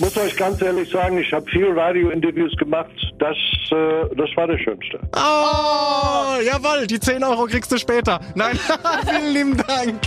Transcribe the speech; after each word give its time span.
muss 0.00 0.16
euch 0.16 0.36
ganz 0.36 0.60
ehrlich 0.62 0.90
sagen, 0.90 1.18
ich 1.18 1.32
habe 1.32 1.48
viel 1.50 1.78
Radio-Interviews 1.78 2.56
gemacht. 2.56 2.90
Das, 3.18 3.36
äh, 3.70 4.14
das 4.16 4.28
war 4.34 4.46
das 4.46 4.60
Schönste. 4.60 4.98
Oh, 5.14 6.40
jawohl, 6.42 6.86
die 6.86 6.98
10 6.98 7.22
Euro 7.22 7.46
kriegst 7.46 7.70
du 7.70 7.78
später. 7.78 8.20
Nein, 8.34 8.58
vielen 9.08 9.32
lieben 9.32 9.56
Dank. 9.56 10.00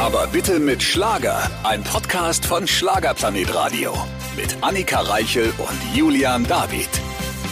Aber 0.00 0.26
bitte 0.26 0.58
mit 0.58 0.82
Schlager. 0.82 1.38
Ein 1.62 1.82
Podcast 1.84 2.44
von 2.44 2.66
Schlagerplanet 2.66 3.54
Radio. 3.54 3.92
Mit 4.36 4.56
Annika 4.62 5.00
Reichel 5.00 5.52
und 5.58 5.96
Julian 5.96 6.44
David. 6.44 6.88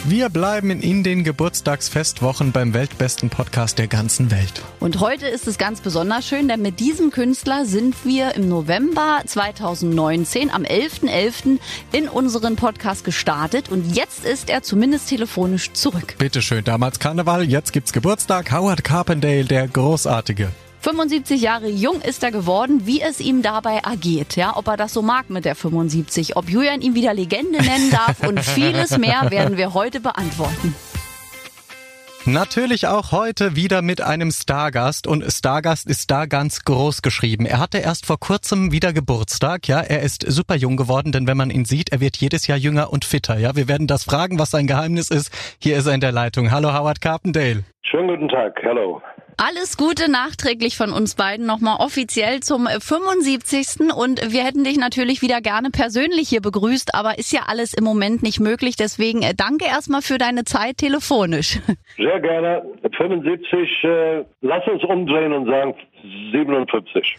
Wir 0.05 0.31
bleiben 0.31 0.71
in 0.71 1.05
den 1.05 1.25
Geburtstagsfestwochen 1.25 2.53
beim 2.53 2.73
weltbesten 2.73 3.29
Podcast 3.29 3.79
der 3.79 3.87
ganzen 3.87 4.31
Welt. 4.31 4.63
Und 4.81 4.99
heute 4.99 5.27
ist 5.27 5.47
es 5.47 5.59
ganz 5.59 5.83
besonders 5.83 6.27
schön, 6.27 6.49
denn 6.49 6.63
mit 6.63 6.81
diesem 6.81 7.11
Künstler 7.11 7.67
sind 7.67 7.95
wir 8.07 8.35
im 8.35 8.49
November 8.49 9.21
2019 9.27 10.51
am 10.51 10.63
11.11. 10.63 11.11
.11. 11.11 11.59
in 11.93 12.09
unseren 12.09 12.57
Podcast 12.57 13.05
gestartet 13.05 13.69
und 13.69 13.95
jetzt 13.95 14.25
ist 14.25 14.49
er 14.49 14.63
zumindest 14.63 15.11
telefonisch 15.11 15.73
zurück. 15.75 16.15
Bitteschön, 16.17 16.65
damals 16.65 16.99
Karneval, 16.99 17.45
jetzt 17.45 17.75
gibt's 17.75 17.93
Geburtstag. 17.93 18.53
Howard 18.53 18.83
Carpendale, 18.83 19.45
der 19.45 19.69
Großartige. 19.69 20.51
75 20.81 21.43
Jahre 21.43 21.69
jung 21.69 22.01
ist 22.01 22.23
er 22.23 22.31
geworden, 22.31 22.87
wie 22.87 23.03
es 23.03 23.21
ihm 23.21 23.43
dabei 23.43 23.81
ergeht, 23.85 24.37
ja, 24.37 24.57
ob 24.57 24.67
er 24.67 24.79
das 24.79 24.95
so 24.95 25.03
mag 25.03 25.29
mit 25.29 25.45
der 25.45 25.55
75, 25.55 26.37
ob 26.37 26.49
Julian 26.49 26.81
ihn 26.81 26.95
wieder 26.95 27.13
Legende 27.13 27.59
nennen 27.63 27.91
darf 27.91 28.27
und 28.27 28.41
vieles 28.41 28.97
mehr 28.97 29.31
werden 29.31 29.59
wir 29.59 29.75
heute 29.75 30.01
beantworten. 30.01 30.75
Natürlich 32.25 32.87
auch 32.87 33.13
heute 33.13 33.57
wieder 33.57 33.83
mit 33.83 34.01
einem 34.01 34.31
Stargast 34.31 35.07
und 35.07 35.25
Stargast 35.31 35.87
ist 35.87 36.11
da 36.11 36.27
ganz 36.27 36.65
groß 36.65 37.03
geschrieben. 37.03 37.45
Er 37.45 37.59
hatte 37.59 37.79
erst 37.79 38.07
vor 38.07 38.19
kurzem 38.19 38.73
wieder 38.73 38.95
Geburtstag, 38.95 39.69
ja, 39.69 39.81
er 39.81 40.01
ist 40.01 40.25
super 40.31 40.55
jung 40.55 40.79
geworden, 40.79 41.13
denn 41.13 41.27
wenn 41.27 41.37
man 41.37 41.51
ihn 41.51 41.67
sieht, 41.67 41.93
er 41.93 42.01
wird 42.01 42.17
jedes 42.17 42.47
Jahr 42.47 42.59
jünger 42.59 42.91
und 42.91 43.05
fitter, 43.05 43.39
ja. 43.39 43.55
Wir 43.55 43.69
werden 43.69 43.87
das 43.87 44.05
fragen, 44.05 44.39
was 44.39 44.51
sein 44.51 44.67
Geheimnis 44.67 45.11
ist. 45.11 45.31
Hier 45.59 45.77
ist 45.77 45.87
er 45.87 45.95
in 45.95 46.01
der 46.01 46.13
Leitung. 46.13 46.51
Hallo 46.51 46.73
Howard 46.73 47.03
Carpendale. 47.03 47.65
Schönen 47.83 48.09
guten 48.09 48.29
Tag, 48.29 48.59
hallo. 48.65 49.03
Alles 49.43 49.79
Gute 49.79 50.11
nachträglich 50.11 50.77
von 50.77 50.93
uns 50.93 51.15
beiden 51.15 51.47
nochmal 51.47 51.77
offiziell 51.79 52.41
zum 52.41 52.67
75. 52.67 53.91
Und 53.97 54.21
wir 54.35 54.45
hätten 54.45 54.65
dich 54.65 54.77
natürlich 54.77 55.23
wieder 55.23 55.41
gerne 55.41 55.71
persönlich 55.71 56.29
hier 56.29 56.43
begrüßt, 56.43 56.95
aber 56.95 57.19
ist 57.19 57.33
ja 57.33 57.45
alles 57.47 57.73
im 57.73 57.83
Moment 57.83 58.23
nicht 58.23 58.39
möglich. 58.39 58.77
Deswegen 58.77 59.23
äh, 59.23 59.33
danke 59.35 59.65
erstmal 59.65 60.03
für 60.03 60.19
deine 60.19 60.45
Zeit 60.45 60.77
telefonisch. 60.77 61.59
Sehr 61.97 62.21
gerne. 62.21 62.63
75, 62.95 63.85
äh, 63.85 64.25
lass 64.43 64.67
uns 64.71 64.85
umdrehen 64.85 65.33
und 65.33 65.47
sagen 65.47 65.75
57. 66.33 67.17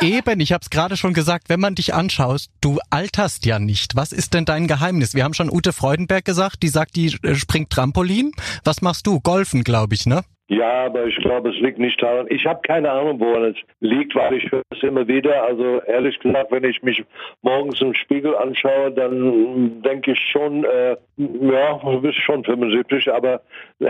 Eben, 0.00 0.40
ich 0.40 0.52
habe 0.52 0.62
es 0.62 0.70
gerade 0.70 0.96
schon 0.96 1.14
gesagt, 1.14 1.50
wenn 1.50 1.60
man 1.60 1.76
dich 1.76 1.94
anschaut, 1.94 2.46
du 2.60 2.80
alterst 2.90 3.46
ja 3.46 3.60
nicht. 3.60 3.94
Was 3.94 4.10
ist 4.10 4.34
denn 4.34 4.44
dein 4.44 4.66
Geheimnis? 4.66 5.14
Wir 5.14 5.22
haben 5.22 5.34
schon 5.34 5.48
Ute 5.48 5.72
Freudenberg 5.72 6.24
gesagt, 6.24 6.64
die 6.64 6.68
sagt, 6.68 6.96
die 6.96 7.16
äh, 7.22 7.36
springt 7.36 7.70
Trampolin. 7.70 8.32
Was 8.64 8.82
machst 8.82 9.06
du? 9.06 9.20
Golfen, 9.20 9.62
glaube 9.62 9.94
ich, 9.94 10.06
ne? 10.06 10.24
Ja, 10.50 10.86
aber 10.86 11.06
ich 11.06 11.14
glaube, 11.18 11.50
es 11.50 11.60
liegt 11.60 11.78
nicht 11.78 12.02
daran. 12.02 12.26
Ich 12.28 12.44
habe 12.44 12.60
keine 12.62 12.90
Ahnung, 12.90 13.20
woran 13.20 13.44
es 13.44 13.56
liegt, 13.78 14.16
weil 14.16 14.34
ich 14.34 14.50
höre 14.50 14.62
es 14.70 14.82
immer 14.82 15.06
wieder. 15.06 15.44
Also 15.44 15.80
ehrlich 15.82 16.18
gesagt, 16.18 16.50
wenn 16.50 16.64
ich 16.64 16.82
mich 16.82 17.04
morgens 17.42 17.80
im 17.80 17.94
Spiegel 17.94 18.34
anschaue, 18.34 18.90
dann 18.90 19.80
denke 19.82 20.10
ich 20.10 20.18
schon, 20.18 20.64
äh, 20.64 20.96
ja, 21.16 21.78
du 21.84 22.00
bist 22.00 22.18
schon 22.18 22.42
75, 22.42 23.12
aber 23.12 23.42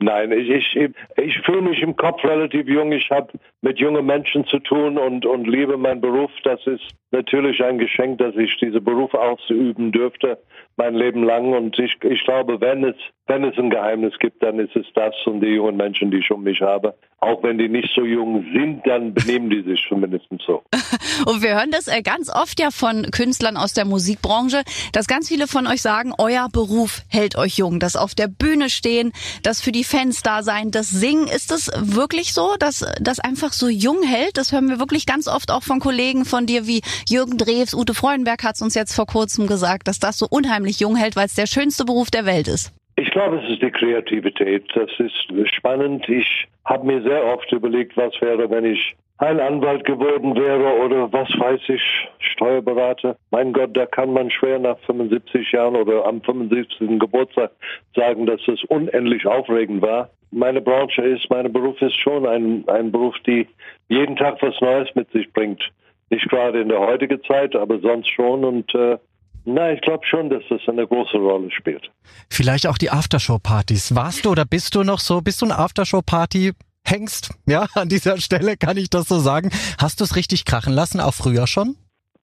nein, 0.00 0.32
ich, 0.32 0.50
ich, 0.50 0.90
ich 1.18 1.38
fühle 1.42 1.62
mich 1.62 1.80
im 1.80 1.94
Kopf 1.94 2.24
relativ 2.24 2.66
jung. 2.66 2.90
Ich 2.90 3.08
habe 3.08 3.28
mit 3.62 3.78
jungen 3.78 4.04
Menschen 4.04 4.44
zu 4.46 4.58
tun 4.58 4.98
und, 4.98 5.24
und 5.24 5.46
liebe 5.46 5.76
meinen 5.76 6.00
Beruf. 6.00 6.30
Das 6.42 6.60
ist 6.66 6.82
natürlich 7.12 7.62
ein 7.62 7.78
Geschenk, 7.78 8.18
dass 8.18 8.34
ich 8.36 8.56
diesen 8.58 8.84
Beruf 8.84 9.14
ausüben 9.14 9.92
dürfte 9.92 10.38
mein 10.76 10.94
Leben 10.94 11.24
lang. 11.24 11.52
Und 11.52 11.78
ich, 11.78 11.96
ich 12.02 12.24
glaube, 12.24 12.60
wenn 12.60 12.84
es, 12.84 12.96
wenn 13.26 13.44
es 13.44 13.56
ein 13.58 13.70
Geheimnis 13.70 14.14
gibt, 14.18 14.42
dann 14.42 14.58
ist 14.58 14.74
es 14.74 14.86
das 14.94 15.14
und 15.26 15.40
die 15.40 15.48
jungen 15.48 15.76
Menschen, 15.76 16.10
die 16.10 16.18
ich 16.18 16.30
um 16.30 16.42
mich 16.42 16.60
habe. 16.60 16.94
Auch 17.20 17.42
wenn 17.42 17.58
die 17.58 17.68
nicht 17.68 17.94
so 17.94 18.04
jung 18.04 18.44
sind, 18.52 18.84
dann 18.86 19.14
benehmen 19.14 19.48
die 19.48 19.62
sich 19.62 19.84
zumindest 19.88 20.26
so. 20.44 20.62
und 21.26 21.42
wir 21.42 21.54
hören 21.54 21.70
das 21.70 21.86
äh, 21.86 22.02
ganz 22.02 22.34
oft 22.34 22.58
ja 22.58 22.70
von 22.70 23.06
Künstlern 23.12 23.56
aus 23.56 23.74
der 23.74 23.84
Musikbranche, 23.84 24.62
dass 24.92 25.06
ganz 25.06 25.28
viele 25.28 25.46
von 25.46 25.66
euch 25.66 25.82
sagen, 25.82 26.12
euer 26.18 26.48
Beruf 26.52 27.02
hält 27.08 27.36
euch 27.36 27.58
jung. 27.58 27.78
Das 27.78 27.94
auf 27.94 28.14
der 28.14 28.28
Bühne 28.28 28.70
stehen, 28.70 29.12
das 29.42 29.60
für 29.60 29.72
die 29.72 29.84
Fans 29.84 30.22
da 30.22 30.42
sein, 30.42 30.70
das 30.70 30.90
Singen. 30.90 31.28
Ist 31.28 31.50
das 31.50 31.70
wirklich 31.80 32.32
so, 32.32 32.56
dass 32.58 32.84
das 33.00 33.20
einfach 33.20 33.51
so 33.52 33.68
jung 33.68 34.02
hält? 34.02 34.36
Das 34.36 34.52
hören 34.52 34.68
wir 34.68 34.78
wirklich 34.78 35.06
ganz 35.06 35.28
oft 35.28 35.50
auch 35.50 35.62
von 35.62 35.80
Kollegen 35.80 36.24
von 36.24 36.46
dir 36.46 36.66
wie 36.66 36.82
Jürgen 37.08 37.38
Drews, 37.38 37.74
Ute 37.74 37.94
Freudenberg 37.94 38.42
hat 38.42 38.56
es 38.56 38.62
uns 38.62 38.74
jetzt 38.74 38.94
vor 38.94 39.06
kurzem 39.06 39.46
gesagt, 39.46 39.88
dass 39.88 39.98
das 39.98 40.18
so 40.18 40.26
unheimlich 40.28 40.80
jung 40.80 40.96
hält, 40.96 41.16
weil 41.16 41.26
es 41.26 41.34
der 41.34 41.46
schönste 41.46 41.84
Beruf 41.84 42.10
der 42.10 42.24
Welt 42.24 42.48
ist. 42.48 42.72
Ich 42.96 43.10
glaube, 43.10 43.38
es 43.38 43.50
ist 43.50 43.62
die 43.62 43.70
Kreativität. 43.70 44.64
Das 44.74 44.90
ist 44.98 45.54
spannend. 45.54 46.08
Ich 46.08 46.46
habe 46.64 46.86
mir 46.86 47.02
sehr 47.02 47.24
oft 47.24 47.50
überlegt, 47.52 47.96
was 47.96 48.12
wäre, 48.20 48.50
wenn 48.50 48.64
ich 48.64 48.94
ein 49.18 49.38
Anwalt 49.40 49.84
geworden 49.84 50.34
wäre 50.34 50.84
oder 50.84 51.12
was 51.12 51.28
weiß 51.38 51.60
ich, 51.68 52.08
Steuerberater. 52.18 53.16
Mein 53.30 53.52
Gott, 53.52 53.76
da 53.76 53.86
kann 53.86 54.12
man 54.12 54.30
schwer 54.30 54.58
nach 54.58 54.78
75 54.80 55.52
Jahren 55.52 55.76
oder 55.76 56.04
am 56.06 56.20
75. 56.22 56.98
Geburtstag 56.98 57.52
sagen, 57.94 58.26
dass 58.26 58.40
es 58.48 58.64
unendlich 58.64 59.26
aufregend 59.26 59.80
war. 59.80 60.10
Meine 60.32 60.60
Branche 60.60 61.02
ist, 61.02 61.30
mein 61.30 61.52
Beruf 61.52 61.80
ist 61.82 61.96
schon 61.96 62.26
ein, 62.26 62.64
ein 62.68 62.90
Beruf, 62.90 63.14
die 63.26 63.46
jeden 63.88 64.16
Tag 64.16 64.42
was 64.42 64.60
Neues 64.60 64.88
mit 64.94 65.10
sich 65.12 65.32
bringt. 65.32 65.62
Nicht 66.10 66.28
gerade 66.28 66.60
in 66.60 66.68
der 66.68 66.80
heutigen 66.80 67.22
Zeit, 67.24 67.54
aber 67.54 67.78
sonst 67.78 68.08
schon. 68.08 68.44
Und 68.44 68.74
äh, 68.74 68.98
na, 69.44 69.72
ich 69.72 69.80
glaube 69.80 70.06
schon, 70.06 70.30
dass 70.30 70.42
das 70.48 70.60
eine 70.68 70.86
große 70.86 71.16
Rolle 71.16 71.50
spielt. 71.50 71.90
Vielleicht 72.30 72.66
auch 72.66 72.78
die 72.78 72.90
Aftershow-Partys. 72.90 73.94
Warst 73.94 74.24
du 74.24 74.30
oder 74.30 74.44
bist 74.44 74.74
du 74.74 74.82
noch 74.82 75.00
so, 75.00 75.20
bist 75.20 75.42
du 75.42 75.46
ein 75.46 75.52
Aftershow-Party? 75.52 76.52
Hengst, 76.84 77.30
ja, 77.46 77.66
an 77.74 77.88
dieser 77.88 78.18
Stelle 78.18 78.56
kann 78.56 78.76
ich 78.76 78.90
das 78.90 79.08
so 79.08 79.18
sagen. 79.18 79.50
Hast 79.78 80.00
du 80.00 80.04
es 80.04 80.16
richtig 80.16 80.44
krachen 80.44 80.72
lassen, 80.72 81.00
auch 81.00 81.14
früher 81.14 81.46
schon? 81.46 81.76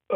Äh, 0.09 0.15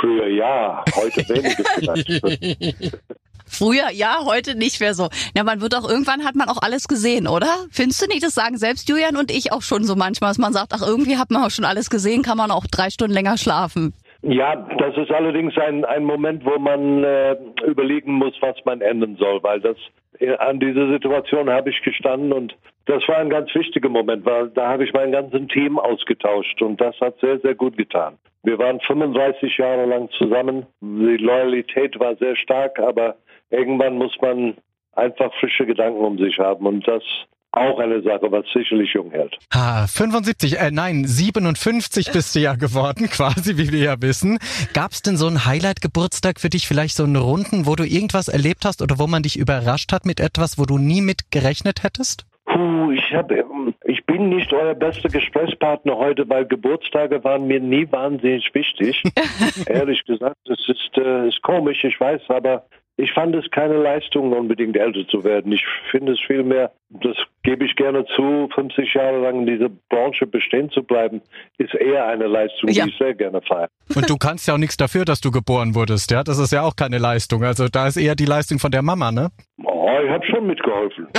früher 0.00 0.28
ja, 0.28 0.84
heute 0.94 1.28
weniger 1.28 1.64
vielleicht. 1.74 2.96
Früher 3.50 3.90
ja, 3.90 4.20
heute 4.24 4.54
nicht 4.54 4.78
mehr 4.78 4.94
so. 4.94 5.08
Ja, 5.34 5.42
man 5.42 5.60
wird 5.60 5.74
auch 5.74 5.88
irgendwann 5.88 6.24
hat 6.24 6.36
man 6.36 6.48
auch 6.48 6.62
alles 6.62 6.86
gesehen, 6.86 7.26
oder? 7.26 7.66
Findest 7.72 8.00
du 8.00 8.06
nicht? 8.06 8.22
Das 8.22 8.34
sagen 8.34 8.56
selbst 8.58 8.88
Julian 8.88 9.16
und 9.16 9.32
ich 9.32 9.50
auch 9.50 9.62
schon 9.62 9.84
so 9.84 9.96
manchmal, 9.96 10.30
dass 10.30 10.38
man 10.38 10.52
sagt, 10.52 10.72
ach 10.72 10.82
irgendwie 10.82 11.18
hat 11.18 11.32
man 11.32 11.42
auch 11.42 11.50
schon 11.50 11.64
alles 11.64 11.90
gesehen, 11.90 12.22
kann 12.22 12.38
man 12.38 12.52
auch 12.52 12.64
drei 12.70 12.90
Stunden 12.90 13.12
länger 13.12 13.36
schlafen. 13.38 13.92
Ja, 14.22 14.54
das 14.54 14.96
ist 14.98 15.10
allerdings 15.10 15.56
ein, 15.56 15.84
ein 15.84 16.04
Moment, 16.04 16.44
wo 16.44 16.58
man 16.58 17.02
äh, 17.04 17.36
überlegen 17.66 18.12
muss, 18.12 18.34
was 18.40 18.56
man 18.64 18.82
ändern 18.82 19.16
soll, 19.16 19.42
weil 19.42 19.60
das 19.60 19.76
äh, 20.18 20.36
an 20.36 20.60
dieser 20.60 20.90
Situation 20.90 21.48
habe 21.48 21.70
ich 21.70 21.80
gestanden 21.82 22.32
und 22.32 22.54
das 22.84 23.06
war 23.08 23.18
ein 23.18 23.30
ganz 23.30 23.54
wichtiger 23.54 23.88
Moment, 23.88 24.26
weil 24.26 24.48
da 24.50 24.68
habe 24.68 24.84
ich 24.84 24.92
mein 24.92 25.12
ganzes 25.12 25.46
Team 25.48 25.78
ausgetauscht 25.78 26.60
und 26.60 26.80
das 26.80 26.98
hat 27.00 27.18
sehr, 27.20 27.38
sehr 27.40 27.54
gut 27.54 27.76
getan. 27.76 28.18
Wir 28.42 28.58
waren 28.58 28.80
35 28.80 29.56
Jahre 29.58 29.86
lang 29.86 30.10
zusammen. 30.10 30.66
Die 30.80 31.16
Loyalität 31.16 31.98
war 32.00 32.16
sehr 32.16 32.36
stark, 32.36 32.78
aber 32.78 33.16
irgendwann 33.50 33.96
muss 33.96 34.16
man 34.20 34.54
einfach 34.92 35.32
frische 35.34 35.66
Gedanken 35.66 36.04
um 36.04 36.18
sich 36.18 36.38
haben 36.38 36.66
und 36.66 36.86
das 36.86 37.02
auch 37.52 37.78
eine 37.78 38.02
Sache, 38.02 38.30
was 38.30 38.44
sicherlich 38.54 38.92
jung 38.94 39.10
hält. 39.10 39.36
Ha, 39.52 39.86
75, 39.86 40.58
äh, 40.58 40.70
nein, 40.70 41.04
57 41.04 42.10
bist 42.12 42.34
du 42.34 42.40
ja 42.40 42.54
geworden, 42.54 43.08
quasi, 43.10 43.56
wie 43.56 43.72
wir 43.72 43.80
ja 43.80 44.02
wissen. 44.02 44.38
Gab 44.72 44.92
es 44.92 45.02
denn 45.02 45.16
so 45.16 45.26
einen 45.26 45.44
Highlight-Geburtstag 45.44 46.40
für 46.40 46.50
dich, 46.50 46.68
vielleicht 46.68 46.96
so 46.96 47.04
einen 47.04 47.16
Runden, 47.16 47.66
wo 47.66 47.76
du 47.76 47.86
irgendwas 47.86 48.28
erlebt 48.28 48.64
hast 48.64 48.82
oder 48.82 48.98
wo 48.98 49.06
man 49.06 49.22
dich 49.22 49.38
überrascht 49.38 49.92
hat 49.92 50.06
mit 50.06 50.20
etwas, 50.20 50.58
wo 50.58 50.66
du 50.66 50.78
nie 50.78 51.00
mit 51.00 51.30
gerechnet 51.30 51.82
hättest? 51.82 52.24
Puh, 52.52 52.90
ich 52.90 53.14
habe, 53.14 53.44
ich 53.84 54.04
bin 54.06 54.28
nicht 54.28 54.52
euer 54.52 54.74
bester 54.74 55.08
Gesprächspartner 55.08 55.96
heute, 55.96 56.28
weil 56.28 56.46
Geburtstage 56.46 57.22
waren 57.22 57.46
mir 57.46 57.60
nie 57.60 57.90
wahnsinnig 57.92 58.52
wichtig. 58.54 59.02
Ehrlich 59.66 60.04
gesagt, 60.04 60.36
es 60.48 60.68
ist, 60.68 60.98
äh, 60.98 61.28
ist 61.28 61.40
komisch, 61.42 61.84
ich 61.84 62.00
weiß, 62.00 62.22
aber 62.28 62.64
ich 62.96 63.12
fand 63.12 63.34
es 63.34 63.50
keine 63.50 63.78
Leistung, 63.78 64.32
unbedingt 64.32 64.76
älter 64.76 65.06
zu 65.08 65.24
werden. 65.24 65.52
Ich 65.52 65.64
finde 65.90 66.12
es 66.12 66.20
vielmehr, 66.26 66.72
das 66.90 67.16
gebe 67.44 67.64
ich 67.64 67.74
gerne 67.76 68.04
zu, 68.16 68.48
50 68.54 68.94
Jahre 68.94 69.20
lang 69.20 69.40
in 69.40 69.46
dieser 69.46 69.70
Branche 69.88 70.26
bestehen 70.26 70.70
zu 70.70 70.82
bleiben, 70.82 71.22
ist 71.58 71.74
eher 71.74 72.06
eine 72.06 72.26
Leistung, 72.26 72.68
ja. 72.68 72.84
die 72.84 72.90
ich 72.90 72.98
sehr 72.98 73.14
gerne 73.14 73.40
feiere. 73.42 73.68
Und 73.94 74.10
du 74.10 74.16
kannst 74.16 74.48
ja 74.48 74.54
auch 74.54 74.58
nichts 74.58 74.76
dafür, 74.76 75.04
dass 75.04 75.20
du 75.20 75.30
geboren 75.30 75.74
wurdest, 75.74 76.10
ja? 76.10 76.22
Das 76.24 76.38
ist 76.38 76.52
ja 76.52 76.62
auch 76.62 76.76
keine 76.76 76.98
Leistung. 76.98 77.42
Also 77.42 77.68
da 77.68 77.86
ist 77.86 77.96
eher 77.96 78.16
die 78.16 78.26
Leistung 78.26 78.58
von 78.58 78.70
der 78.70 78.82
Mama, 78.82 79.12
ne? 79.12 79.28
Oh, 79.64 79.79
ich 80.04 80.10
habe 80.10 80.26
schon 80.26 80.46
mitgeholfen. 80.46 81.08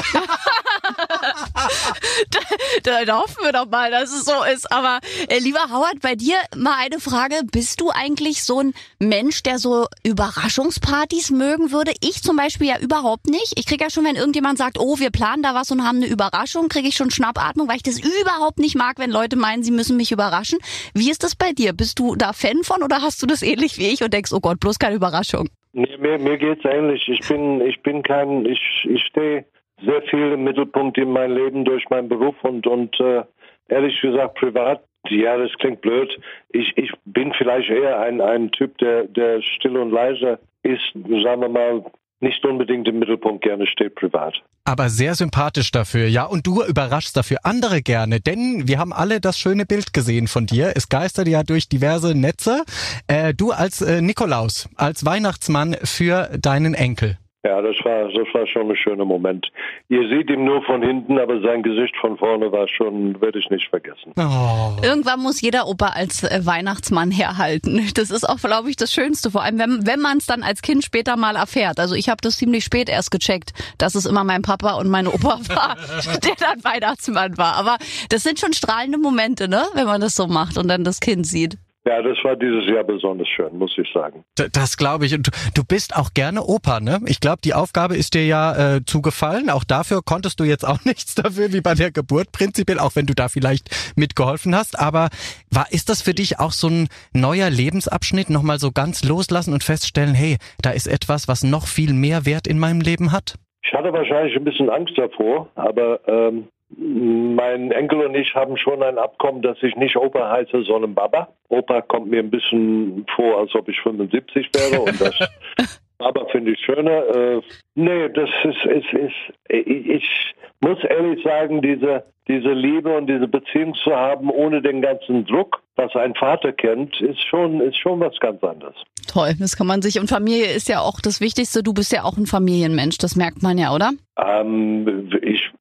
da, 2.83 3.05
da, 3.05 3.17
hoffen 3.17 3.43
wir 3.43 3.51
doch 3.51 3.67
mal, 3.67 3.91
dass 3.91 4.11
es 4.11 4.25
so 4.25 4.43
ist. 4.53 4.71
Aber 4.71 4.99
äh, 5.29 5.39
lieber 5.39 5.63
Howard, 5.69 5.99
bei 6.01 6.15
dir 6.15 6.35
mal 6.55 6.75
eine 6.77 6.99
Frage. 6.99 7.41
Bist 7.51 7.81
du 7.81 7.89
eigentlich 7.91 8.43
so 8.43 8.59
ein 8.59 8.73
Mensch, 8.99 9.43
der 9.43 9.59
so 9.59 9.87
Überraschungspartys 10.03 11.31
mögen 11.31 11.71
würde? 11.71 11.91
Ich 12.01 12.23
zum 12.23 12.35
Beispiel 12.35 12.67
ja 12.67 12.79
überhaupt 12.79 13.27
nicht. 13.27 13.53
Ich 13.57 13.65
kriege 13.65 13.83
ja 13.83 13.89
schon, 13.89 14.05
wenn 14.05 14.15
irgendjemand 14.15 14.57
sagt, 14.57 14.77
oh, 14.79 14.99
wir 14.99 15.11
planen 15.11 15.43
da 15.43 15.53
was 15.53 15.71
und 15.71 15.85
haben 15.85 15.97
eine 15.97 16.07
Überraschung, 16.07 16.69
kriege 16.69 16.87
ich 16.87 16.95
schon 16.95 17.11
Schnappatmung, 17.11 17.67
weil 17.67 17.77
ich 17.77 17.83
das 17.83 17.99
überhaupt 17.99 18.59
nicht 18.59 18.75
mag, 18.75 18.99
wenn 18.99 19.11
Leute 19.11 19.35
meinen, 19.35 19.63
sie 19.63 19.71
müssen 19.71 19.97
mich 19.97 20.11
überraschen. 20.11 20.59
Wie 20.93 21.09
ist 21.09 21.23
das 21.23 21.35
bei 21.35 21.51
dir? 21.51 21.73
Bist 21.73 21.99
du 21.99 22.15
da 22.15 22.33
Fan 22.33 22.63
von 22.63 22.83
oder 22.83 23.01
hast 23.01 23.21
du 23.21 23.25
das 23.25 23.41
ähnlich 23.41 23.77
wie 23.77 23.87
ich 23.87 24.03
und 24.03 24.13
denkst, 24.13 24.31
oh 24.33 24.39
Gott, 24.39 24.59
bloß 24.59 24.79
keine 24.79 24.95
Überraschung? 24.95 25.49
Nee, 25.73 25.97
mir, 25.97 26.19
mir 26.19 26.37
geht's 26.37 26.65
ähnlich. 26.65 27.07
Ich 27.07 27.27
bin, 27.27 27.61
ich 27.61 27.81
bin 27.81 28.03
kein, 28.03 28.45
ich, 28.45 28.87
ich 28.89 29.03
stehe 29.05 29.45
sehr 29.83 30.01
viel 30.03 30.33
im 30.33 30.43
Mittelpunkt 30.43 30.97
in 30.97 31.11
meinem 31.11 31.37
Leben 31.37 31.65
durch 31.65 31.89
meinen 31.89 32.09
Beruf 32.09 32.35
und, 32.43 32.67
und 32.67 32.99
äh, 32.99 33.23
ehrlich 33.69 33.99
gesagt 34.01 34.35
privat, 34.35 34.83
ja, 35.09 35.37
das 35.37 35.51
klingt 35.53 35.81
blöd. 35.81 36.19
Ich, 36.49 36.77
ich 36.77 36.91
bin 37.05 37.33
vielleicht 37.33 37.69
eher 37.69 37.99
ein, 37.99 38.21
ein 38.21 38.51
Typ, 38.51 38.77
der, 38.77 39.05
der 39.05 39.41
still 39.41 39.77
und 39.77 39.91
leise 39.91 40.39
ist, 40.63 40.93
sagen 40.93 41.41
wir 41.41 41.49
mal, 41.49 41.83
nicht 42.21 42.45
unbedingt 42.45 42.87
im 42.87 42.99
Mittelpunkt 42.99 43.43
gerne 43.43 43.67
steht 43.67 43.95
privat. 43.95 44.35
Aber 44.63 44.89
sehr 44.89 45.15
sympathisch 45.15 45.71
dafür, 45.71 46.07
ja. 46.07 46.25
Und 46.25 46.45
du 46.45 46.63
überraschst 46.63 47.17
dafür 47.17 47.39
andere 47.43 47.81
gerne, 47.81 48.19
denn 48.19 48.67
wir 48.67 48.77
haben 48.77 48.93
alle 48.93 49.19
das 49.19 49.37
schöne 49.37 49.65
Bild 49.65 49.93
gesehen 49.93 50.27
von 50.27 50.45
dir. 50.45 50.73
Es 50.75 50.89
geistert 50.89 51.27
ja 51.27 51.43
durch 51.43 51.67
diverse 51.67 52.13
Netze. 52.15 52.63
Äh, 53.07 53.33
du 53.33 53.51
als 53.51 53.81
äh, 53.81 54.01
Nikolaus, 54.01 54.69
als 54.75 55.05
Weihnachtsmann 55.05 55.75
für 55.83 56.29
deinen 56.37 56.73
Enkel. 56.73 57.17
Ja, 57.43 57.59
das 57.59 57.75
war, 57.83 58.03
das 58.03 58.27
war 58.35 58.45
schon 58.45 58.69
ein 58.69 58.75
schöner 58.75 59.05
Moment. 59.05 59.51
Ihr 59.89 60.07
seht 60.09 60.29
ihn 60.29 60.45
nur 60.45 60.61
von 60.63 60.83
hinten, 60.83 61.17
aber 61.17 61.41
sein 61.41 61.63
Gesicht 61.63 61.95
von 61.99 62.15
vorne 62.17 62.51
war 62.51 62.67
schon, 62.67 63.19
werde 63.19 63.39
ich 63.39 63.49
nicht 63.49 63.67
vergessen. 63.67 64.13
Oh. 64.15 64.77
Irgendwann 64.83 65.21
muss 65.21 65.41
jeder 65.41 65.67
Opa 65.67 65.87
als 65.87 66.23
äh, 66.23 66.45
Weihnachtsmann 66.45 67.09
herhalten. 67.11 67.81
Das 68.01 68.09
ist 68.09 68.27
auch, 68.27 68.37
glaube 68.37 68.69
ich, 68.69 68.77
das 68.77 68.93
Schönste. 68.93 69.31
Vor 69.31 69.43
allem, 69.43 69.59
wenn, 69.59 69.85
wenn 69.85 69.99
man 69.99 70.17
es 70.17 70.25
dann 70.25 70.43
als 70.43 70.61
Kind 70.61 70.83
später 70.83 71.17
mal 71.17 71.35
erfährt. 71.35 71.79
Also 71.79 71.93
ich 71.93 72.09
habe 72.09 72.17
das 72.21 72.37
ziemlich 72.37 72.63
spät 72.63 72.89
erst 72.89 73.11
gecheckt, 73.11 73.53
dass 73.77 73.95
es 73.95 74.05
immer 74.05 74.23
mein 74.23 74.41
Papa 74.41 74.73
und 74.75 74.89
mein 74.89 75.07
Opa 75.07 75.39
war, 75.49 75.77
der 76.23 76.35
dann 76.39 76.63
Weihnachtsmann 76.63 77.37
war. 77.37 77.55
Aber 77.55 77.77
das 78.09 78.23
sind 78.23 78.39
schon 78.39 78.53
strahlende 78.53 78.97
Momente, 78.97 79.47
ne? 79.47 79.63
Wenn 79.73 79.85
man 79.85 80.01
das 80.01 80.15
so 80.15 80.27
macht 80.27 80.57
und 80.57 80.67
dann 80.67 80.83
das 80.83 80.99
Kind 80.99 81.27
sieht. 81.27 81.57
Ja, 81.83 81.99
das 82.03 82.17
war 82.23 82.35
dieses 82.35 82.67
Jahr 82.67 82.83
besonders 82.83 83.27
schön, 83.27 83.57
muss 83.57 83.75
ich 83.75 83.91
sagen. 83.91 84.23
Das 84.35 84.77
glaube 84.77 85.07
ich. 85.07 85.15
Und 85.15 85.29
du 85.55 85.63
bist 85.63 85.95
auch 85.95 86.13
gerne 86.13 86.43
Opa, 86.43 86.79
ne? 86.79 86.99
Ich 87.07 87.19
glaube, 87.19 87.39
die 87.43 87.55
Aufgabe 87.55 87.97
ist 87.97 88.13
dir 88.13 88.25
ja 88.25 88.75
äh, 88.75 88.85
zugefallen. 88.85 89.49
Auch 89.49 89.63
dafür 89.63 90.01
konntest 90.05 90.39
du 90.39 90.43
jetzt 90.43 90.67
auch 90.67 90.77
nichts 90.85 91.15
dafür, 91.15 91.51
wie 91.53 91.61
bei 91.61 91.73
der 91.73 91.91
Geburt 91.91 92.31
prinzipiell, 92.31 92.77
auch 92.77 92.95
wenn 92.95 93.07
du 93.07 93.15
da 93.15 93.29
vielleicht 93.29 93.69
mitgeholfen 93.95 94.55
hast. 94.55 94.79
Aber 94.79 95.09
war, 95.49 95.71
ist 95.71 95.89
das 95.89 96.03
für 96.03 96.13
dich 96.13 96.39
auch 96.39 96.51
so 96.51 96.67
ein 96.67 96.87
neuer 97.13 97.49
Lebensabschnitt, 97.49 98.29
nochmal 98.29 98.59
so 98.59 98.71
ganz 98.71 99.03
loslassen 99.03 99.53
und 99.53 99.63
feststellen, 99.63 100.13
hey, 100.13 100.37
da 100.61 100.69
ist 100.69 100.87
etwas, 100.87 101.27
was 101.27 101.43
noch 101.43 101.65
viel 101.65 101.93
mehr 101.93 102.27
Wert 102.27 102.45
in 102.45 102.59
meinem 102.59 102.81
Leben 102.81 103.11
hat? 103.11 103.35
Ich 103.63 103.73
hatte 103.73 103.91
wahrscheinlich 103.91 104.35
ein 104.35 104.43
bisschen 104.43 104.69
Angst 104.69 104.97
davor, 104.97 105.49
aber 105.55 105.99
ähm, 106.07 106.47
mein 106.77 107.71
Enkel 107.71 108.01
und 108.01 108.15
ich 108.15 108.33
haben 108.35 108.57
schon 108.57 108.81
ein 108.81 108.97
Abkommen, 108.97 109.41
dass 109.41 109.61
ich 109.61 109.75
nicht 109.75 109.95
Opa 109.95 110.31
heiße, 110.31 110.63
sondern 110.63 110.95
Baba. 110.95 111.29
Opa 111.49 111.81
kommt 111.81 112.09
mir 112.09 112.19
ein 112.19 112.31
bisschen 112.31 113.05
vor, 113.15 113.39
als 113.39 113.53
ob 113.55 113.67
ich 113.69 113.79
75 113.81 114.49
wäre 114.53 114.81
und 114.81 114.99
das 115.01 115.15
Baba 115.97 116.25
finde 116.31 116.51
ich 116.51 116.59
schöner. 116.59 117.15
Äh, 117.15 117.41
nee, 117.75 118.09
das 118.09 118.29
ist, 118.43 118.65
ist, 118.65 118.93
ist, 118.93 119.13
ich 119.49 120.33
muss 120.61 120.83
ehrlich 120.83 121.23
sagen, 121.23 121.61
diese, 121.61 122.03
diese 122.27 122.53
Liebe 122.53 122.95
und 122.95 123.07
diese 123.07 123.27
Beziehung 123.27 123.75
zu 123.75 123.91
haben, 123.91 124.29
ohne 124.29 124.61
den 124.61 124.81
ganzen 124.81 125.25
Druck, 125.25 125.61
was 125.75 125.95
ein 125.95 126.15
Vater 126.15 126.53
kennt, 126.53 126.99
ist 127.01 127.21
schon, 127.27 127.61
ist 127.61 127.77
schon 127.77 127.99
was 127.99 128.17
ganz 128.19 128.43
anderes. 128.43 128.75
Toll, 129.07 129.33
das 129.39 129.57
kann 129.57 129.67
man 129.67 129.81
sich, 129.81 129.99
und 129.99 130.09
Familie 130.09 130.45
ist 130.45 130.69
ja 130.69 130.79
auch 130.79 130.99
das 131.01 131.21
Wichtigste. 131.21 131.63
Du 131.63 131.73
bist 131.73 131.91
ja 131.91 132.03
auch 132.03 132.17
ein 132.17 132.25
Familienmensch, 132.25 132.97
das 132.97 133.15
merkt 133.15 133.43
man 133.43 133.57
ja, 133.57 133.73
oder? 133.73 133.91
Ähm, 134.17 135.09
ich 135.21 135.51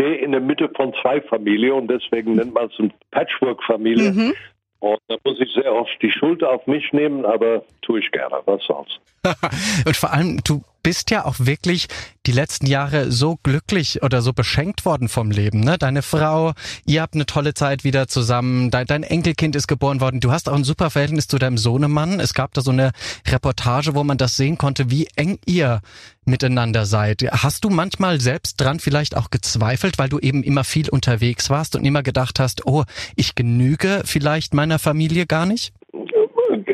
stehe 0.00 0.16
in 0.16 0.32
der 0.32 0.40
Mitte 0.40 0.70
von 0.74 0.92
zwei 1.02 1.20
Familien 1.20 1.72
und 1.72 1.88
deswegen 1.88 2.36
nennt 2.36 2.54
man 2.54 2.66
es 2.66 2.78
eine 2.78 2.90
Patchwork-Familie. 3.10 4.12
Mhm. 4.12 4.34
Und 4.80 4.98
da 5.08 5.16
muss 5.24 5.38
ich 5.40 5.52
sehr 5.52 5.72
oft 5.74 5.90
die 6.00 6.10
Schuld 6.10 6.42
auf 6.42 6.66
mich 6.66 6.90
nehmen, 6.92 7.26
aber 7.26 7.62
tue 7.82 8.00
ich 8.00 8.10
gerne, 8.12 8.40
was 8.46 8.62
soll's. 8.64 8.98
und 9.86 9.96
vor 9.96 10.12
allem, 10.12 10.40
du 10.44 10.62
bist 10.82 11.10
ja 11.10 11.24
auch 11.24 11.36
wirklich 11.38 11.88
die 12.26 12.32
letzten 12.32 12.66
Jahre 12.66 13.10
so 13.10 13.38
glücklich 13.42 14.02
oder 14.02 14.22
so 14.22 14.32
beschenkt 14.32 14.84
worden 14.84 15.08
vom 15.08 15.30
Leben. 15.30 15.60
Ne? 15.60 15.78
Deine 15.78 16.02
Frau, 16.02 16.52
ihr 16.84 17.02
habt 17.02 17.14
eine 17.14 17.26
tolle 17.26 17.54
Zeit 17.54 17.82
wieder 17.84 18.08
zusammen, 18.08 18.70
dein, 18.70 18.86
dein 18.86 19.02
Enkelkind 19.02 19.56
ist 19.56 19.68
geboren 19.68 20.00
worden, 20.00 20.20
du 20.20 20.30
hast 20.30 20.48
auch 20.48 20.54
ein 20.54 20.64
super 20.64 20.90
Verhältnis 20.90 21.28
zu 21.28 21.38
deinem 21.38 21.58
Sohnemann. 21.58 22.20
Es 22.20 22.34
gab 22.34 22.52
da 22.54 22.60
so 22.60 22.70
eine 22.70 22.92
Reportage, 23.26 23.94
wo 23.94 24.04
man 24.04 24.18
das 24.18 24.36
sehen 24.36 24.58
konnte, 24.58 24.90
wie 24.90 25.08
eng 25.16 25.38
ihr 25.46 25.80
miteinander 26.24 26.86
seid. 26.86 27.22
Hast 27.30 27.64
du 27.64 27.70
manchmal 27.70 28.20
selbst 28.20 28.60
dran 28.60 28.80
vielleicht 28.80 29.16
auch 29.16 29.30
gezweifelt, 29.30 29.98
weil 29.98 30.08
du 30.08 30.18
eben 30.18 30.42
immer 30.42 30.64
viel 30.64 30.88
unterwegs 30.88 31.50
warst 31.50 31.74
und 31.76 31.84
immer 31.84 32.02
gedacht 32.02 32.38
hast, 32.38 32.66
oh, 32.66 32.84
ich 33.16 33.34
genüge 33.34 34.02
vielleicht 34.04 34.54
meiner 34.54 34.78
Familie 34.78 35.26
gar 35.26 35.46
nicht? 35.46 35.72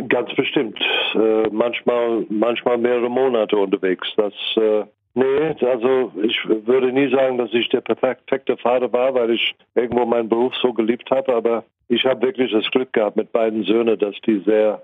Ganz 0.08 0.34
bestimmt. 0.34 0.78
Äh, 1.14 1.49
manchmal, 1.50 2.26
manchmal 2.28 2.78
mehrere 2.78 3.11
Monate 3.11 3.56
unterwegs. 3.56 4.08
Das, 4.17 4.32
äh, 4.56 4.84
nee, 5.14 5.55
also 5.67 6.12
ich 6.23 6.38
würde 6.46 6.93
nie 6.93 7.11
sagen, 7.11 7.38
dass 7.38 7.52
ich 7.52 7.69
der 7.69 7.81
perfekte 7.81 8.56
Vater 8.56 8.93
war, 8.93 9.14
weil 9.14 9.31
ich 9.32 9.55
irgendwo 9.75 10.05
meinen 10.06 10.28
Beruf 10.28 10.55
so 10.56 10.73
geliebt 10.73 11.11
habe, 11.11 11.34
aber 11.34 11.64
ich 11.88 12.05
habe 12.05 12.26
wirklich 12.26 12.52
das 12.52 12.70
Glück 12.70 12.93
gehabt 12.93 13.17
mit 13.17 13.32
beiden 13.32 13.64
Söhnen, 13.64 13.99
dass 13.99 14.14
die 14.26 14.40
sehr 14.40 14.82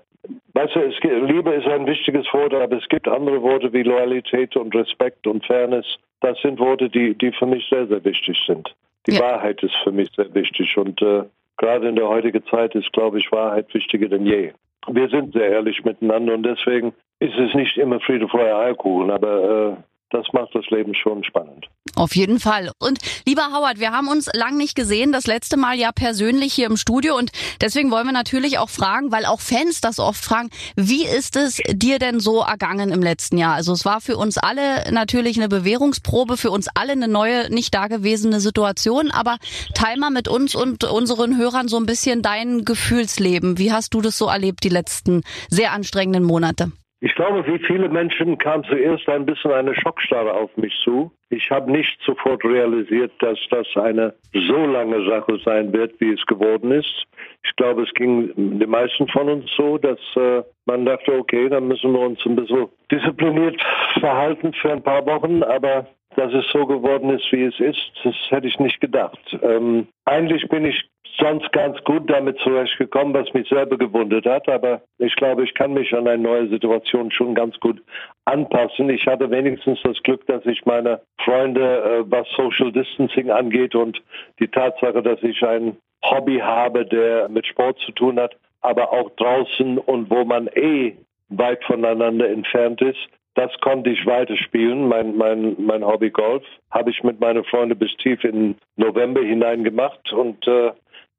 Weißt 0.53 0.75
du, 0.75 0.79
es, 0.79 0.95
Liebe 1.03 1.51
ist 1.51 1.67
ein 1.67 1.85
wichtiges 1.85 2.25
Wort, 2.33 2.53
aber 2.53 2.77
es 2.77 2.87
gibt 2.87 3.09
andere 3.09 3.41
Worte 3.41 3.73
wie 3.73 3.83
Loyalität 3.83 4.55
und 4.55 4.73
Respekt 4.73 5.27
und 5.27 5.45
Fairness. 5.45 5.97
Das 6.21 6.39
sind 6.41 6.59
Worte, 6.59 6.89
die, 6.89 7.13
die 7.13 7.33
für 7.33 7.45
mich 7.45 7.67
sehr, 7.69 7.87
sehr 7.87 8.03
wichtig 8.05 8.41
sind. 8.47 8.73
Die 9.05 9.15
ja. 9.15 9.19
Wahrheit 9.19 9.61
ist 9.63 9.75
für 9.83 9.91
mich 9.91 10.09
sehr 10.15 10.33
wichtig 10.33 10.77
und 10.77 11.01
äh, 11.01 11.23
gerade 11.57 11.89
in 11.89 11.97
der 11.97 12.07
heutigen 12.07 12.45
Zeit 12.45 12.73
ist, 12.75 12.91
glaube 12.93 13.19
ich, 13.19 13.31
Wahrheit 13.31 13.73
wichtiger 13.73 14.07
denn 14.07 14.25
je 14.25 14.53
wir 14.87 15.09
sind 15.09 15.33
sehr 15.33 15.49
ehrlich 15.49 15.83
miteinander 15.83 16.33
und 16.33 16.43
deswegen 16.43 16.93
ist 17.19 17.37
es 17.37 17.53
nicht 17.53 17.77
immer 17.77 17.99
Friede, 17.99 18.27
Freude, 18.27 18.55
Eierkuchen, 18.55 19.11
aber 19.11 19.77
äh, 19.77 19.92
das 20.13 20.27
macht 20.31 20.53
das 20.53 20.65
Leben 20.69 20.93
schon 20.95 21.23
spannend. 21.23 21.67
Auf 21.95 22.15
jeden 22.15 22.39
Fall. 22.39 22.71
Und 22.79 22.99
lieber 23.25 23.47
Howard, 23.51 23.79
wir 23.79 23.91
haben 23.91 24.07
uns 24.07 24.29
lang 24.33 24.57
nicht 24.57 24.75
gesehen, 24.75 25.11
das 25.11 25.27
letzte 25.27 25.57
Mal 25.57 25.77
ja 25.77 25.91
persönlich 25.91 26.53
hier 26.53 26.67
im 26.67 26.77
Studio 26.77 27.17
und 27.17 27.31
deswegen 27.61 27.91
wollen 27.91 28.05
wir 28.05 28.13
natürlich 28.13 28.57
auch 28.59 28.69
fragen, 28.69 29.11
weil 29.11 29.25
auch 29.25 29.39
Fans 29.39 29.81
das 29.81 29.99
oft 29.99 30.23
fragen, 30.23 30.49
wie 30.75 31.05
ist 31.05 31.35
es 31.35 31.61
dir 31.71 31.99
denn 31.99 32.19
so 32.19 32.41
ergangen 32.41 32.91
im 32.91 33.01
letzten 33.01 33.37
Jahr? 33.37 33.55
Also 33.55 33.73
es 33.73 33.85
war 33.85 34.01
für 34.01 34.17
uns 34.17 34.37
alle 34.37 34.91
natürlich 34.91 35.37
eine 35.37 35.49
Bewährungsprobe, 35.49 36.37
für 36.37 36.51
uns 36.51 36.67
alle 36.73 36.93
eine 36.93 37.07
neue, 37.07 37.51
nicht 37.51 37.73
dagewesene 37.73 38.39
Situation, 38.39 39.11
aber 39.11 39.37
teil 39.73 39.97
mal 39.97 40.11
mit 40.11 40.27
uns 40.27 40.55
und 40.55 40.83
unseren 40.83 41.37
Hörern 41.37 41.67
so 41.67 41.77
ein 41.77 41.85
bisschen 41.85 42.21
dein 42.21 42.65
Gefühlsleben. 42.65 43.57
Wie 43.57 43.71
hast 43.71 43.93
du 43.93 44.01
das 44.01 44.17
so 44.17 44.27
erlebt 44.27 44.63
die 44.63 44.69
letzten 44.69 45.21
sehr 45.49 45.71
anstrengenden 45.71 46.23
Monate? 46.23 46.71
Ich 47.05 47.15
glaube, 47.15 47.45
wie 47.45 47.59
viele 47.59 47.89
Menschen 47.89 48.37
kam 48.37 48.63
zuerst 48.63 49.09
ein 49.09 49.25
bisschen 49.25 49.51
eine 49.51 49.75
Schockstarre 49.75 50.33
auf 50.33 50.55
mich 50.55 50.73
zu. 50.85 51.11
Ich 51.29 51.51
habe 51.51 51.69
nicht 51.69 51.99
sofort 52.05 52.45
realisiert, 52.45 53.11
dass 53.19 53.37
das 53.49 53.67
eine 53.75 54.13
so 54.31 54.65
lange 54.65 55.05
Sache 55.09 55.37
sein 55.43 55.73
wird, 55.73 55.99
wie 55.99 56.13
es 56.13 56.25
geworden 56.27 56.71
ist. 56.71 57.03
Ich 57.43 57.53
glaube, 57.57 57.83
es 57.83 57.93
ging 57.93 58.31
den 58.57 58.69
meisten 58.69 59.05
von 59.09 59.27
uns 59.27 59.51
so, 59.57 59.77
dass 59.77 59.99
äh, 60.15 60.43
man 60.65 60.85
dachte, 60.85 61.11
okay, 61.19 61.49
dann 61.49 61.67
müssen 61.67 61.91
wir 61.91 61.99
uns 61.99 62.25
ein 62.25 62.37
bisschen 62.37 62.69
diszipliniert 62.89 63.61
verhalten 63.99 64.53
für 64.53 64.71
ein 64.71 64.81
paar 64.81 65.05
Wochen, 65.05 65.43
aber 65.43 65.87
dass 66.15 66.31
es 66.31 66.45
so 66.53 66.65
geworden 66.65 67.09
ist, 67.09 67.29
wie 67.33 67.43
es 67.43 67.59
ist, 67.59 67.91
das 68.05 68.15
hätte 68.29 68.47
ich 68.47 68.59
nicht 68.59 68.79
gedacht. 68.79 69.19
Ähm, 69.41 69.87
eigentlich 70.05 70.47
bin 70.47 70.63
ich 70.63 70.89
sonst 71.17 71.51
ganz 71.51 71.81
gut 71.83 72.09
damit 72.09 72.39
zurechtgekommen, 72.39 73.13
was 73.13 73.31
mich 73.33 73.47
selber 73.47 73.77
gewundert 73.77 74.25
hat. 74.25 74.47
Aber 74.49 74.81
ich 74.97 75.15
glaube, 75.15 75.43
ich 75.43 75.53
kann 75.53 75.73
mich 75.73 75.93
an 75.93 76.07
eine 76.07 76.21
neue 76.21 76.47
Situation 76.49 77.11
schon 77.11 77.35
ganz 77.35 77.59
gut 77.59 77.81
anpassen. 78.25 78.89
Ich 78.89 79.05
hatte 79.05 79.29
wenigstens 79.29 79.79
das 79.83 80.01
Glück, 80.03 80.25
dass 80.27 80.45
ich 80.45 80.65
meine 80.65 81.01
Freunde, 81.23 81.61
äh, 81.61 82.11
was 82.11 82.27
Social 82.35 82.71
Distancing 82.71 83.29
angeht 83.29 83.75
und 83.75 84.01
die 84.39 84.47
Tatsache, 84.47 85.01
dass 85.01 85.21
ich 85.23 85.43
ein 85.43 85.77
Hobby 86.03 86.39
habe, 86.39 86.85
der 86.85 87.29
mit 87.29 87.45
Sport 87.47 87.79
zu 87.79 87.91
tun 87.91 88.19
hat, 88.19 88.35
aber 88.61 88.91
auch 88.91 89.09
draußen 89.11 89.77
und 89.77 90.09
wo 90.09 90.25
man 90.25 90.47
eh 90.55 90.95
weit 91.29 91.63
voneinander 91.63 92.29
entfernt 92.29 92.81
ist, 92.81 92.99
das 93.35 93.51
konnte 93.61 93.89
ich 93.89 94.05
weiterspielen. 94.05 94.87
Mein, 94.87 95.17
mein, 95.17 95.55
mein 95.57 95.85
Hobby 95.85 96.11
Golf 96.11 96.43
habe 96.69 96.91
ich 96.91 97.03
mit 97.03 97.19
meinen 97.19 97.43
Freunden 97.43 97.77
bis 97.77 97.95
tief 97.97 98.23
in 98.23 98.55
November 98.75 99.21
hinein 99.21 99.63
gemacht 99.63 100.13
und 100.13 100.47
äh, 100.47 100.71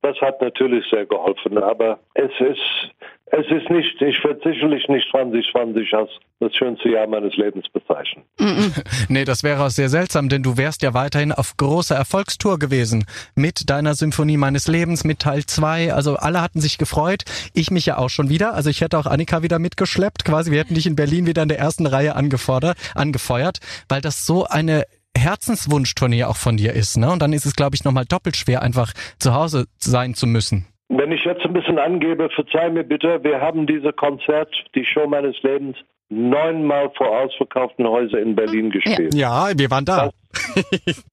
das 0.05 0.21
hat 0.21 0.41
natürlich 0.41 0.85
sehr 0.91 1.07
geholfen. 1.07 1.57
Aber 1.59 1.99
es 2.13 2.31
ist, 2.39 2.93
es 3.27 3.47
ist 3.51 3.71
nicht, 3.71 4.01
ich 4.03 4.23
werde 4.23 4.41
sicherlich 4.45 4.87
nicht 4.89 5.09
2020 5.11 5.95
als 5.95 6.11
das 6.41 6.55
schönste 6.55 6.91
Jahr 6.91 7.07
meines 7.07 7.35
Lebens 7.37 7.67
bezeichnen. 7.71 8.23
nee, 9.09 9.25
das 9.25 9.43
wäre 9.43 9.65
auch 9.65 9.71
sehr 9.71 9.89
seltsam, 9.89 10.29
denn 10.29 10.43
du 10.43 10.59
wärst 10.59 10.83
ja 10.83 10.93
weiterhin 10.93 11.33
auf 11.33 11.57
großer 11.57 11.95
Erfolgstour 11.95 12.59
gewesen. 12.59 13.07
Mit 13.35 13.71
deiner 13.71 13.95
Symphonie 13.95 14.37
meines 14.37 14.69
Lebens, 14.69 15.05
mit 15.05 15.21
Teil 15.21 15.45
2. 15.47 15.95
Also 15.95 16.17
alle 16.17 16.43
hatten 16.43 16.61
sich 16.61 16.77
gefreut. 16.77 17.25
Ich 17.55 17.71
mich 17.71 17.87
ja 17.87 17.97
auch 17.97 18.11
schon 18.11 18.29
wieder. 18.29 18.55
Also 18.55 18.69
ich 18.69 18.83
hätte 18.83 18.99
auch 18.99 19.07
Annika 19.07 19.43
wieder 19.43 19.59
mitgeschleppt. 19.59 20.25
Quasi, 20.27 20.51
wir 20.51 20.61
hätten 20.61 20.75
dich 20.75 20.87
in 20.87 20.97
Berlin 20.97 21.27
wieder 21.27 21.43
in 21.43 21.49
der 21.49 21.59
ersten 21.59 21.87
Reihe 21.87 22.15
angefordert, 22.15 22.77
angefeuert, 22.95 23.59
weil 23.89 24.03
das 24.03 24.27
so 24.27 24.45
eine 24.45 24.85
Herzenswunschtournee 25.25 26.25
auch 26.25 26.37
von 26.37 26.57
dir 26.57 26.73
ist. 26.73 26.97
Ne? 26.97 27.11
Und 27.11 27.23
dann 27.23 27.33
ist 27.33 27.47
es, 27.47 27.57
glaube 27.57 27.75
ich, 27.75 27.85
nochmal 27.85 28.05
doppelt 28.05 28.37
schwer, 28.37 28.63
einfach 28.63 28.93
zu 29.19 29.35
Hause 29.35 29.67
sein 29.79 30.15
zu 30.15 30.27
müssen. 30.27 30.67
Wenn 30.89 31.13
ich 31.13 31.25
jetzt 31.25 31.45
ein 31.45 31.53
bisschen 31.53 31.79
angebe, 31.79 32.29
verzeih 32.31 32.71
mir 32.71 32.85
bitte, 32.85 33.25
wir 33.25 33.41
haben 33.41 33.67
diese 33.67 33.93
Konzert, 33.93 34.55
die 34.75 34.85
Show 34.85 35.07
meines 35.09 35.35
Lebens, 35.43 35.77
neunmal 36.15 36.91
vor 36.97 37.09
ausverkauften 37.09 37.87
Häusern 37.87 38.21
in 38.21 38.37
Berlin 38.37 38.71
gespielt. 38.71 39.15
Ja, 39.15 39.49
wir 39.57 39.71
waren 39.71 39.85
da. 39.85 40.11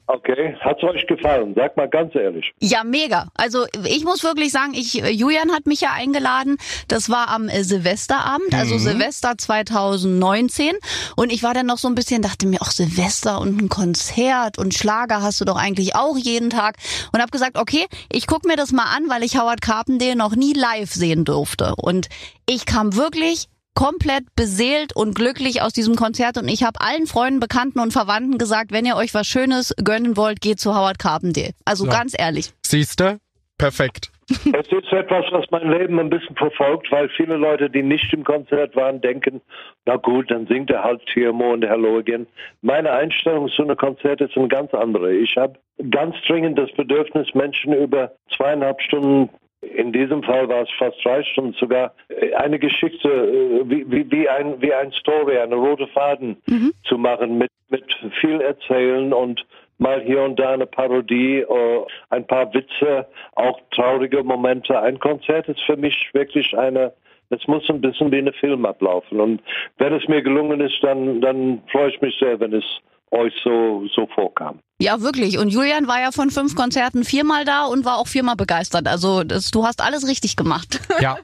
okay, 0.07 0.55
hat's 0.59 0.83
euch 0.83 1.05
gefallen? 1.07 1.53
Sag 1.55 1.77
mal 1.77 1.87
ganz 1.87 2.15
ehrlich. 2.15 2.51
Ja, 2.59 2.83
mega. 2.83 3.27
Also 3.35 3.65
ich 3.85 4.03
muss 4.03 4.23
wirklich 4.23 4.51
sagen, 4.51 4.73
ich 4.73 4.93
Julian 4.93 5.51
hat 5.51 5.65
mich 5.67 5.81
ja 5.81 5.89
eingeladen. 5.93 6.57
Das 6.87 7.09
war 7.09 7.29
am 7.29 7.47
äh, 7.47 7.63
Silvesterabend, 7.63 8.53
also 8.53 8.75
mhm. 8.75 8.79
Silvester 8.79 9.37
2019 9.37 10.73
und 11.15 11.31
ich 11.31 11.43
war 11.43 11.53
dann 11.53 11.65
noch 11.65 11.77
so 11.77 11.87
ein 11.87 11.95
bisschen 11.95 12.21
dachte 12.21 12.47
mir, 12.47 12.59
ach 12.61 12.71
Silvester 12.71 13.39
und 13.41 13.61
ein 13.61 13.69
Konzert 13.69 14.57
und 14.57 14.73
Schlager 14.73 15.21
hast 15.21 15.39
du 15.41 15.45
doch 15.45 15.57
eigentlich 15.57 15.95
auch 15.95 16.17
jeden 16.17 16.49
Tag 16.49 16.77
und 17.13 17.21
habe 17.21 17.31
gesagt, 17.31 17.57
okay, 17.57 17.85
ich 18.11 18.27
guck 18.27 18.45
mir 18.45 18.55
das 18.55 18.71
mal 18.71 18.95
an, 18.95 19.09
weil 19.09 19.23
ich 19.23 19.37
Howard 19.37 19.61
Carpendale 19.61 20.15
noch 20.15 20.35
nie 20.35 20.53
live 20.53 20.91
sehen 20.91 21.25
durfte 21.25 21.73
und 21.77 22.09
ich 22.47 22.65
kam 22.65 22.95
wirklich 22.95 23.47
komplett 23.73 24.23
beseelt 24.35 24.95
und 24.95 25.15
glücklich 25.15 25.61
aus 25.61 25.73
diesem 25.73 25.95
Konzert 25.95 26.37
und 26.37 26.47
ich 26.47 26.63
habe 26.63 26.81
allen 26.81 27.07
Freunden, 27.07 27.39
Bekannten 27.39 27.79
und 27.79 27.91
Verwandten 27.91 28.37
gesagt, 28.37 28.71
wenn 28.71 28.85
ihr 28.85 28.95
euch 28.95 29.13
was 29.13 29.27
Schönes 29.27 29.73
gönnen 29.83 30.17
wollt, 30.17 30.41
geht 30.41 30.59
zu 30.59 30.75
Howard 30.75 30.99
Carpendale. 30.99 31.51
Also 31.65 31.85
so. 31.85 31.91
ganz 31.91 32.13
ehrlich. 32.17 32.51
Siehste? 32.65 33.19
Perfekt. 33.57 34.11
Es 34.29 34.71
ist 34.71 34.91
etwas, 34.93 35.25
was 35.31 35.45
mein 35.51 35.69
Leben 35.69 35.99
ein 35.99 36.09
bisschen 36.09 36.35
verfolgt, 36.35 36.91
weil 36.91 37.09
viele 37.09 37.35
Leute, 37.35 37.69
die 37.69 37.83
nicht 37.83 38.13
im 38.13 38.23
Konzert 38.23 38.75
waren, 38.75 39.01
denken, 39.01 39.41
na 39.85 39.97
gut, 39.97 40.31
dann 40.31 40.47
singt 40.47 40.69
er 40.69 40.83
halt 40.83 41.05
Tiermo 41.07 41.53
und 41.53 41.65
Herr 41.65 41.77
Logan. 41.77 42.27
Meine 42.61 42.91
Einstellung 42.91 43.49
zu 43.49 43.63
einem 43.63 43.77
Konzert 43.77 44.21
ist 44.21 44.37
eine 44.37 44.47
ganz 44.47 44.73
andere. 44.73 45.13
Ich 45.13 45.35
habe 45.37 45.59
ganz 45.89 46.15
dringend 46.27 46.57
das 46.57 46.71
Bedürfnis, 46.71 47.33
Menschen 47.33 47.73
über 47.73 48.13
zweieinhalb 48.35 48.81
Stunden 48.81 49.29
in 49.61 49.93
diesem 49.93 50.23
Fall 50.23 50.49
war 50.49 50.63
es 50.63 50.69
fast 50.77 50.97
drei 51.03 51.23
Stunden 51.23 51.53
sogar, 51.53 51.93
äh, 52.09 52.33
eine 52.33 52.59
Geschichte 52.59 53.09
äh, 53.09 53.69
wie, 53.69 53.89
wie, 53.91 54.11
wie, 54.11 54.27
ein, 54.27 54.61
wie 54.61 54.73
ein 54.73 54.91
Story, 54.91 55.37
eine 55.37 55.55
rote 55.55 55.87
Faden 55.87 56.41
mhm. 56.47 56.73
zu 56.83 56.97
machen 56.97 57.37
mit, 57.37 57.51
mit 57.69 57.85
viel 58.19 58.41
Erzählen 58.41 59.13
und 59.13 59.45
mal 59.77 60.01
hier 60.01 60.21
und 60.21 60.39
da 60.39 60.51
eine 60.51 60.67
Parodie, 60.67 61.43
uh, 61.43 61.85
ein 62.11 62.25
paar 62.25 62.53
Witze, 62.53 63.07
auch 63.33 63.59
traurige 63.71 64.23
Momente. 64.23 64.79
Ein 64.79 64.99
Konzert 64.99 65.49
ist 65.49 65.61
für 65.61 65.75
mich 65.75 66.09
wirklich 66.13 66.55
eine, 66.55 66.93
es 67.31 67.47
muss 67.47 67.67
ein 67.69 67.81
bisschen 67.81 68.11
wie 68.11 68.19
ein 68.19 68.31
Film 68.33 68.65
ablaufen. 68.65 69.19
Und 69.19 69.41
wenn 69.79 69.93
es 69.93 70.07
mir 70.07 70.21
gelungen 70.21 70.61
ist, 70.61 70.77
dann, 70.83 71.19
dann 71.19 71.63
freue 71.71 71.89
ich 71.89 71.99
mich 71.99 72.15
sehr, 72.19 72.39
wenn 72.39 72.53
es 72.53 72.65
euch 73.09 73.33
so, 73.43 73.87
so 73.93 74.05
vorkam. 74.07 74.59
Ja, 74.81 75.01
wirklich. 75.01 75.37
Und 75.37 75.49
Julian 75.49 75.87
war 75.87 76.01
ja 76.01 76.11
von 76.11 76.31
fünf 76.31 76.55
Konzerten 76.55 77.03
viermal 77.03 77.45
da 77.45 77.65
und 77.65 77.85
war 77.85 77.97
auch 77.97 78.07
viermal 78.07 78.35
begeistert. 78.35 78.87
Also 78.87 79.23
das, 79.23 79.51
du 79.51 79.63
hast 79.65 79.81
alles 79.81 80.07
richtig 80.07 80.35
gemacht. 80.35 80.79
Ja. 81.01 81.17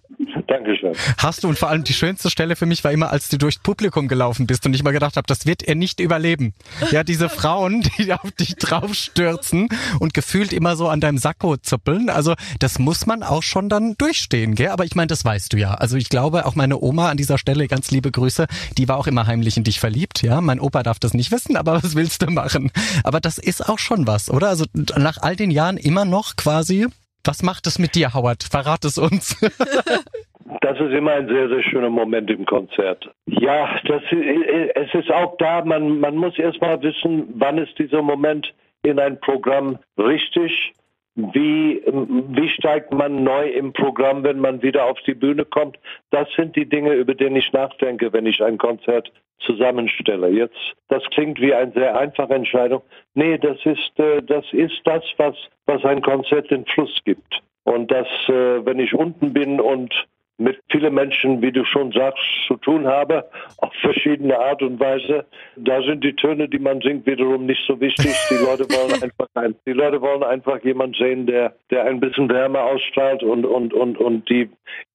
Dankeschön. 0.48 0.94
Hast 1.18 1.44
du 1.44 1.50
und 1.50 1.60
vor 1.60 1.70
allem 1.70 1.84
die 1.84 1.94
schönste 1.94 2.30
Stelle 2.30 2.56
für 2.56 2.66
mich 2.66 2.84
war 2.84 2.92
immer, 2.92 3.12
als 3.12 3.30
du 3.30 3.38
durchs 3.38 3.60
Publikum 3.60 4.08
gelaufen 4.08 4.48
bist 4.48 4.66
und 4.66 4.74
ich 4.74 4.82
mal 4.82 4.92
gedacht 4.92 5.18
habe, 5.18 5.28
das 5.28 5.46
wird 5.46 5.62
er 5.62 5.76
nicht 5.76 6.00
überleben. 6.00 6.54
Ja, 6.90 7.04
diese 7.04 7.30
Frauen, 7.30 7.82
die 7.98 8.14
auf 8.14 8.32
dich 8.32 8.56
draufstürzen 8.56 9.68
und 10.00 10.14
gefühlt 10.14 10.54
immer 10.54 10.76
so 10.76 10.88
an 10.88 11.02
deinem 11.02 11.18
Sakko 11.18 11.58
zuppeln. 11.58 12.10
Also 12.10 12.34
das 12.60 12.80
muss 12.80 13.06
man 13.06 13.24
auch 13.24 13.44
schon 13.44 13.70
dann 13.70 13.96
durchstehen, 13.98 14.56
gell? 14.56 14.70
Aber 14.70 14.86
ich 14.86 14.96
meine, 14.96 15.08
das 15.08 15.24
weißt 15.26 15.54
du 15.54 15.58
ja. 15.58 15.74
Also 15.74 15.98
ich 15.98 16.10
glaube, 16.10 16.46
auch 16.46 16.56
meine 16.56 16.82
Oma 16.82 17.10
an 17.10 17.18
dieser 17.18 17.38
Stelle, 17.38 17.68
ganz 17.68 17.92
liebe 17.92 18.10
Grüße, 18.12 18.48
die 18.78 18.88
war 18.88 18.98
auch 18.98 19.08
immer 19.08 19.28
heimlich 19.28 19.58
in 19.58 19.64
dich 19.64 19.80
verliebt. 19.80 20.24
Ja, 20.24 20.42
mein 20.42 20.60
Opa 20.60 20.82
darf 20.82 21.00
das 21.00 21.14
nicht 21.14 21.32
wissen, 21.32 21.58
aber 21.58 21.84
was 21.84 21.96
willst 21.96 22.22
du 22.22 22.32
machen? 22.32 22.72
Aber 23.04 23.20
das 23.20 23.38
ist 23.48 23.68
auch 23.68 23.80
schon 23.80 24.08
was, 24.08 24.30
oder? 24.30 24.50
Also 24.50 24.66
nach 24.74 25.18
all 25.22 25.36
den 25.36 25.52
Jahren 25.52 25.78
immer 25.78 26.06
noch 26.06 26.36
quasi. 26.36 26.88
Was 27.24 27.44
macht 27.44 27.68
es 27.68 27.80
mit 27.80 27.96
dir, 27.96 28.14
Howard? 28.14 28.44
Verrat 28.44 28.86
es 28.86 28.98
uns. 28.98 29.36
Das 30.62 30.80
ist 30.80 30.94
immer 30.94 31.12
ein 31.12 31.28
sehr, 31.28 31.50
sehr 31.50 31.62
schöner 31.64 31.90
Moment 31.90 32.30
im 32.30 32.46
Konzert. 32.46 33.10
Ja, 33.26 33.80
das, 33.84 34.02
es 34.12 34.94
ist 34.94 35.12
auch 35.12 35.36
da, 35.38 35.64
man, 35.66 36.00
man 36.00 36.16
muss 36.16 36.40
erst 36.40 36.62
mal 36.62 36.82
wissen, 36.82 37.28
wann 37.36 37.58
ist 37.58 37.78
dieser 37.78 38.02
Moment 38.02 38.54
in 38.84 38.98
ein 38.98 39.20
Programm 39.20 39.78
richtig 39.98 40.74
wie, 41.18 41.82
wie 41.86 42.50
steigt 42.50 42.94
man 42.94 43.24
neu 43.24 43.48
im 43.50 43.74
Programm, 43.74 44.24
wenn 44.24 44.40
man 44.40 44.62
wieder 44.62 44.86
auf 44.86 45.00
die 45.08 45.16
Bühne 45.16 45.46
kommt? 45.46 45.80
Das 46.12 46.28
sind 46.36 46.56
die 46.56 46.70
Dinge, 46.70 46.94
über 46.94 47.16
die 47.16 47.26
ich 47.26 47.52
nachdenke, 47.52 48.14
wenn 48.14 48.28
ich 48.28 48.44
ein 48.44 48.60
Konzert 48.60 49.12
zusammenstelle. 49.40 50.30
Jetzt, 50.30 50.76
das 50.90 51.04
klingt 51.12 51.42
wie 51.42 51.56
eine 51.56 51.72
sehr 51.72 51.98
einfache 51.98 52.36
Entscheidung. 52.36 52.84
Nee, 53.16 53.40
das 53.40 53.58
ist, 53.66 54.00
äh, 54.00 54.22
das 54.22 54.46
ist 54.52 54.80
das, 54.86 55.04
was, 55.18 55.36
was 55.66 55.84
ein 55.86 56.02
Konzert 56.02 56.52
den 56.52 56.66
Fluss 56.66 57.02
gibt. 57.04 57.42
Und 57.64 57.90
dass, 57.92 58.08
äh, 58.30 58.64
wenn 58.66 58.80
ich 58.80 58.94
unten 58.94 59.34
bin 59.34 59.60
und 59.60 60.08
mit 60.38 60.60
vielen 60.72 60.94
Menschen, 60.94 61.42
wie 61.42 61.52
du 61.52 61.66
schon 61.66 61.92
sagst, 61.92 62.24
zu 62.48 62.56
tun 62.58 62.88
habe, 62.88 63.26
auf 63.58 63.74
verschiedene 63.82 64.40
Art 64.40 64.62
und 64.62 64.80
Weise. 64.80 65.26
Da 65.56 65.82
sind 65.82 66.04
die 66.04 66.16
Töne, 66.16 66.48
die 66.48 66.60
man 66.60 66.80
singt, 66.82 67.06
wiederum 67.06 67.46
nicht 67.46 67.64
so 67.68 67.80
wichtig. 67.80 68.16
Die 68.30 68.36
Leute 68.46 68.66
wollen 68.70 69.02
einfach, 69.02 69.28
ein, 69.34 69.56
die 69.66 69.74
Leute 69.74 70.02
wollen 70.02 70.24
einfach 70.24 70.64
jemand 70.64 70.96
sehen, 70.96 71.26
der, 71.26 71.56
der 71.72 71.86
ein 71.86 72.00
bisschen 72.00 72.30
Wärme 72.30 72.62
ausstrahlt 72.62 73.24
und, 73.24 73.46
und, 73.46 73.74
und, 73.74 73.98
und 73.98 74.30
die 74.30 74.50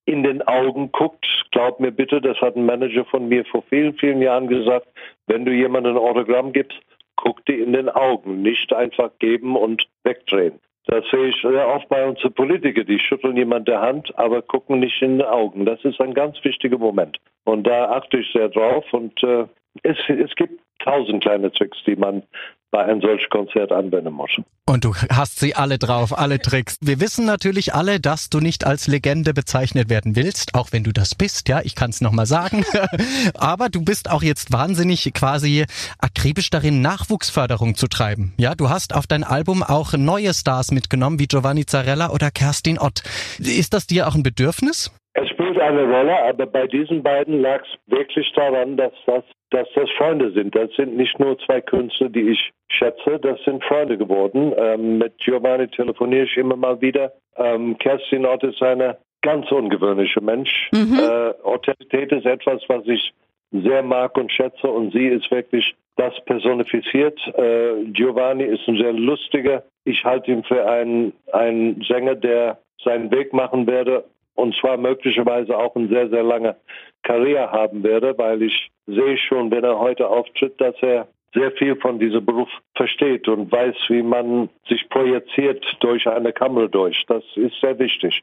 in 0.05 0.23
den 0.23 0.43
Augen 0.43 0.91
guckt. 0.93 1.27
Glaub 1.51 1.81
mir 1.81 1.93
bitte, 1.93 2.21
das 2.21 2.41
hat 2.41 2.57
ein 2.57 2.67
Manager 2.67 3.05
von 3.05 3.29
mir 3.29 3.45
vor 3.45 3.63
vielen, 3.69 3.95
vielen 3.95 4.23
Jahren 4.23 4.49
gesagt. 4.49 4.87
Wenn 5.27 5.45
du 5.45 5.53
jemandem 5.53 5.97
ein 5.97 6.03
Autogramm 6.03 6.53
gibst, 6.53 6.79
guck 7.17 7.45
dir 7.47 7.63
in 7.63 7.73
den 7.73 7.89
Augen, 7.89 8.43
nicht 8.43 8.73
einfach 8.73 9.11
geben 9.19 9.57
und 9.57 9.87
wegdrehen. 10.05 10.59
Das 10.87 11.05
sehe 11.11 11.29
ich 11.29 11.41
sehr 11.41 11.69
oft 11.69 11.89
bei 11.89 12.05
unseren 12.05 12.33
Politikern, 12.33 12.87
die 12.87 12.99
schütteln 12.99 13.37
jemand 13.37 13.69
der 13.69 13.81
Hand, 13.81 14.13
aber 14.19 14.43
gucken 14.43 14.81
nicht 14.81 15.01
in 15.01 15.19
die 15.19 15.25
Augen. 15.25 15.65
Das 15.65 15.85
ist 15.85 16.01
ein 16.01 16.13
ganz 16.13 16.43
wichtiger 16.43 16.79
Moment. 16.79 17.19
Und 17.45 17.67
da 17.67 17.91
achte 17.91 18.19
ich 18.19 18.33
sehr 18.33 18.49
drauf. 18.49 18.85
Und 18.93 19.23
äh, 19.23 19.47
es, 19.85 19.97
es 20.09 20.35
gibt 20.35 20.61
tausend 20.81 21.23
kleine 21.23 21.53
Tricks, 21.53 21.79
die 21.87 21.97
man 21.97 22.25
bei 22.73 22.85
einem 22.85 23.03
solchen 23.03 23.29
Konzert 23.29 23.71
anwenden 23.71 24.15
muss. 24.15 24.31
Und 24.67 24.85
du 24.85 24.95
hast 24.95 25.39
sie 25.39 25.55
alle 25.55 25.79
drauf, 25.79 26.19
alle 26.19 26.41
Tricks. 26.41 26.79
Wir 26.81 27.01
wissen 27.01 27.27
natürlich 27.27 27.75
alle, 27.75 28.01
dass 28.01 28.31
du 28.31 28.41
nicht 28.41 28.65
als 28.65 28.87
Legende 28.87 29.35
bezeichnet 29.35 29.91
werden 29.91 30.17
willst, 30.17 30.55
auch 30.55 30.73
wenn 30.73 30.83
du 30.83 30.91
das 30.91 31.15
bist, 31.15 31.49
ja, 31.49 31.61
ich 31.63 31.75
kann 31.75 31.91
es 31.91 32.01
nochmal 32.01 32.25
sagen. 32.27 32.65
Aber 33.35 33.69
du 33.69 33.85
bist 33.85 34.11
auch 34.11 34.23
jetzt 34.23 34.53
wahnsinnig 34.53 35.13
quasi 35.13 35.67
akribisch 35.99 36.49
darin, 36.49 36.81
Nachwuchsförderung 36.81 37.75
zu 37.75 37.89
treiben. 37.89 38.33
Ja, 38.39 38.55
du 38.55 38.71
hast 38.71 38.95
auf 38.95 39.07
dein 39.07 39.23
Album 39.23 39.63
auch 39.63 39.93
neue 39.93 40.33
Stars 40.33 40.71
mitgenommen, 40.71 41.19
wie 41.19 41.27
Giovanni 41.27 41.67
Zarella 41.67 42.11
oder 42.11 42.31
Kerstin 42.31 42.79
Ott. 42.79 43.03
Ist 43.39 43.75
das 43.75 43.87
dir 43.87 44.09
auch 44.09 44.15
ein 44.15 44.23
Bedürfnis? 44.23 44.91
Es 45.15 45.29
spielt 45.29 45.61
eine 45.61 45.85
Rolle, 45.85 46.23
aber 46.25 46.47
bei 46.47 46.67
diesen 46.67 47.03
beiden 47.03 47.43
lag 47.43 47.63
es 47.63 47.93
wirklich 47.93 48.33
daran, 48.33 48.77
dass 48.77 48.93
das, 49.05 49.25
dass 49.51 49.69
das 49.75 49.91
Freunde 49.99 50.33
sind. 50.33 50.55
Das 50.55 50.73
sind 50.75 50.97
nicht 50.97 51.19
nur 51.19 51.39
zwei 51.41 51.61
Künstler, 51.61 52.09
die 52.09 52.31
ich 52.31 52.51
schätze, 52.69 53.19
das 53.21 53.39
sind 53.45 53.63
Freunde 53.65 53.99
geworden. 53.99 54.55
Ähm, 54.57 54.99
mit 54.99 55.19
Giovanni 55.19 55.69
telefoniere 55.69 56.25
ich 56.25 56.37
immer 56.39 56.57
mal 56.57 56.81
wieder. 56.81 57.13
Ähm, 57.37 57.77
Kerstin 57.79 58.25
Ott 58.25 58.43
ist 58.43 58.63
eine 58.63 58.97
ganz 59.21 59.51
ungewöhnliche 59.53 60.23
Mensch. 60.23 60.71
Mhm. 60.73 60.99
Äh, 60.99 61.35
Autorität 61.45 62.11
ist 62.13 62.25
etwas, 62.25 62.63
was 62.69 62.87
ich 62.87 63.13
sehr 63.51 63.83
mag 63.83 64.17
und 64.17 64.33
schätze 64.33 64.67
und 64.67 64.95
sie 64.95 65.09
ist 65.09 65.31
wirklich 65.31 65.75
das 65.97 66.15
personifiziert. 66.25 67.21
Äh, 67.37 67.85
Giovanni 67.93 68.45
ist 68.45 68.67
ein 68.67 68.79
sehr 68.79 68.95
lustiger. 68.95 69.63
Ich 69.85 70.03
halte 70.05 70.31
ihn 70.31 70.43
für 70.43 70.67
einen, 70.67 71.13
einen 71.33 71.83
Sänger, 71.83 72.15
der 72.15 72.59
seinen 72.83 73.11
Weg 73.11 73.35
machen 73.35 73.67
werde 73.67 74.05
und 74.35 74.55
zwar 74.57 74.77
möglicherweise 74.77 75.57
auch 75.57 75.75
eine 75.77 75.89
sehr, 75.89 76.09
sehr 76.09 76.23
lange 76.23 76.57
Karriere 77.03 77.51
haben 77.51 77.83
werde, 77.83 78.17
weil 78.17 78.43
ich 78.43 78.71
sehe 78.87 79.19
schon, 79.19 79.51
wenn 79.51 79.65
er 79.65 79.79
heute 79.79 80.09
auftritt, 80.09 80.61
dass 80.61 80.75
er 80.81 81.09
sehr 81.35 81.53
viel 81.53 81.77
von 81.77 81.99
diesem 81.99 82.25
Beruf 82.25 82.49
versteht 82.75 83.27
und 83.29 83.51
weiß, 83.51 83.75
wie 83.89 84.03
man 84.03 84.49
sich 84.69 84.89
projiziert 84.91 85.65
durch 85.81 86.07
eine 86.07 86.33
Kamera 86.33 86.67
durch. 86.67 87.05
Das 87.09 87.23
ist 87.37 87.55
sehr 87.61 87.79
wichtig. 87.79 88.23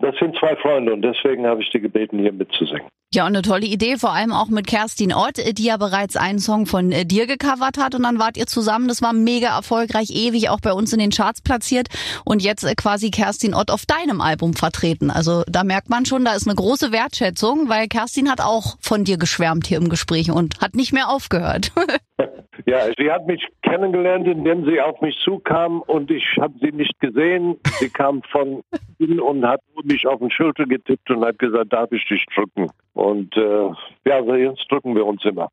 Das 0.00 0.16
sind 0.18 0.36
zwei 0.38 0.56
Freunde 0.56 0.92
und 0.92 1.02
deswegen 1.02 1.46
habe 1.46 1.62
ich 1.62 1.70
die 1.70 1.80
gebeten, 1.80 2.18
hier 2.18 2.32
mitzusingen. 2.32 2.88
Ja, 3.14 3.22
und 3.22 3.36
eine 3.36 3.42
tolle 3.42 3.66
Idee, 3.66 3.96
vor 3.96 4.12
allem 4.12 4.32
auch 4.32 4.48
mit 4.48 4.66
Kerstin 4.66 5.14
Ott, 5.14 5.36
die 5.36 5.64
ja 5.64 5.76
bereits 5.76 6.16
einen 6.16 6.40
Song 6.40 6.66
von 6.66 6.90
äh, 6.90 7.06
dir 7.06 7.26
gecovert 7.26 7.78
hat 7.78 7.94
und 7.94 8.02
dann 8.02 8.18
wart 8.18 8.36
ihr 8.36 8.46
zusammen. 8.46 8.88
Das 8.88 9.00
war 9.00 9.12
mega 9.12 9.56
erfolgreich, 9.56 10.10
ewig 10.10 10.48
auch 10.50 10.60
bei 10.60 10.72
uns 10.72 10.92
in 10.92 10.98
den 10.98 11.10
Charts 11.10 11.40
platziert 11.40 11.88
und 12.24 12.42
jetzt 12.42 12.64
äh, 12.64 12.74
quasi 12.74 13.10
Kerstin 13.10 13.54
Ott 13.54 13.70
auf 13.70 13.86
deinem 13.86 14.20
Album 14.20 14.54
vertreten. 14.54 15.10
Also 15.10 15.44
da 15.46 15.62
merkt 15.62 15.88
man 15.88 16.04
schon, 16.04 16.24
da 16.24 16.34
ist 16.34 16.48
eine 16.48 16.56
große 16.56 16.90
Wertschätzung, 16.90 17.68
weil 17.68 17.86
Kerstin 17.86 18.30
hat 18.30 18.40
auch 18.40 18.76
von 18.80 19.04
dir 19.04 19.18
geschwärmt 19.18 19.66
hier 19.68 19.78
im 19.78 19.88
Gespräch 19.88 20.30
und 20.32 20.60
hat 20.60 20.74
nicht 20.74 20.92
mehr 20.92 21.08
aufgehört. 21.08 21.70
Ja, 22.64 22.86
sie 22.96 23.10
hat 23.10 23.26
mich 23.26 23.46
kennengelernt, 23.62 24.26
indem 24.26 24.64
sie 24.64 24.80
auf 24.80 25.00
mich 25.00 25.16
zukam 25.22 25.82
und 25.82 26.10
ich 26.10 26.24
habe 26.40 26.54
sie 26.60 26.72
nicht 26.72 26.98
gesehen. 27.00 27.56
Sie 27.78 27.90
kam 27.90 28.22
von 28.22 28.62
hinten 28.98 29.20
und 29.20 29.46
hat 29.46 29.60
mich 29.84 30.06
auf 30.06 30.20
den 30.20 30.30
Schulter 30.30 30.64
getippt 30.64 31.10
und 31.10 31.24
hat 31.24 31.38
gesagt, 31.38 31.72
darf 31.72 31.92
ich 31.92 32.06
dich 32.08 32.24
drücken? 32.34 32.70
Und 32.94 33.36
äh, 33.36 33.70
ja, 34.06 34.20
jetzt 34.36 34.66
drücken 34.70 34.94
wir 34.94 35.04
uns 35.04 35.24
immer. 35.24 35.48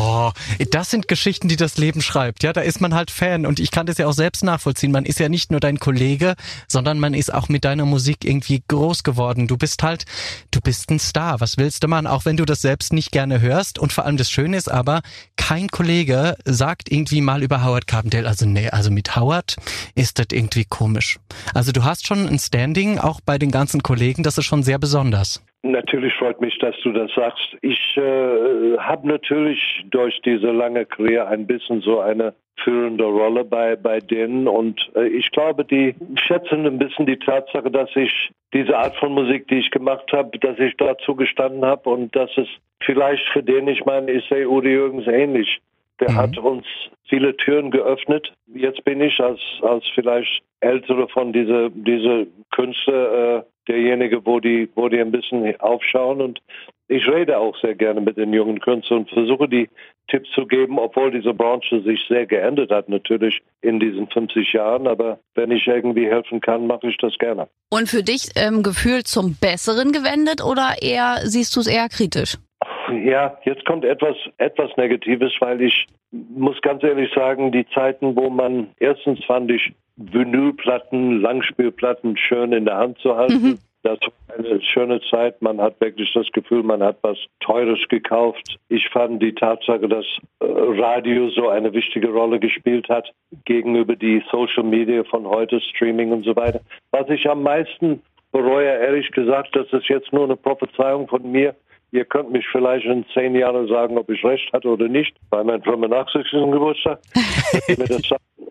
Oh, 0.00 0.30
das 0.70 0.90
sind 0.90 1.08
Geschichten, 1.08 1.48
die 1.48 1.56
das 1.56 1.76
Leben 1.76 2.00
schreibt. 2.02 2.44
Ja, 2.44 2.52
da 2.52 2.60
ist 2.60 2.80
man 2.80 2.94
halt 2.94 3.10
Fan 3.10 3.44
und 3.44 3.58
ich 3.58 3.72
kann 3.72 3.86
das 3.86 3.98
ja 3.98 4.06
auch 4.06 4.12
selbst 4.12 4.44
nachvollziehen. 4.44 4.92
Man 4.92 5.04
ist 5.04 5.18
ja 5.18 5.28
nicht 5.28 5.50
nur 5.50 5.58
dein 5.58 5.80
Kollege, 5.80 6.36
sondern 6.68 7.00
man 7.00 7.14
ist 7.14 7.34
auch 7.34 7.48
mit 7.48 7.64
deiner 7.64 7.84
Musik 7.84 8.24
irgendwie 8.24 8.62
groß 8.68 9.02
geworden. 9.02 9.48
Du 9.48 9.56
bist 9.56 9.82
halt, 9.82 10.04
du 10.52 10.60
bist 10.60 10.90
ein 10.92 11.00
Star. 11.00 11.40
Was 11.40 11.56
willst 11.56 11.82
du 11.82 11.88
machen? 11.88 12.06
Auch 12.06 12.26
wenn 12.26 12.36
du 12.36 12.44
das 12.44 12.60
selbst 12.60 12.92
nicht 12.92 13.10
gerne 13.10 13.40
hörst. 13.40 13.80
Und 13.80 13.92
vor 13.92 14.04
allem 14.04 14.16
das 14.16 14.30
Schöne 14.30 14.56
ist 14.56 14.70
aber, 14.70 15.00
kein 15.36 15.66
Kollege 15.66 16.36
sagt 16.44 16.92
irgendwie 16.92 17.20
mal 17.20 17.42
über 17.42 17.64
Howard 17.64 17.88
Carpendale, 17.88 18.28
also 18.28 18.46
nee, 18.46 18.68
also 18.70 18.92
mit 18.92 19.16
Howard 19.16 19.56
ist 19.96 20.20
das 20.20 20.26
irgendwie 20.30 20.64
komisch. 20.64 21.18
Also 21.54 21.72
du 21.72 21.82
hast 21.82 22.06
schon 22.06 22.28
ein 22.28 22.38
Standing 22.38 22.98
auch 22.98 23.20
bei 23.20 23.36
den 23.36 23.50
ganzen 23.50 23.82
Kollegen, 23.82 24.22
das 24.22 24.38
ist 24.38 24.44
schon 24.44 24.62
sehr 24.62 24.78
besonders. 24.78 25.40
Natürlich 25.62 26.14
freut 26.14 26.40
mich, 26.40 26.56
dass 26.58 26.76
du 26.82 26.92
das 26.92 27.12
sagst. 27.14 27.56
Ich 27.62 27.96
äh, 27.96 28.78
habe 28.78 29.08
natürlich 29.08 29.84
durch 29.90 30.20
diese 30.24 30.52
lange 30.52 30.86
Karriere 30.86 31.26
ein 31.26 31.46
bisschen 31.46 31.80
so 31.80 31.98
eine 31.98 32.34
führende 32.62 33.04
Rolle 33.04 33.44
bei, 33.44 33.76
bei 33.76 33.98
denen 34.00 34.46
und 34.46 34.90
äh, 34.94 35.08
ich 35.08 35.30
glaube, 35.32 35.64
die 35.64 35.94
schätzen 36.14 36.66
ein 36.66 36.78
bisschen 36.78 37.06
die 37.06 37.18
Tatsache, 37.18 37.70
dass 37.70 37.90
ich 37.96 38.30
diese 38.52 38.76
Art 38.76 38.96
von 38.96 39.12
Musik, 39.12 39.48
die 39.48 39.58
ich 39.58 39.70
gemacht 39.70 40.10
habe, 40.12 40.38
dass 40.38 40.58
ich 40.58 40.76
dazu 40.76 41.14
gestanden 41.14 41.64
habe 41.64 41.90
und 41.90 42.14
dass 42.14 42.30
es 42.36 42.48
vielleicht 42.84 43.26
für 43.28 43.42
den, 43.42 43.68
ich 43.68 43.84
meine, 43.84 44.10
ich 44.10 44.24
sehe 44.28 44.48
Udi 44.48 44.70
Jürgens 44.70 45.06
ähnlich. 45.06 45.60
Der 46.00 46.10
mhm. 46.10 46.16
hat 46.16 46.38
uns 46.38 46.64
viele 47.08 47.36
Türen 47.36 47.70
geöffnet. 47.70 48.32
Jetzt 48.54 48.84
bin 48.84 49.00
ich 49.00 49.20
als, 49.20 49.40
als 49.62 49.84
vielleicht 49.94 50.42
ältere 50.60 51.08
von 51.08 51.32
diese, 51.32 51.70
diese 51.70 52.26
Künstler 52.52 53.38
äh, 53.38 53.42
derjenige, 53.68 54.24
wo 54.24 54.40
die, 54.40 54.68
wo 54.74 54.88
die 54.88 55.00
ein 55.00 55.12
bisschen 55.12 55.58
aufschauen. 55.60 56.20
Und 56.20 56.40
ich 56.88 57.06
rede 57.06 57.38
auch 57.38 57.56
sehr 57.60 57.74
gerne 57.74 58.00
mit 58.00 58.16
den 58.16 58.32
jungen 58.32 58.60
Künstlern 58.60 59.00
und 59.00 59.10
versuche 59.10 59.48
die 59.48 59.68
Tipps 60.08 60.30
zu 60.34 60.46
geben, 60.46 60.78
obwohl 60.78 61.10
diese 61.10 61.34
Branche 61.34 61.82
sich 61.82 62.00
sehr 62.08 62.26
geändert 62.26 62.70
hat, 62.70 62.88
natürlich 62.88 63.42
in 63.60 63.78
diesen 63.78 64.08
50 64.08 64.52
Jahren. 64.54 64.86
Aber 64.86 65.18
wenn 65.34 65.50
ich 65.50 65.66
irgendwie 65.66 66.06
helfen 66.06 66.40
kann, 66.40 66.66
mache 66.66 66.88
ich 66.88 66.96
das 66.96 67.16
gerne. 67.18 67.48
Und 67.70 67.88
für 67.88 68.02
dich 68.02 68.30
ähm, 68.36 68.62
gefühlt 68.62 69.06
zum 69.06 69.36
Besseren 69.38 69.92
gewendet 69.92 70.42
oder 70.42 70.76
eher 70.80 71.18
siehst 71.24 71.54
du 71.54 71.60
es 71.60 71.66
eher 71.66 71.88
kritisch? 71.88 72.38
Ja, 73.04 73.36
jetzt 73.44 73.64
kommt 73.66 73.84
etwas, 73.84 74.16
etwas 74.38 74.76
Negatives, 74.76 75.32
weil 75.40 75.60
ich 75.60 75.86
muss 76.10 76.60
ganz 76.62 76.82
ehrlich 76.82 77.12
sagen, 77.14 77.52
die 77.52 77.66
Zeiten, 77.68 78.16
wo 78.16 78.30
man 78.30 78.68
erstens 78.78 79.24
fand 79.24 79.50
ich 79.50 79.72
Vinylplatten, 79.96 81.20
Langspielplatten 81.20 82.16
schön 82.16 82.52
in 82.52 82.64
der 82.64 82.76
Hand 82.76 82.98
zu 82.98 83.16
halten. 83.16 83.42
Mhm. 83.42 83.58
Das 83.82 83.98
war 84.00 84.36
eine 84.36 84.60
schöne 84.60 85.00
Zeit. 85.02 85.40
Man 85.40 85.60
hat 85.60 85.80
wirklich 85.80 86.12
das 86.12 86.26
Gefühl, 86.32 86.62
man 86.62 86.82
hat 86.82 86.98
was 87.02 87.16
Teures 87.40 87.78
gekauft. 87.88 88.58
Ich 88.68 88.88
fand 88.88 89.22
die 89.22 89.34
Tatsache, 89.34 89.88
dass 89.88 90.04
äh, 90.40 90.46
Radio 90.46 91.30
so 91.30 91.48
eine 91.48 91.72
wichtige 91.72 92.08
Rolle 92.08 92.40
gespielt 92.40 92.88
hat 92.88 93.12
gegenüber 93.44 93.94
die 93.94 94.22
Social 94.30 94.64
Media 94.64 95.04
von 95.04 95.26
heute, 95.26 95.60
Streaming 95.60 96.10
und 96.10 96.24
so 96.24 96.34
weiter. 96.34 96.60
Was 96.90 97.08
ich 97.08 97.28
am 97.30 97.42
meisten 97.42 98.02
bereue, 98.32 98.68
ehrlich 98.68 99.10
gesagt, 99.12 99.54
das 99.54 99.72
ist 99.72 99.88
jetzt 99.88 100.12
nur 100.12 100.24
eine 100.24 100.36
Prophezeiung 100.36 101.06
von 101.06 101.30
mir. 101.30 101.54
Ihr 101.90 102.04
könnt 102.04 102.30
mich 102.30 102.46
vielleicht 102.48 102.84
in 102.86 103.06
zehn 103.14 103.34
Jahren 103.34 103.66
sagen, 103.68 103.96
ob 103.96 104.10
ich 104.10 104.22
recht 104.24 104.52
hatte 104.52 104.68
oder 104.68 104.88
nicht, 104.88 105.16
bei 105.30 105.42
meinem 105.42 105.62
85. 105.62 106.30
Geburtstag. 106.30 107.00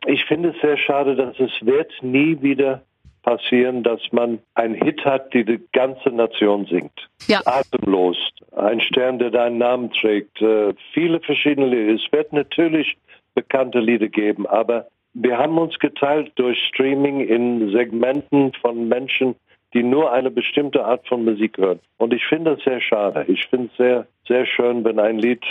ich 0.07 0.25
finde 0.25 0.49
es 0.49 0.61
sehr 0.61 0.77
schade, 0.77 1.15
dass 1.15 1.39
es 1.39 1.51
wird 1.61 1.91
nie 2.01 2.41
wieder 2.41 2.81
passieren, 3.21 3.83
dass 3.83 3.99
man 4.11 4.39
einen 4.55 4.73
Hit 4.73 5.03
hat, 5.03 5.33
die 5.33 5.43
die 5.43 5.59
ganze 5.73 6.09
Nation 6.09 6.65
singt. 6.65 7.09
Ja. 7.27 7.41
Atemlos. 7.45 8.17
Ein 8.55 8.79
Stern, 8.79 9.19
der 9.19 9.31
deinen 9.31 9.57
Namen 9.57 9.91
trägt. 9.91 10.41
Äh, 10.41 10.73
viele 10.93 11.19
verschiedene 11.19 11.67
Lieder. 11.67 11.93
Es 11.93 12.11
wird 12.11 12.31
natürlich 12.31 12.97
bekannte 13.35 13.79
Lieder 13.79 14.07
geben, 14.07 14.47
aber 14.47 14.87
wir 15.13 15.37
haben 15.37 15.57
uns 15.57 15.77
geteilt 15.79 16.31
durch 16.35 16.57
Streaming 16.67 17.19
in 17.19 17.71
Segmenten 17.71 18.53
von 18.53 18.87
Menschen, 18.87 19.35
die 19.77 19.83
nur 19.83 20.11
eine 20.11 20.31
bestimmte 20.31 20.83
Art 20.83 21.07
von 21.07 21.23
Musik 21.23 21.59
hören. 21.59 21.79
Und 21.97 22.11
ich 22.11 22.25
finde 22.25 22.53
es 22.53 22.63
sehr 22.63 22.81
schade. 22.81 23.25
Ich 23.27 23.45
finde 23.45 23.69
es 23.71 23.77
sehr, 23.77 24.07
sehr 24.27 24.47
schön, 24.47 24.83
wenn 24.83 24.97
ein 24.97 25.19
Lied, 25.19 25.45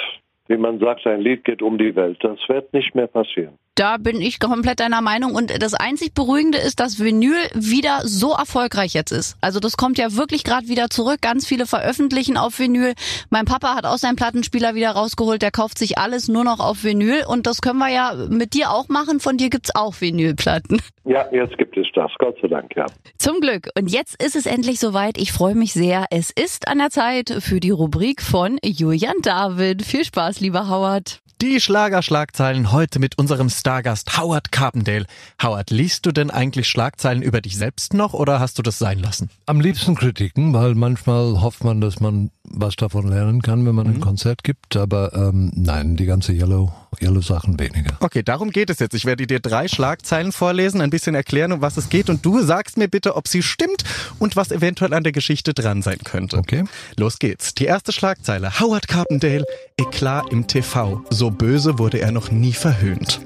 wie 0.49 0.57
man 0.57 0.81
sagt, 0.81 1.07
ein 1.07 1.21
Lied 1.21 1.45
geht 1.45 1.63
um 1.63 1.79
die 1.79 1.95
Welt. 1.95 2.19
Das 2.23 2.41
wird 2.49 2.73
nicht 2.73 2.97
mehr 2.97 3.07
passieren. 3.07 3.57
Da 3.77 3.99
bin 3.99 4.23
ich 4.23 4.41
komplett 4.41 4.81
deiner 4.81 5.03
Meinung. 5.03 5.35
Und 5.35 5.63
das 5.63 5.75
einzig 5.75 6.15
Beruhigende 6.15 6.57
ist, 6.57 6.81
dass 6.81 6.99
Vinyl 6.99 7.37
wieder 7.55 8.01
so 8.05 8.33
erfolgreich 8.33 8.95
jetzt 8.95 9.13
ist. 9.13 9.37
Also 9.43 9.61
das 9.61 9.77
kommt 9.77 9.99
ja 9.99 10.15
wirklich 10.15 10.45
gerade 10.45 10.69
wieder 10.69 10.89
zurück. 10.89 11.21
Ganz 11.21 11.47
viele 11.47 11.67
veröffentlichen 11.67 12.39
auf 12.39 12.59
Vinyl. 12.59 12.95
Mein 13.29 13.45
Papa 13.45 13.75
hat 13.75 13.85
auch 13.85 13.99
seinen 13.99 14.17
Plattenspieler 14.17 14.75
wieder 14.75 14.93
rausgeholt. 14.93 15.43
Der 15.43 15.51
kauft 15.51 15.79
sich 15.79 15.99
alles 15.99 16.27
nur 16.27 16.43
noch 16.43 16.59
auf 16.59 16.85
Vinyl. 16.85 17.27
Und 17.29 17.47
das 17.47 17.61
können 17.61 17.79
wir 17.79 17.91
ja 17.91 18.15
mit 18.31 18.55
dir 18.55 18.71
auch 18.71 18.89
machen. 18.89 19.21
Von 19.21 19.37
dir 19.37 19.51
gibt's 19.51 19.75
auch 19.75 20.01
Vinylplatten. 20.01 20.81
Ja, 21.05 21.27
jetzt 21.31 21.59
gibt 21.59 21.77
es 21.77 21.87
das. 21.95 22.11
Gott 22.19 22.37
sei 22.41 22.49
Dank, 22.49 22.75
ja. 22.75 22.87
Zum 23.19 23.41
Glück. 23.41 23.69
Und 23.79 23.93
jetzt 23.93 24.23
ist 24.23 24.37
es 24.37 24.47
endlich 24.47 24.81
soweit. 24.81 25.19
Ich 25.19 25.33
freue 25.33 25.55
mich 25.55 25.75
sehr. 25.75 26.07
Es 26.11 26.31
ist 26.31 26.67
an 26.67 26.79
der 26.79 26.89
Zeit 26.89 27.31
für 27.41 27.61
die 27.61 27.71
Rubrik 27.71 28.23
von 28.23 28.59
Julian 28.65 29.17
David. 29.21 29.83
Viel 29.83 30.07
Spaß, 30.07 30.41
lieber 30.41 30.71
Howard. 30.71 31.21
Die 31.43 31.61
Schlagerschlagzeilen 31.61 32.73
heute 32.73 32.99
mit 32.99 33.19
unserem 33.19 33.51
Stargast 33.51 34.17
Howard 34.17 34.53
Carpendale. 34.53 35.05
Howard, 35.43 35.69
liest 35.69 36.07
du 36.07 36.13
denn 36.13 36.31
eigentlich 36.31 36.67
Schlagzeilen 36.67 37.21
über 37.21 37.43
dich 37.43 37.59
selbst 37.59 37.93
noch 37.93 38.15
oder 38.15 38.41
hast 38.41 38.57
du 38.59 38.63
das 38.63 38.79
sein 38.79 39.01
lassen? 39.01 39.29
Am 39.45 39.61
liebsten 39.61 39.97
Kritiken, 39.97 40.55
weil 40.55 40.75
manchmal 40.75 41.43
hofft 41.43 41.63
man, 41.63 41.83
dass 41.83 42.01
man 42.01 42.31
was 42.51 42.77
davon 42.77 43.09
lernen 43.09 43.43
kann, 43.43 43.67
wenn 43.67 43.75
man 43.75 43.87
mhm. 43.87 43.95
ein 43.95 44.01
Konzert 44.01 44.45
gibt. 44.45 44.77
Aber 44.77 45.13
ähm, 45.15 45.53
nein, 45.55 45.97
die 45.97 46.07
ganze 46.07 46.33
Yellow, 46.33 46.73
Yellow 47.01 47.21
Sachen 47.21 47.59
weniger. 47.59 47.97
Okay, 48.01 48.23
darum 48.23 48.51
geht 48.51 48.71
es 48.71 48.79
jetzt. 48.79 48.95
Ich 48.95 49.05
werde 49.05 49.27
dir 49.27 49.41
drei 49.41 49.69
Schlagzeilen 49.69 50.33
vorlesen, 50.33 50.81
ein 50.81 50.91
bisschen 50.91 51.15
erklären, 51.15 51.53
um 51.53 51.61
was 51.61 51.77
es 51.77 51.89
geht. 51.89 52.09
Und 52.09 52.25
du 52.25 52.43
sagst 52.43 52.77
mir 52.77 52.89
bitte, 52.89 53.17
ob 53.17 53.29
sie 53.29 53.43
stimmt 53.43 53.85
und 54.19 54.37
was 54.37 54.51
eventuell 54.51 54.95
an 54.95 55.03
der 55.03 55.13
Geschichte 55.13 55.55
dran 55.55 55.83
sein 55.83 55.99
könnte. 56.05 56.39
Okay. 56.39 56.65
Los 56.97 57.19
geht's. 57.19 57.55
Die 57.55 57.65
erste 57.65 57.93
Schlagzeile. 57.93 58.61
Howard 58.61 58.89
Carpendale, 58.89 59.45
Eklat 59.77 60.31
im 60.31 60.47
TV. 60.47 61.05
So 61.11 61.31
böse 61.31 61.79
wurde 61.79 61.99
er 61.99 62.13
noch 62.13 62.31
nie 62.31 62.53
verhöhnt. 62.53 63.21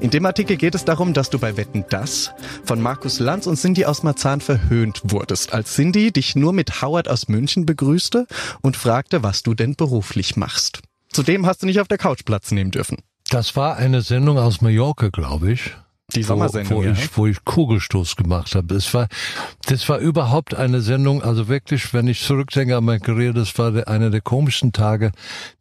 In 0.00 0.10
dem 0.10 0.26
Artikel 0.26 0.56
geht 0.56 0.74
es 0.74 0.84
darum, 0.84 1.14
dass 1.14 1.30
du 1.30 1.38
bei 1.38 1.56
Wetten 1.56 1.84
Das 1.88 2.32
von 2.64 2.80
Markus 2.80 3.18
Lanz 3.18 3.46
und 3.46 3.56
Cindy 3.56 3.86
aus 3.86 4.02
Marzahn 4.02 4.40
verhöhnt 4.40 5.00
wurdest, 5.04 5.54
als 5.54 5.74
Cindy 5.74 6.12
dich 6.12 6.36
nur 6.36 6.52
mit 6.52 6.82
Howard 6.82 7.08
aus 7.08 7.28
München 7.28 7.64
begrüßte 7.64 8.26
und 8.60 8.76
fragte, 8.76 9.22
was 9.22 9.42
du 9.42 9.54
denn 9.54 9.74
beruflich 9.74 10.36
machst. 10.36 10.80
Zudem 11.10 11.46
hast 11.46 11.62
du 11.62 11.66
nicht 11.66 11.80
auf 11.80 11.88
der 11.88 11.98
Couch 11.98 12.24
Platz 12.24 12.50
nehmen 12.50 12.70
dürfen. 12.70 12.98
Das 13.30 13.56
war 13.56 13.76
eine 13.76 14.02
Sendung 14.02 14.38
aus 14.38 14.60
Mallorca, 14.60 15.08
glaube 15.08 15.52
ich. 15.52 15.74
Die 16.14 16.22
Sommersendung, 16.22 16.78
wo, 16.78 16.84
wo, 16.84 16.90
ich, 16.90 17.16
wo 17.16 17.26
ich 17.26 17.44
Kugelstoß 17.44 18.14
gemacht 18.14 18.54
habe. 18.54 18.72
Das 18.72 18.94
war, 18.94 19.08
das 19.66 19.88
war 19.88 19.98
überhaupt 19.98 20.54
eine 20.54 20.80
Sendung, 20.80 21.20
also 21.22 21.48
wirklich, 21.48 21.92
wenn 21.92 22.06
ich 22.06 22.22
zurückdenke 22.22 22.76
an 22.76 22.84
meine 22.84 23.00
Karriere, 23.00 23.34
das 23.34 23.58
war 23.58 23.88
einer 23.88 24.10
der 24.10 24.20
komischsten 24.20 24.72
Tage, 24.72 25.10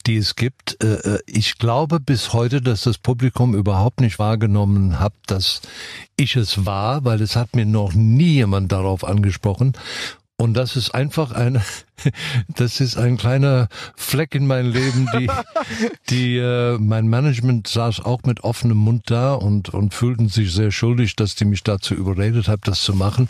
die 0.06 0.18
es 0.18 0.36
gibt. 0.36 0.78
Äh, 0.84 1.16
äh, 1.16 1.20
ich 1.26 1.58
glaube 1.58 2.00
bis 2.00 2.32
heute, 2.34 2.62
dass 2.62 2.84
das 2.84 3.00
Publikum 3.00 3.56
überhaupt 3.56 4.02
nicht 4.02 4.20
wahrgenommen 4.20 5.00
hat, 5.00 5.14
dass 5.26 5.62
ich 6.16 6.36
es 6.36 6.66
war, 6.66 7.04
weil 7.06 7.22
es 7.22 7.36
hat 7.36 7.56
mir 7.56 7.66
noch 7.66 7.94
nie 7.94 8.34
jemand 8.34 8.72
darauf 8.72 9.04
angesprochen. 9.04 9.74
Und 10.38 10.54
das 10.54 10.76
ist 10.76 10.94
einfach 10.94 11.32
ein, 11.32 11.62
das 12.56 12.82
ist 12.82 12.98
ein 12.98 13.18
kleiner 13.18 13.70
Fleck 13.96 14.36
in 14.36 14.48
meinem 14.48 14.74
Leben, 14.74 15.08
die, 15.18 15.30
die, 16.10 16.38
äh, 16.38 16.78
mein 16.78 17.08
Management 17.08 17.68
saß 17.68 18.02
auch 18.02 18.24
mit 18.24 18.44
offenem 18.44 18.78
Mund 18.78 19.04
da 19.06 19.34
und, 19.34 19.70
und 19.70 19.94
fühlten 19.94 20.28
sich 20.28 20.54
sehr 20.54 20.72
schuldig, 20.72 21.16
dass 21.16 21.36
die 21.36 21.46
mich 21.46 21.64
dazu 21.64 21.94
überredet 21.94 22.48
haben, 22.50 22.62
das 22.66 22.84
zu 22.84 22.94
machen. 22.94 23.30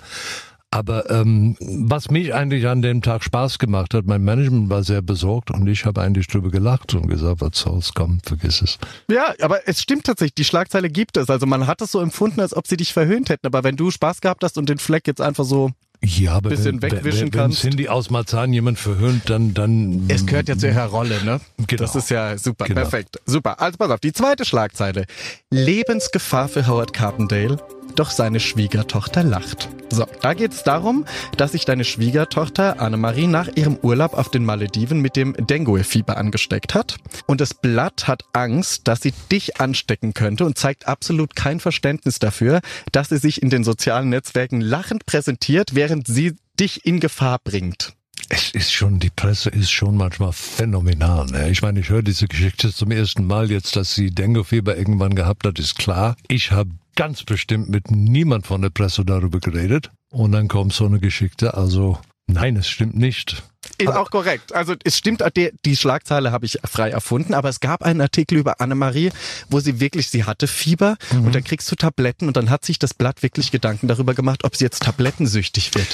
Aber 0.72 1.10
ähm, 1.10 1.56
was 1.62 2.10
mich 2.10 2.34
eigentlich 2.34 2.68
an 2.68 2.82
dem 2.82 3.02
Tag 3.02 3.24
Spaß 3.24 3.60
gemacht 3.60 3.94
hat, 3.94 4.08
mein 4.08 4.24
Management 4.24 4.70
war 4.70 4.84
sehr 4.84 5.02
besorgt 5.02 5.50
und 5.52 5.66
ich 5.68 5.86
habe 5.86 6.02
eigentlich 6.02 6.28
drüber 6.28 6.50
gelacht 6.50 6.94
und 6.96 7.08
gesagt, 7.08 7.40
was 7.40 7.60
soll's, 7.60 7.94
komm, 7.94 8.20
vergiss 8.26 8.62
es. 8.62 8.78
Ja, 9.10 9.34
aber 9.40 9.70
es 9.70 9.82
stimmt 9.82 10.06
tatsächlich, 10.06 10.36
die 10.36 10.44
Schlagzeile 10.44 10.90
gibt 10.90 11.16
es. 11.16 11.30
Also 11.30 11.46
man 11.46 11.66
hat 11.66 11.82
es 11.82 11.94
so 11.94 12.02
empfunden, 12.02 12.42
als 12.42 12.54
ob 12.54 12.68
sie 12.68 12.76
dich 12.76 12.92
verhöhnt 12.92 13.30
hätten. 13.30 13.48
Aber 13.48 13.64
wenn 13.64 13.78
du 13.78 13.90
Spaß 13.90 14.20
gehabt 14.20 14.44
hast 14.44 14.58
und 14.58 14.68
den 14.68 14.80
Fleck 14.80 15.08
jetzt 15.08 15.22
einfach 15.22 15.46
so 15.46 15.72
ja, 16.06 16.34
aber 16.34 16.50
bisschen 16.50 16.82
wenn, 16.82 16.92
wegwischen 16.92 17.22
wenn, 17.22 17.34
wenn 17.34 17.40
kannst. 17.40 17.62
Cindy 17.62 17.88
aus 17.90 18.10
Marzahn 18.10 18.54
jemand 18.54 18.80
verhöhnt, 18.80 19.30
dann, 19.30 19.54
dann. 19.54 20.06
Es 20.08 20.26
gehört 20.26 20.48
ja 20.48 20.58
zu 20.58 20.68
ihrer 20.68 20.86
Rolle, 20.86 21.24
ne? 21.24 21.40
Genau. 21.68 21.82
Das 21.82 21.96
ist 21.96 22.10
ja 22.10 22.38
super, 22.38 22.66
Genau. 22.66 22.82
perfekt. 22.82 23.20
Super. 23.26 23.60
Also 23.60 23.78
pass 23.78 23.90
auf, 23.92 24.00
die 24.00 24.14
zweite 24.14 24.46
Schlagzeile. 24.46 25.06
Lebensgefahr 25.52 26.48
für 26.48 26.68
Howard 26.68 26.94
Carpendale, 26.94 27.58
doch 27.96 28.12
seine 28.12 28.40
Schwiegertochter 28.40 29.24
lacht. 29.24 29.70
So, 29.90 30.06
da 30.22 30.34
geht 30.34 30.52
es 30.52 30.64
darum, 30.64 31.06
dass 31.38 31.54
sich 31.54 31.66
deine 31.66 31.84
Schwiegertochter 31.84 32.80
Annemarie 32.82 33.28
nach 33.28 33.48
ihrem 33.56 33.78
Urlaub 33.78 34.14
auf 34.14 34.30
den 34.30 34.44
Malediven 34.44 35.00
mit 35.00 35.16
dem 35.16 35.34
Dengue-Fieber 35.34 36.18
angesteckt 36.18 36.74
hat. 36.74 36.98
Und 37.28 37.40
das 37.40 37.54
Blatt 37.54 38.08
hat 38.08 38.24
Angst, 38.34 38.88
dass 38.88 39.02
sie 39.02 39.14
dich 39.32 39.62
anstecken 39.62 40.14
könnte 40.14 40.46
und 40.46 40.58
zeigt 40.58 40.88
absolut 40.88 41.36
kein 41.36 41.60
Verständnis 41.60 42.20
dafür, 42.20 42.62
dass 42.92 43.10
sie 43.10 43.18
sich 43.18 43.42
in 43.42 43.50
den 43.50 43.64
sozialen 43.64 44.10
Netzwerken 44.10 44.60
lachend 44.60 45.06
präsentiert, 45.06 45.76
während 45.76 46.08
sie 46.08 46.36
dich 46.60 46.86
in 46.86 47.00
Gefahr 47.00 47.40
bringt. 47.44 47.94
Es 48.30 48.52
ist 48.52 48.74
schon, 48.74 49.00
die 49.00 49.12
Presse 49.12 49.50
ist 49.50 49.70
schon 49.70 49.96
manchmal 49.98 50.34
phänomenal. 50.34 51.28
Ne? 51.28 51.50
Ich 51.52 51.62
meine, 51.62 51.80
ich 51.80 51.90
höre 51.90 52.02
diese 52.02 52.28
Geschichte 52.28 52.74
zum 52.74 52.90
ersten 52.92 53.26
Mal 53.26 53.52
jetzt, 53.52 53.76
dass 53.76 53.94
sie 53.94 54.10
Denguefieber 54.10 54.76
irgendwann 54.76 55.16
gehabt 55.16 55.46
hat, 55.46 55.60
ist 55.60 55.78
klar. 55.78 56.16
Ich 56.28 56.52
habe 56.52 56.72
ganz 56.96 57.24
bestimmt 57.24 57.70
mit 57.70 57.92
niemand 57.92 58.48
von 58.48 58.62
der 58.62 58.70
Presse 58.70 59.06
darüber 59.06 59.40
geredet. 59.40 59.92
Und 60.10 60.32
dann 60.32 60.48
kommt 60.48 60.74
so 60.74 60.86
eine 60.86 61.00
Geschichte. 61.00 61.56
Also, 61.56 62.00
nein, 62.28 62.56
es 62.56 62.68
stimmt 62.68 62.96
nicht. 62.96 63.44
Ist 63.78 63.90
auch 63.90 64.10
korrekt. 64.10 64.54
Also 64.54 64.76
es 64.84 64.98
stimmt, 64.98 65.24
die, 65.36 65.52
die 65.66 65.76
Schlagzeile 65.76 66.32
habe 66.32 66.46
ich 66.46 66.60
frei 66.64 66.90
erfunden, 66.92 67.34
aber 67.34 67.50
es 67.50 67.60
gab 67.60 67.84
einen 67.84 68.00
Artikel 68.00 68.38
über 68.38 68.62
Annemarie, 68.62 69.12
wo 69.50 69.60
sie 69.60 69.80
wirklich, 69.80 70.10
sie 70.10 70.24
hatte 70.24 70.48
Fieber 70.48 70.98
und 71.12 71.36
dann 71.36 71.44
kriegst 71.44 71.70
du 71.72 71.76
Tabletten 71.76 72.28
und 72.28 72.38
dann 72.38 72.50
hat 72.50 72.64
sich 72.64 72.80
das 72.80 72.94
Blatt 72.94 73.24
wirklich 73.24 73.52
Gedanken 73.52 73.88
darüber 73.88 74.14
gemacht, 74.14 74.44
ob 74.44 74.56
sie 74.56 74.64
jetzt 74.64 74.84
tablettensüchtig 74.84 75.76
wird. 75.76 75.88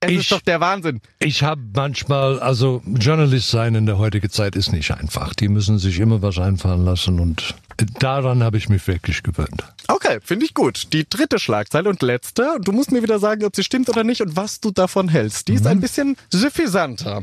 Es 0.00 0.10
Ich- 0.12 0.18
ist 0.18 0.32
doch 0.32 0.40
der 0.40 0.60
Wahnsinn. 0.60 1.00
Ich 1.18 1.42
habe 1.42 1.60
manchmal, 1.74 2.38
also 2.38 2.82
Journalist 2.86 3.50
sein 3.50 3.74
in 3.74 3.84
der 3.86 3.98
heutigen 3.98 4.30
Zeit 4.30 4.54
ist 4.54 4.70
nicht 4.72 4.92
einfach. 4.92 5.34
Die 5.34 5.48
müssen 5.48 5.80
sich 5.80 5.98
immer 5.98 6.22
was 6.22 6.38
einfallen 6.38 6.84
lassen 6.84 7.18
und 7.18 7.56
daran 7.98 8.44
habe 8.44 8.58
ich 8.58 8.68
mich 8.68 8.86
wirklich 8.86 9.24
gewöhnt. 9.24 9.64
Okay, 9.88 10.18
finde 10.22 10.44
ich 10.46 10.54
gut. 10.54 10.92
Die 10.92 11.08
dritte 11.08 11.40
Schlagzeile 11.40 11.88
und 11.90 12.00
letzte. 12.02 12.58
Du 12.62 12.70
musst 12.70 12.92
mir 12.92 13.02
wieder 13.02 13.18
sagen, 13.18 13.44
ob 13.44 13.56
sie 13.56 13.64
stimmt 13.64 13.88
oder 13.88 14.04
nicht 14.04 14.20
und 14.22 14.36
was 14.36 14.60
du 14.60 14.70
davon 14.70 15.08
hältst. 15.08 15.48
Die 15.48 15.54
ist 15.54 15.66
ein 15.66 15.80
bisschen 15.80 16.16
suffisanter. 16.30 17.22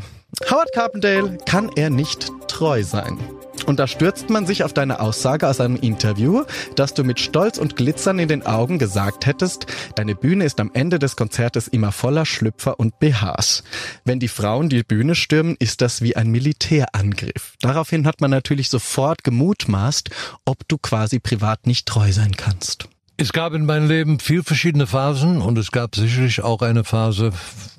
Howard 0.50 0.72
Carpendale 0.74 1.38
kann 1.46 1.70
er 1.76 1.90
nicht 1.90 2.32
treu 2.48 2.84
sein. 2.84 3.18
Und 3.66 3.80
da 3.80 3.88
stürzt 3.88 4.30
man 4.30 4.46
sich 4.46 4.64
auf 4.64 4.74
deine 4.74 5.00
Aussage 5.00 5.48
aus 5.48 5.60
einem 5.60 5.78
Interview, 5.78 6.44
dass 6.76 6.94
du 6.94 7.04
mit 7.04 7.20
Stolz 7.20 7.58
und 7.58 7.76
Glitzern 7.76 8.20
in 8.20 8.28
den 8.28 8.46
Augen 8.46 8.78
gesagt 8.78 9.26
hättest, 9.26 9.66
deine 9.96 10.14
Bühne 10.14 10.46
ist 10.46 10.60
am 10.60 10.72
Ende 10.74 11.00
des 11.00 11.16
Konzertes 11.16 11.68
immer 11.68 11.92
voller 11.92 12.26
Schlüpfer 12.26 12.80
und 12.80 13.00
BHs. 13.00 13.64
Wenn 14.04 14.20
die 14.20 14.28
Frauen 14.28 14.70
die 14.70 14.84
Bühne 14.84 15.16
stürmen, 15.16 15.56
ist 15.58 15.82
das 15.82 16.02
wie 16.02 16.16
ein 16.16 16.30
Militärangriff. 16.30 17.54
Daraufhin 17.62 18.06
hat 18.06 18.22
man 18.22 18.30
natürlich 18.30 18.70
sofort 18.70 19.24
gemutmaßt, 19.24 20.10
ob 20.46 20.68
du 20.68 20.78
quasi 20.78 21.20
privat 21.20 21.66
nicht 21.66 21.88
treu 21.88 22.12
sein 22.12 22.36
kannst. 22.38 22.88
Es 23.18 23.32
gab 23.32 23.54
in 23.54 23.66
meinem 23.66 23.88
Leben 23.88 24.20
viel 24.20 24.44
verschiedene 24.44 24.88
Phasen 24.88 25.42
und 25.42 25.58
es 25.58 25.72
gab 25.72 25.96
sicherlich 25.96 26.42
auch 26.42 26.62
eine 26.62 26.84
Phase, 26.84 27.32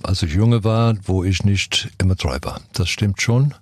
als 0.02 0.22
ich 0.22 0.32
junge 0.32 0.64
war, 0.64 0.94
wo 1.04 1.24
ich 1.24 1.44
nicht 1.44 1.90
immer 1.98 2.16
treu 2.16 2.38
war. 2.40 2.62
Das 2.72 2.88
stimmt 2.88 3.20
schon. 3.20 3.54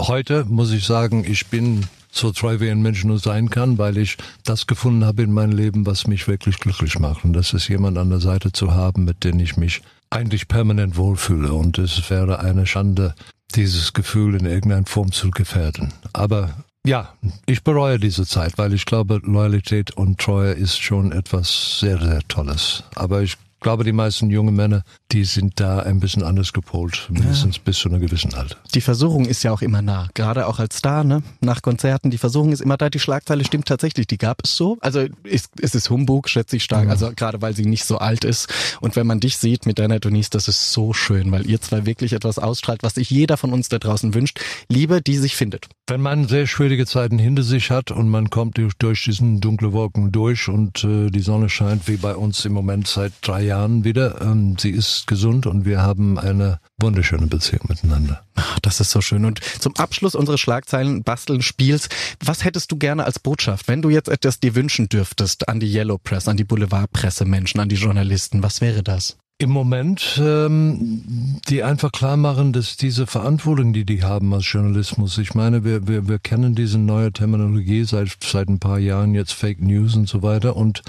Heute 0.00 0.46
muss 0.46 0.72
ich 0.72 0.86
sagen, 0.86 1.24
ich 1.28 1.48
bin 1.48 1.84
so 2.10 2.32
treu 2.32 2.58
wie 2.60 2.70
ein 2.70 2.80
Mensch 2.80 3.04
nur 3.04 3.18
sein 3.18 3.50
kann, 3.50 3.76
weil 3.76 3.98
ich 3.98 4.16
das 4.44 4.66
gefunden 4.66 5.04
habe 5.04 5.22
in 5.22 5.32
meinem 5.32 5.52
Leben, 5.52 5.84
was 5.84 6.06
mich 6.06 6.26
wirklich 6.26 6.58
glücklich 6.58 6.98
macht. 6.98 7.22
Und 7.24 7.34
das 7.34 7.52
ist 7.52 7.68
jemand 7.68 7.98
an 7.98 8.08
der 8.08 8.20
Seite 8.20 8.50
zu 8.50 8.72
haben, 8.72 9.04
mit 9.04 9.22
dem 9.22 9.38
ich 9.40 9.58
mich 9.58 9.82
eigentlich 10.08 10.48
permanent 10.48 10.96
wohlfühle. 10.96 11.52
Und 11.52 11.78
es 11.78 12.08
wäre 12.08 12.40
eine 12.40 12.66
Schande, 12.66 13.14
dieses 13.54 13.92
Gefühl 13.92 14.36
in 14.36 14.46
irgendeiner 14.46 14.86
Form 14.86 15.12
zu 15.12 15.30
gefährden. 15.30 15.92
Aber 16.14 16.50
ja, 16.86 17.14
ich 17.46 17.62
bereue 17.62 17.98
diese 17.98 18.26
Zeit, 18.26 18.56
weil 18.56 18.72
ich 18.72 18.86
glaube, 18.86 19.20
Loyalität 19.22 19.92
und 19.92 20.18
Treue 20.18 20.52
ist 20.52 20.80
schon 20.80 21.12
etwas 21.12 21.80
sehr, 21.80 22.00
sehr 22.00 22.20
Tolles. 22.28 22.84
Aber 22.94 23.22
ich 23.22 23.36
glaube, 23.60 23.84
die 23.84 23.92
meisten 23.92 24.30
junge 24.30 24.52
Männer, 24.52 24.82
die 25.12 25.24
sind 25.24 25.60
da 25.60 25.80
ein 25.80 26.00
bisschen 26.00 26.22
anders 26.22 26.52
gepolt, 26.52 27.08
mindestens 27.10 27.58
bis 27.58 27.78
zu 27.78 27.88
einer 27.88 27.98
gewissen 27.98 28.34
Alter. 28.34 28.56
Die 28.74 28.80
Versuchung 28.80 29.26
ist 29.26 29.42
ja 29.42 29.52
auch 29.52 29.62
immer 29.62 29.82
nah, 29.82 30.08
gerade 30.14 30.46
auch 30.46 30.58
als 30.58 30.78
Star, 30.78 31.04
ne? 31.04 31.22
Nach 31.40 31.62
Konzerten, 31.62 32.10
die 32.10 32.18
Versuchung 32.18 32.52
ist 32.52 32.60
immer 32.60 32.76
da. 32.76 32.90
Die 32.90 32.98
Schlagzeile 32.98 33.44
stimmt 33.44 33.66
tatsächlich, 33.66 34.06
die 34.06 34.18
gab 34.18 34.42
es 34.44 34.56
so. 34.56 34.78
Also 34.80 35.06
ist, 35.24 35.50
es 35.60 35.74
ist 35.74 35.90
Humbug, 35.90 36.28
schätze 36.28 36.56
ich 36.56 36.64
stark. 36.64 36.88
Also 36.88 37.12
gerade 37.14 37.42
weil 37.42 37.54
sie 37.54 37.66
nicht 37.66 37.84
so 37.84 37.98
alt 37.98 38.24
ist. 38.24 38.48
Und 38.80 38.96
wenn 38.96 39.06
man 39.06 39.20
dich 39.20 39.36
sieht 39.36 39.66
mit 39.66 39.78
deiner 39.78 40.00
Denise, 40.00 40.30
das 40.30 40.48
ist 40.48 40.72
so 40.72 40.92
schön, 40.92 41.30
weil 41.32 41.48
ihr 41.48 41.60
zwei 41.60 41.86
wirklich 41.86 42.12
etwas 42.12 42.38
ausstrahlt, 42.38 42.82
was 42.82 42.94
sich 42.94 43.10
jeder 43.10 43.36
von 43.36 43.52
uns 43.52 43.68
da 43.68 43.78
draußen 43.78 44.14
wünscht. 44.14 44.40
Liebe, 44.68 45.02
die 45.02 45.16
sich 45.16 45.36
findet. 45.36 45.68
Wenn 45.86 46.00
man 46.00 46.28
sehr 46.28 46.46
schwierige 46.46 46.86
Zeiten 46.86 47.18
hinter 47.18 47.42
sich 47.42 47.70
hat 47.70 47.90
und 47.90 48.08
man 48.08 48.30
kommt 48.30 48.58
durch, 48.58 48.74
durch 48.78 49.04
diesen 49.04 49.40
dunkle 49.40 49.72
Wolken 49.72 50.12
durch 50.12 50.48
und 50.48 50.84
äh, 50.84 51.10
die 51.10 51.20
Sonne 51.20 51.48
scheint 51.48 51.88
wie 51.88 51.96
bei 51.96 52.14
uns 52.14 52.44
im 52.44 52.52
Moment 52.52 52.86
seit 52.86 53.12
drei 53.22 53.42
Jahren 53.42 53.49
wieder, 53.84 54.20
ähm, 54.20 54.56
sie 54.58 54.70
ist 54.70 55.06
gesund 55.06 55.46
und 55.46 55.64
wir 55.64 55.82
haben 55.82 56.18
eine 56.18 56.60
wunderschöne 56.80 57.26
Beziehung 57.26 57.66
miteinander. 57.68 58.22
Ach, 58.34 58.58
das 58.60 58.80
ist 58.80 58.90
so 58.90 59.00
schön. 59.00 59.24
Und 59.24 59.40
zum 59.58 59.76
Abschluss 59.76 60.14
unseres 60.14 60.40
Schlagzeilen 60.40 61.02
Basteln 61.02 61.42
Spiels, 61.42 61.88
was 62.24 62.44
hättest 62.44 62.70
du 62.72 62.76
gerne 62.76 63.04
als 63.04 63.18
Botschaft, 63.18 63.68
wenn 63.68 63.82
du 63.82 63.90
jetzt 63.90 64.08
etwas 64.08 64.40
dir 64.40 64.54
wünschen 64.54 64.88
dürftest 64.88 65.48
an 65.48 65.60
die 65.60 65.72
Yellow 65.72 65.98
Press, 65.98 66.28
an 66.28 66.36
die 66.36 66.44
Boulevardpresse 66.44 67.24
Menschen, 67.24 67.60
an 67.60 67.68
die 67.68 67.76
Journalisten? 67.76 68.42
Was 68.42 68.60
wäre 68.60 68.82
das? 68.82 69.16
Im 69.38 69.50
Moment, 69.50 70.20
ähm, 70.22 71.40
die 71.48 71.62
einfach 71.62 71.92
klar 71.92 72.18
machen, 72.18 72.52
dass 72.52 72.76
diese 72.76 73.06
Verantwortung, 73.06 73.72
die 73.72 73.86
die 73.86 74.02
haben 74.02 74.34
als 74.34 74.52
Journalismus, 74.52 75.16
ich 75.16 75.34
meine, 75.34 75.64
wir, 75.64 75.88
wir, 75.88 76.08
wir 76.08 76.18
kennen 76.18 76.54
diese 76.54 76.78
neue 76.78 77.10
Terminologie 77.10 77.84
seit, 77.84 78.10
seit 78.22 78.48
ein 78.48 78.58
paar 78.58 78.78
Jahren, 78.78 79.14
jetzt 79.14 79.32
Fake 79.32 79.62
News 79.62 79.96
und 79.96 80.08
so 80.10 80.22
weiter 80.22 80.56
und 80.56 80.82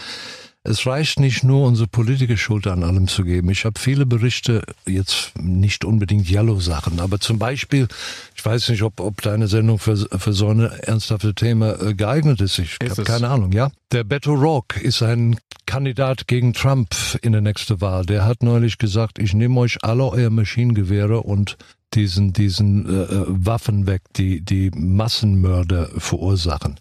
es 0.63 0.85
reicht 0.85 1.19
nicht 1.19 1.43
nur, 1.43 1.65
unsere 1.65 1.87
Politiker 1.87 2.37
Schuld 2.37 2.67
an 2.67 2.83
allem 2.83 3.07
zu 3.07 3.23
geben. 3.23 3.49
Ich 3.49 3.65
habe 3.65 3.79
viele 3.79 4.05
Berichte, 4.05 4.61
jetzt 4.85 5.33
nicht 5.39 5.83
unbedingt 5.85 6.29
Yellow-Sachen, 6.29 6.99
aber 6.99 7.19
zum 7.19 7.39
Beispiel, 7.39 7.87
ich 8.35 8.45
weiß 8.45 8.69
nicht, 8.69 8.83
ob, 8.83 8.99
ob 8.99 9.21
deine 9.21 9.47
Sendung 9.47 9.79
für, 9.79 9.97
für 9.97 10.33
so 10.33 10.49
ein 10.49 10.59
ernsthaftes 10.59 11.33
Thema 11.35 11.81
äh, 11.81 11.95
geeignet 11.95 12.41
ist. 12.41 12.59
Ich 12.59 12.77
habe 12.87 13.03
keine 13.03 13.29
Ahnung, 13.29 13.51
ja. 13.51 13.71
Der 13.91 14.03
Beto 14.03 14.33
Rock 14.33 14.77
ist 14.77 15.01
ein 15.01 15.37
Kandidat 15.65 16.27
gegen 16.27 16.53
Trump 16.53 16.95
in 17.21 17.31
der 17.31 17.41
nächsten 17.41 17.81
Wahl. 17.81 18.05
Der 18.05 18.25
hat 18.25 18.43
neulich 18.43 18.77
gesagt, 18.77 19.19
ich 19.19 19.33
nehme 19.33 19.59
euch 19.59 19.83
alle 19.83 20.07
euer 20.09 20.29
Maschinengewehre 20.29 21.21
und 21.21 21.57
diesen, 21.93 22.33
diesen 22.33 22.87
äh, 22.87 23.03
äh, 23.03 23.25
Waffen 23.27 23.87
weg, 23.87 24.01
die, 24.15 24.41
die 24.41 24.69
Massenmörder 24.71 25.89
verursachen. 25.97 26.79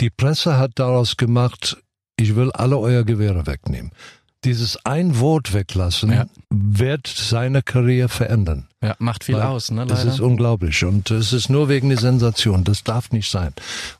Die 0.00 0.10
Presse 0.10 0.58
hat 0.58 0.72
daraus 0.76 1.16
gemacht, 1.16 1.76
ich 2.18 2.36
will 2.36 2.50
alle 2.52 2.78
euer 2.78 3.04
Gewehre 3.04 3.46
wegnehmen. 3.46 3.92
Dieses 4.44 4.84
ein 4.84 5.18
Wort 5.18 5.54
weglassen 5.54 6.12
Ja. 6.12 6.26
wird 6.50 7.08
seine 7.08 7.62
Karriere 7.62 8.08
verändern. 8.08 8.68
Ja, 8.80 8.94
macht 9.00 9.24
viel 9.24 9.34
Weil 9.34 9.42
aus, 9.42 9.72
ne? 9.72 9.86
Das 9.86 10.04
ist 10.04 10.20
unglaublich 10.20 10.84
und 10.84 11.10
es 11.10 11.32
ist 11.32 11.48
nur 11.48 11.68
wegen 11.68 11.88
der 11.88 11.98
Sensation. 11.98 12.62
Das 12.62 12.84
darf 12.84 13.10
nicht 13.10 13.28
sein. 13.28 13.52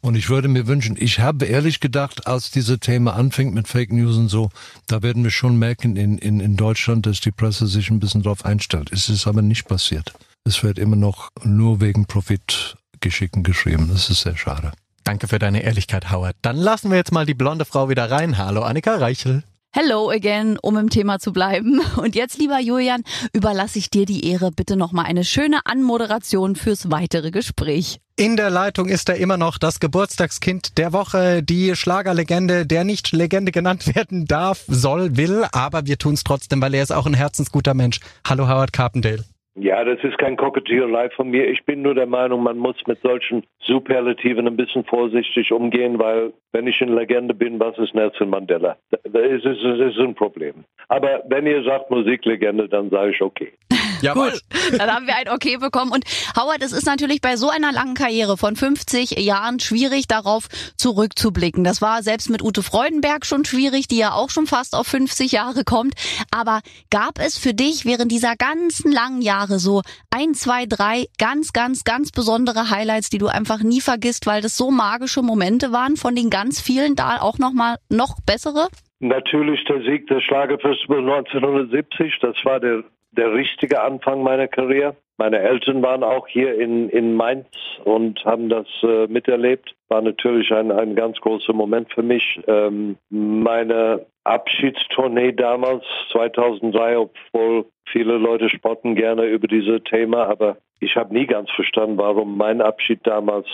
Und 0.02 0.14
ich 0.14 0.28
würde 0.28 0.46
mir 0.46 0.68
wünschen, 0.68 0.96
ich 1.00 1.18
habe 1.18 1.46
ehrlich 1.46 1.80
gedacht, 1.80 2.28
als 2.28 2.52
diese 2.52 2.78
Thema 2.78 3.14
anfängt 3.14 3.54
mit 3.54 3.66
Fake 3.66 3.92
News 3.92 4.16
und 4.18 4.28
so, 4.28 4.50
da 4.86 5.02
werden 5.02 5.24
wir 5.24 5.32
schon 5.32 5.58
merken 5.58 5.96
in, 5.96 6.18
in, 6.18 6.38
in 6.38 6.56
Deutschland, 6.56 7.06
dass 7.06 7.20
die 7.20 7.32
Presse 7.32 7.66
sich 7.66 7.90
ein 7.90 7.98
bisschen 7.98 8.22
drauf 8.22 8.44
einstellt. 8.44 8.92
Es 8.92 9.08
ist 9.08 9.26
aber 9.26 9.42
nicht 9.42 9.66
passiert. 9.66 10.12
Es 10.44 10.62
wird 10.62 10.78
immer 10.78 10.96
noch 10.96 11.30
nur 11.42 11.80
wegen 11.80 12.06
Profitgeschicken 12.06 13.42
geschrieben. 13.42 13.88
Das 13.92 14.10
ist 14.10 14.20
sehr 14.20 14.36
schade. 14.36 14.70
Danke 15.06 15.28
für 15.28 15.38
deine 15.38 15.62
Ehrlichkeit, 15.62 16.10
Howard. 16.10 16.34
Dann 16.42 16.56
lassen 16.56 16.90
wir 16.90 16.96
jetzt 16.96 17.12
mal 17.12 17.26
die 17.26 17.34
blonde 17.34 17.64
Frau 17.64 17.88
wieder 17.88 18.10
rein. 18.10 18.38
Hallo, 18.38 18.62
Annika 18.62 18.96
Reichel. 18.96 19.44
Hello 19.72 20.10
again, 20.10 20.58
um 20.60 20.76
im 20.76 20.90
Thema 20.90 21.20
zu 21.20 21.32
bleiben. 21.32 21.80
Und 21.96 22.16
jetzt, 22.16 22.38
lieber 22.38 22.58
Julian, 22.58 23.04
überlasse 23.32 23.78
ich 23.78 23.88
dir 23.88 24.04
die 24.04 24.28
Ehre, 24.28 24.50
bitte 24.50 24.74
nochmal 24.74 25.04
eine 25.04 25.22
schöne 25.22 25.60
Anmoderation 25.64 26.56
fürs 26.56 26.90
weitere 26.90 27.30
Gespräch. 27.30 28.00
In 28.16 28.36
der 28.36 28.50
Leitung 28.50 28.88
ist 28.88 29.08
er 29.08 29.16
immer 29.16 29.36
noch 29.36 29.58
das 29.58 29.78
Geburtstagskind 29.78 30.76
der 30.76 30.92
Woche, 30.92 31.44
die 31.44 31.76
Schlagerlegende, 31.76 32.66
der 32.66 32.82
nicht 32.82 33.12
Legende 33.12 33.52
genannt 33.52 33.86
werden 33.94 34.24
darf, 34.24 34.64
soll, 34.66 35.16
will, 35.16 35.46
aber 35.52 35.86
wir 35.86 35.98
tun 35.98 36.14
es 36.14 36.24
trotzdem, 36.24 36.60
weil 36.60 36.74
er 36.74 36.82
ist 36.82 36.92
auch 36.92 37.06
ein 37.06 37.14
herzensguter 37.14 37.74
Mensch. 37.74 38.00
Hallo 38.26 38.48
Howard 38.48 38.72
Carpendale. 38.72 39.24
Ja, 39.58 39.82
das 39.84 40.04
ist 40.04 40.18
kein 40.18 40.36
Kokettiererei 40.36 41.08
von 41.10 41.30
mir. 41.30 41.48
Ich 41.48 41.64
bin 41.64 41.80
nur 41.80 41.94
der 41.94 42.06
Meinung, 42.06 42.42
man 42.42 42.58
muss 42.58 42.76
mit 42.86 43.00
solchen 43.00 43.42
Superlativen 43.60 44.46
ein 44.46 44.56
bisschen 44.56 44.84
vorsichtig 44.84 45.50
umgehen, 45.50 45.98
weil 45.98 46.34
wenn 46.52 46.66
ich 46.66 46.80
eine 46.82 46.94
Legende 46.94 47.32
bin, 47.32 47.58
was 47.58 47.76
ist 47.78 47.94
Nelson 47.94 48.28
Mandela? 48.28 48.76
Das 48.90 49.02
ist, 49.14 49.46
das 49.46 49.80
ist 49.80 49.98
ein 49.98 50.14
Problem. 50.14 50.64
Aber 50.88 51.22
wenn 51.28 51.46
ihr 51.46 51.62
sagt 51.64 51.90
Musiklegende, 51.90 52.68
dann 52.68 52.90
sage 52.90 53.12
ich 53.12 53.22
okay. 53.22 53.52
Jawohl. 54.00 54.32
Gut, 54.32 54.42
dann 54.78 54.90
haben 54.90 55.06
wir 55.06 55.16
ein 55.16 55.28
Okay 55.28 55.56
bekommen. 55.56 55.92
Und 55.92 56.04
Howard, 56.36 56.62
es 56.62 56.72
ist 56.72 56.86
natürlich 56.86 57.20
bei 57.20 57.36
so 57.36 57.48
einer 57.48 57.72
langen 57.72 57.94
Karriere 57.94 58.36
von 58.36 58.56
50 58.56 59.12
Jahren 59.12 59.60
schwierig, 59.60 60.06
darauf 60.08 60.48
zurückzublicken. 60.76 61.64
Das 61.64 61.80
war 61.80 62.02
selbst 62.02 62.30
mit 62.30 62.42
Ute 62.42 62.62
Freudenberg 62.62 63.26
schon 63.26 63.44
schwierig, 63.44 63.88
die 63.88 63.98
ja 63.98 64.12
auch 64.12 64.30
schon 64.30 64.46
fast 64.46 64.74
auf 64.74 64.86
50 64.86 65.32
Jahre 65.32 65.64
kommt. 65.64 65.94
Aber 66.30 66.60
gab 66.90 67.18
es 67.18 67.38
für 67.38 67.54
dich 67.54 67.84
während 67.84 68.12
dieser 68.12 68.36
ganzen 68.36 68.92
langen 68.92 69.22
Jahre 69.22 69.58
so 69.58 69.82
ein, 70.10 70.34
zwei, 70.34 70.66
drei 70.66 71.06
ganz, 71.18 71.52
ganz, 71.52 71.84
ganz 71.84 72.10
besondere 72.10 72.70
Highlights, 72.70 73.10
die 73.10 73.18
du 73.18 73.26
einfach 73.26 73.60
nie 73.60 73.80
vergisst, 73.80 74.26
weil 74.26 74.42
das 74.42 74.56
so 74.56 74.70
magische 74.70 75.22
Momente 75.22 75.72
waren, 75.72 75.96
von 75.96 76.14
den 76.14 76.30
ganz 76.30 76.60
vielen 76.60 76.96
da 76.96 77.20
auch 77.20 77.38
nochmal 77.38 77.76
noch 77.88 78.16
bessere? 78.24 78.68
Natürlich 78.98 79.62
der 79.64 79.82
Sieg 79.82 80.06
des 80.06 80.22
Schlagerfestivals 80.24 81.00
1970. 81.00 82.18
Das 82.20 82.36
war 82.44 82.60
der 82.60 82.82
der 83.16 83.32
richtige 83.32 83.82
Anfang 83.82 84.22
meiner 84.22 84.48
Karriere. 84.48 84.96
Meine 85.18 85.38
Eltern 85.38 85.82
waren 85.82 86.02
auch 86.02 86.28
hier 86.28 86.58
in, 86.60 86.90
in 86.90 87.14
Mainz 87.14 87.46
und 87.84 88.22
haben 88.24 88.50
das 88.50 88.66
äh, 88.82 89.06
miterlebt. 89.06 89.74
War 89.88 90.02
natürlich 90.02 90.52
ein, 90.52 90.70
ein 90.70 90.94
ganz 90.94 91.18
großer 91.20 91.54
Moment 91.54 91.92
für 91.92 92.02
mich. 92.02 92.40
Ähm, 92.46 92.96
meine 93.08 94.04
Abschiedstournee 94.24 95.32
damals, 95.32 95.84
2003, 96.12 96.98
obwohl 96.98 97.64
viele 97.90 98.18
Leute 98.18 98.48
spotten 98.48 98.94
gerne 98.94 99.26
über 99.26 99.48
dieses 99.48 99.82
Thema, 99.84 100.26
aber 100.28 100.58
ich 100.80 100.96
habe 100.96 101.14
nie 101.14 101.26
ganz 101.26 101.50
verstanden, 101.50 101.98
warum 101.98 102.36
mein 102.36 102.60
Abschied 102.60 103.00
damals 103.06 103.46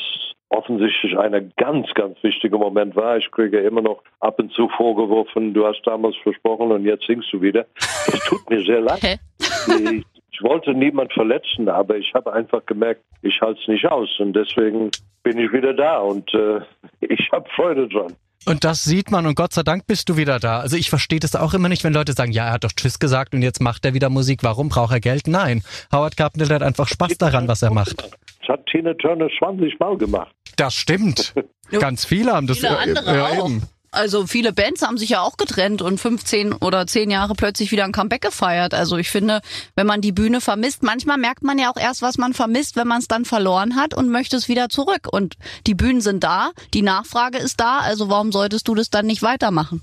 offensichtlich 0.49 1.17
ein 1.19 1.53
ganz, 1.57 1.93
ganz 1.95 2.23
wichtiger 2.23 2.59
Moment 2.59 2.95
war. 2.95 3.17
Ich 3.17 3.31
kriege 3.31 3.61
immer 3.61 3.81
noch 3.81 4.03
ab 4.21 4.39
und 4.39 4.53
zu 4.53 4.69
vorgeworfen, 4.69 5.55
du 5.55 5.67
hast 5.67 5.83
damals 5.85 6.17
versprochen 6.23 6.73
und 6.73 6.85
jetzt 6.85 7.07
singst 7.07 7.33
du 7.33 7.41
wieder. 7.41 7.67
Es 7.79 8.21
tut 8.27 8.49
mir 8.51 8.63
sehr 8.63 8.81
leid. 8.81 9.19
Ich, 9.41 10.05
ich 10.31 10.43
wollte 10.43 10.75
niemand 10.75 11.13
verletzen, 11.13 11.69
aber 11.69 11.97
ich 11.97 12.13
habe 12.15 12.33
einfach 12.33 12.65
gemerkt, 12.67 13.03
ich 13.23 13.41
halte 13.41 13.61
es 13.61 13.69
nicht 13.69 13.87
aus 13.87 14.09
und 14.19 14.35
deswegen 14.35 14.91
bin 15.23 15.39
ich 15.39 15.53
wieder 15.53 15.73
da 15.73 15.99
und 15.99 16.33
äh, 16.35 16.61
ich 17.01 17.31
habe 17.33 17.49
Freude 17.51 17.89
dran. 17.89 18.15
Und 18.45 18.65
das 18.65 18.83
sieht 18.83 19.11
man 19.11 19.27
und 19.27 19.37
Gott 19.37 19.53
sei 19.53 19.63
Dank 19.63 19.87
bist 19.87 20.09
du 20.09 20.17
wieder 20.17 20.41
da. 20.41 20.61
Also 20.61 20.77
ich 20.77 20.91
verstehe 20.91 21.21
das 21.21 21.37
auch 21.37 21.55
immer 21.55 21.69
nicht, 21.69 21.85
wenn 21.85 21.93
Leute 21.93 22.13
sagen, 22.13 22.33
ja, 22.33 22.47
er 22.47 22.53
hat 22.53 22.65
doch 22.65 22.73
Tschüss 22.73 22.99
gesagt 22.99 23.35
und 23.35 23.43
jetzt 23.43 23.61
macht 23.61 23.85
er 23.85 23.95
wieder 23.95 24.11
Musik. 24.11 24.43
Warum 24.43 24.69
braucht 24.69 24.93
er 24.93 25.01
Geld? 25.01 25.29
Nein, 25.29 25.63
Howard 25.93 26.17
Carpenter 26.17 26.53
hat 26.55 26.63
einfach 26.63 26.89
Spaß 26.89 27.19
daran, 27.19 27.47
was 27.47 27.63
er 27.63 27.73
macht. 27.73 28.03
Das 28.41 28.49
hat 28.49 28.67
Tina 28.67 28.95
Turner 28.95 29.29
20 29.39 29.79
Mal 29.79 29.97
gemacht. 29.97 30.35
Das 30.57 30.75
stimmt. 30.75 31.35
Ganz 31.71 32.05
viele 32.05 32.33
haben 32.33 32.47
das. 32.47 32.59
Viele 32.59 32.79
andere 32.79 33.17
ja, 33.17 33.27
auch. 33.27 33.49
Eben. 33.49 33.63
Also 33.93 34.27
viele 34.27 34.55
Bands 34.55 34.81
haben 34.81 34.97
sich 34.97 35.11
ja 35.11 35.21
auch 35.21 35.37
getrennt 35.37 35.83
und 35.83 36.01
15 36.01 36.55
oder 36.55 36.87
10 36.87 37.11
Jahre 37.11 37.35
plötzlich 37.35 37.73
wieder 37.73 37.85
ein 37.85 37.93
Comeback 37.93 38.23
gefeiert. 38.23 38.73
Also 38.73 38.97
ich 38.97 39.11
finde, 39.11 39.43
wenn 39.77 39.87
man 39.87 40.01
die 40.01 40.13
Bühne 40.13 40.41
vermisst, 40.41 40.83
manchmal 40.83 41.19
merkt 41.19 41.43
man 41.43 41.59
ja 41.59 41.71
auch 41.71 41.77
erst, 41.77 42.01
was 42.01 42.17
man 42.17 42.33
vermisst, 42.33 42.75
wenn 42.77 42.89
man 42.89 43.01
es 43.01 43.09
dann 43.09 43.27
verloren 43.27 43.77
hat 43.77 43.95
und 43.95 44.09
möchte 44.09 44.37
es 44.37 44.49
wieder 44.49 44.71
zurück. 44.71 45.09
Und 45.13 45.37
die 45.67 45.75
Bühnen 45.75 46.01
sind 46.01 46.25
da, 46.25 46.53
die 46.73 46.81
Nachfrage 46.81 47.37
ist 47.37 47.61
da, 47.61 47.81
also 47.81 48.09
warum 48.09 48.33
solltest 48.33 48.67
du 48.67 48.75
das 48.75 48.89
dann 48.89 49.07
nicht 49.07 49.23
weitermachen? 49.23 49.83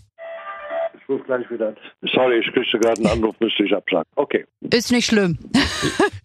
ruf 1.09 1.21
gleich 1.25 1.49
wieder 1.49 1.69
an. 1.69 1.77
Sorry, 2.13 2.39
ich 2.39 2.53
kriegte 2.53 2.79
gerade 2.79 3.01
einen 3.01 3.07
Anruf, 3.07 3.35
müsste 3.39 3.63
ich 3.63 3.75
absagen. 3.75 4.05
Okay. 4.15 4.45
Ist 4.61 4.91
nicht 4.91 5.07
schlimm. 5.07 5.37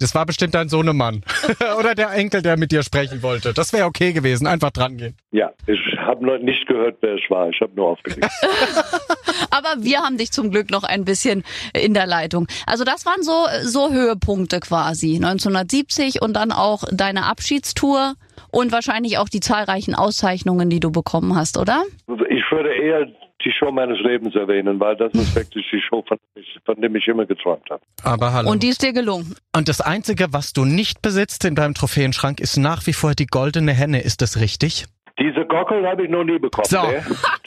Das 0.01 0.13
war 0.15 0.27
bestimmt 0.27 0.55
dein 0.55 0.69
Sohnemann. 0.69 1.25
Oder 1.79 1.95
der 1.95 2.11
Enkel, 2.11 2.43
der 2.43 2.59
mit 2.59 2.73
dir 2.73 2.83
sprechen 2.83 3.23
wollte. 3.23 3.55
Das 3.55 3.73
wäre 3.73 3.87
okay 3.87 4.13
gewesen. 4.13 4.47
Einfach 4.47 4.71
dran 4.71 4.99
gehen. 4.99 5.17
Ja, 5.31 5.53
ich 5.67 5.79
habe 6.05 6.25
noch 6.25 6.39
nicht 6.39 6.67
gehört, 6.67 6.99
wer 7.01 7.15
es 7.15 7.31
war. 7.31 7.49
Ich 7.51 7.61
habe 7.61 7.73
nur 7.75 7.89
aufgelegt. 7.89 8.25
Aber 9.51 9.83
wir 9.83 10.01
haben 10.01 10.19
dich 10.19 10.33
zum 10.33 10.51
Glück 10.51 10.71
noch 10.71 10.85
ein 10.85 11.05
bisschen 11.05 11.45
in 11.79 11.95
der 11.95 12.07
Leitung. 12.07 12.47
Also 12.67 12.85
das 12.85 13.07
waren 13.07 13.23
so, 13.23 13.47
so 13.63 13.93
Höhepunkte 13.93 14.61
quasi. 14.61 15.17
1970 15.17 16.23
und 16.23 16.35
dann 16.35 16.53
auch 16.53 16.85
deine 16.93 17.27
Abschiedstour 17.27 18.15
und 18.51 18.73
wahrscheinlich 18.73 19.19
auch 19.19 19.29
die 19.29 19.41
zahlreichen 19.41 19.95
Auszeichnungen, 19.95 20.71
die 20.71 20.81
du 20.81 20.91
bekommen 20.91 21.35
hast, 21.35 21.59
oder? 21.59 21.83
Ich 22.29 22.51
würde 22.51 22.75
eher 22.75 23.07
die 23.45 23.53
Show 23.53 23.71
meines 23.71 23.99
Lebens 24.01 24.35
erwähnen, 24.35 24.81
weil 24.81 24.97
das 24.97 25.13
ist 25.13 25.35
wirklich 25.35 25.67
die 25.71 25.81
Show, 25.81 26.03
von, 26.07 26.19
von 26.65 26.81
dem 26.81 26.97
ich 26.97 27.07
immer 27.09 27.27
geträumt 27.27 27.69
habe. 27.69 27.83
Aber 28.03 28.33
hallo. 28.33 28.51
Und 28.51 28.63
die 28.63 28.69
ist 28.69 28.83
dir 28.83 28.93
gelungen. 28.93 29.35
Und 29.55 29.69
das 29.69 29.81
Einzige, 29.81 30.33
was 30.33 30.53
du 30.53 30.65
nicht 30.65 31.03
besitzt 31.03 31.45
in 31.45 31.55
deinem 31.55 31.75
Trophäenschrank, 31.75 32.41
ist 32.41 32.57
nach 32.57 32.87
wie 32.87 32.93
vor 32.93 33.15
die 33.15 33.27
goldene 33.27 33.73
Henne. 33.73 34.01
Ist 34.01 34.23
das 34.23 34.41
richtig? 34.41 34.87
Diese 35.19 35.47
Gockel 35.47 35.87
habe 35.87 36.05
ich 36.05 36.11
noch 36.11 36.25
nie 36.25 36.39
bekommen. 36.41 36.67
So, 36.69 36.83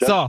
so. 0.00 0.28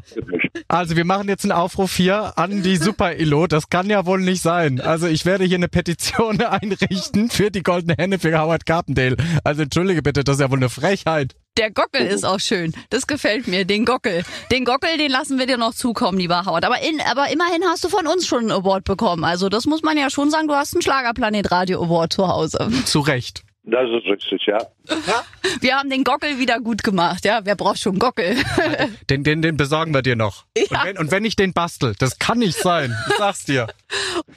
Also 0.68 0.98
wir 0.98 1.06
machen 1.06 1.30
jetzt 1.30 1.46
einen 1.46 1.54
Aufruf 1.54 1.96
hier 1.96 2.38
an 2.38 2.64
die 2.64 2.76
Super-Ilo. 2.76 3.48
Das 3.48 3.70
kann 3.70 3.90
ja 3.90 4.06
wohl 4.06 4.20
nicht 4.20 4.42
sein. 4.42 4.82
Also 4.82 5.08
ich 5.08 5.26
werde 5.26 5.46
hier 5.46 5.58
eine 5.58 5.70
Petition 5.70 6.42
einrichten 6.44 7.30
für 7.30 7.50
die 7.50 7.64
goldene 7.64 7.96
Henne 7.98 8.20
für 8.20 8.38
Howard 8.38 8.66
Carpendale. 8.66 9.16
Also 9.46 9.62
entschuldige 9.62 10.02
bitte, 10.02 10.26
das 10.26 10.36
ist 10.36 10.42
ja 10.42 10.52
wohl 10.52 10.58
eine 10.58 10.70
Frechheit. 10.70 11.36
Der 11.58 11.72
Gockel 11.72 12.06
ist 12.06 12.26
auch 12.26 12.40
schön. 12.40 12.74
Das 12.90 13.08
gefällt 13.08 13.48
mir, 13.48 13.66
den 13.66 13.86
Gockel. 13.86 14.24
Den 14.52 14.66
Gockel, 14.66 14.98
den 14.98 15.12
lassen 15.12 15.40
wir 15.40 15.46
dir 15.46 15.58
noch 15.58 15.74
zukommen, 15.74 16.18
lieber 16.18 16.46
Howard. 16.46 16.66
Aber, 16.66 16.82
in, 16.82 17.02
aber 17.10 17.32
immerhin 17.32 17.64
hast 17.66 17.86
du 17.86 17.90
von 17.90 18.06
uns 18.06 18.28
schon 18.28 18.40
einen 18.40 18.52
Award 18.52 18.84
bekommen. 18.84 19.24
Also 19.24 19.48
das 19.50 19.66
muss 19.66 19.82
man 19.82 19.98
ja 19.98 20.10
schon 20.10 20.30
sagen, 20.30 20.48
du 20.48 20.56
hast 20.56 20.74
einen 20.74 20.82
Schlagerplanet 20.82 21.52
Radio 21.52 21.84
Award 21.84 22.14
zu 22.14 22.28
Hause. 22.28 22.70
Zu 22.86 23.00
Recht. 23.00 23.44
Das 23.64 23.90
ist 23.90 24.10
richtig, 24.10 24.46
ja. 24.48 24.58
Wir 25.62 25.76
haben 25.76 25.90
den 25.90 26.04
Gockel 26.04 26.40
wieder 26.40 26.60
gut 26.60 26.84
gemacht, 26.84 27.26
ja. 27.26 27.42
Wer 27.44 27.56
braucht 27.56 27.80
schon 27.80 28.00
Gockel? 28.00 28.38
Den, 29.10 29.24
den, 29.24 29.42
den 29.42 29.58
besorgen 29.58 29.94
wir 29.94 30.02
dir 30.02 30.16
noch. 30.16 30.46
Ja. 30.56 30.64
Und, 30.70 30.86
wenn, 30.86 30.98
und 30.98 31.12
wenn 31.12 31.26
ich 31.26 31.36
den 31.36 31.54
bastel, 31.54 31.96
das 31.98 32.20
kann 32.20 32.40
nicht 32.40 32.58
sein. 32.58 32.96
Ich 33.10 33.16
sag's 33.18 33.46
dir. 33.46 33.68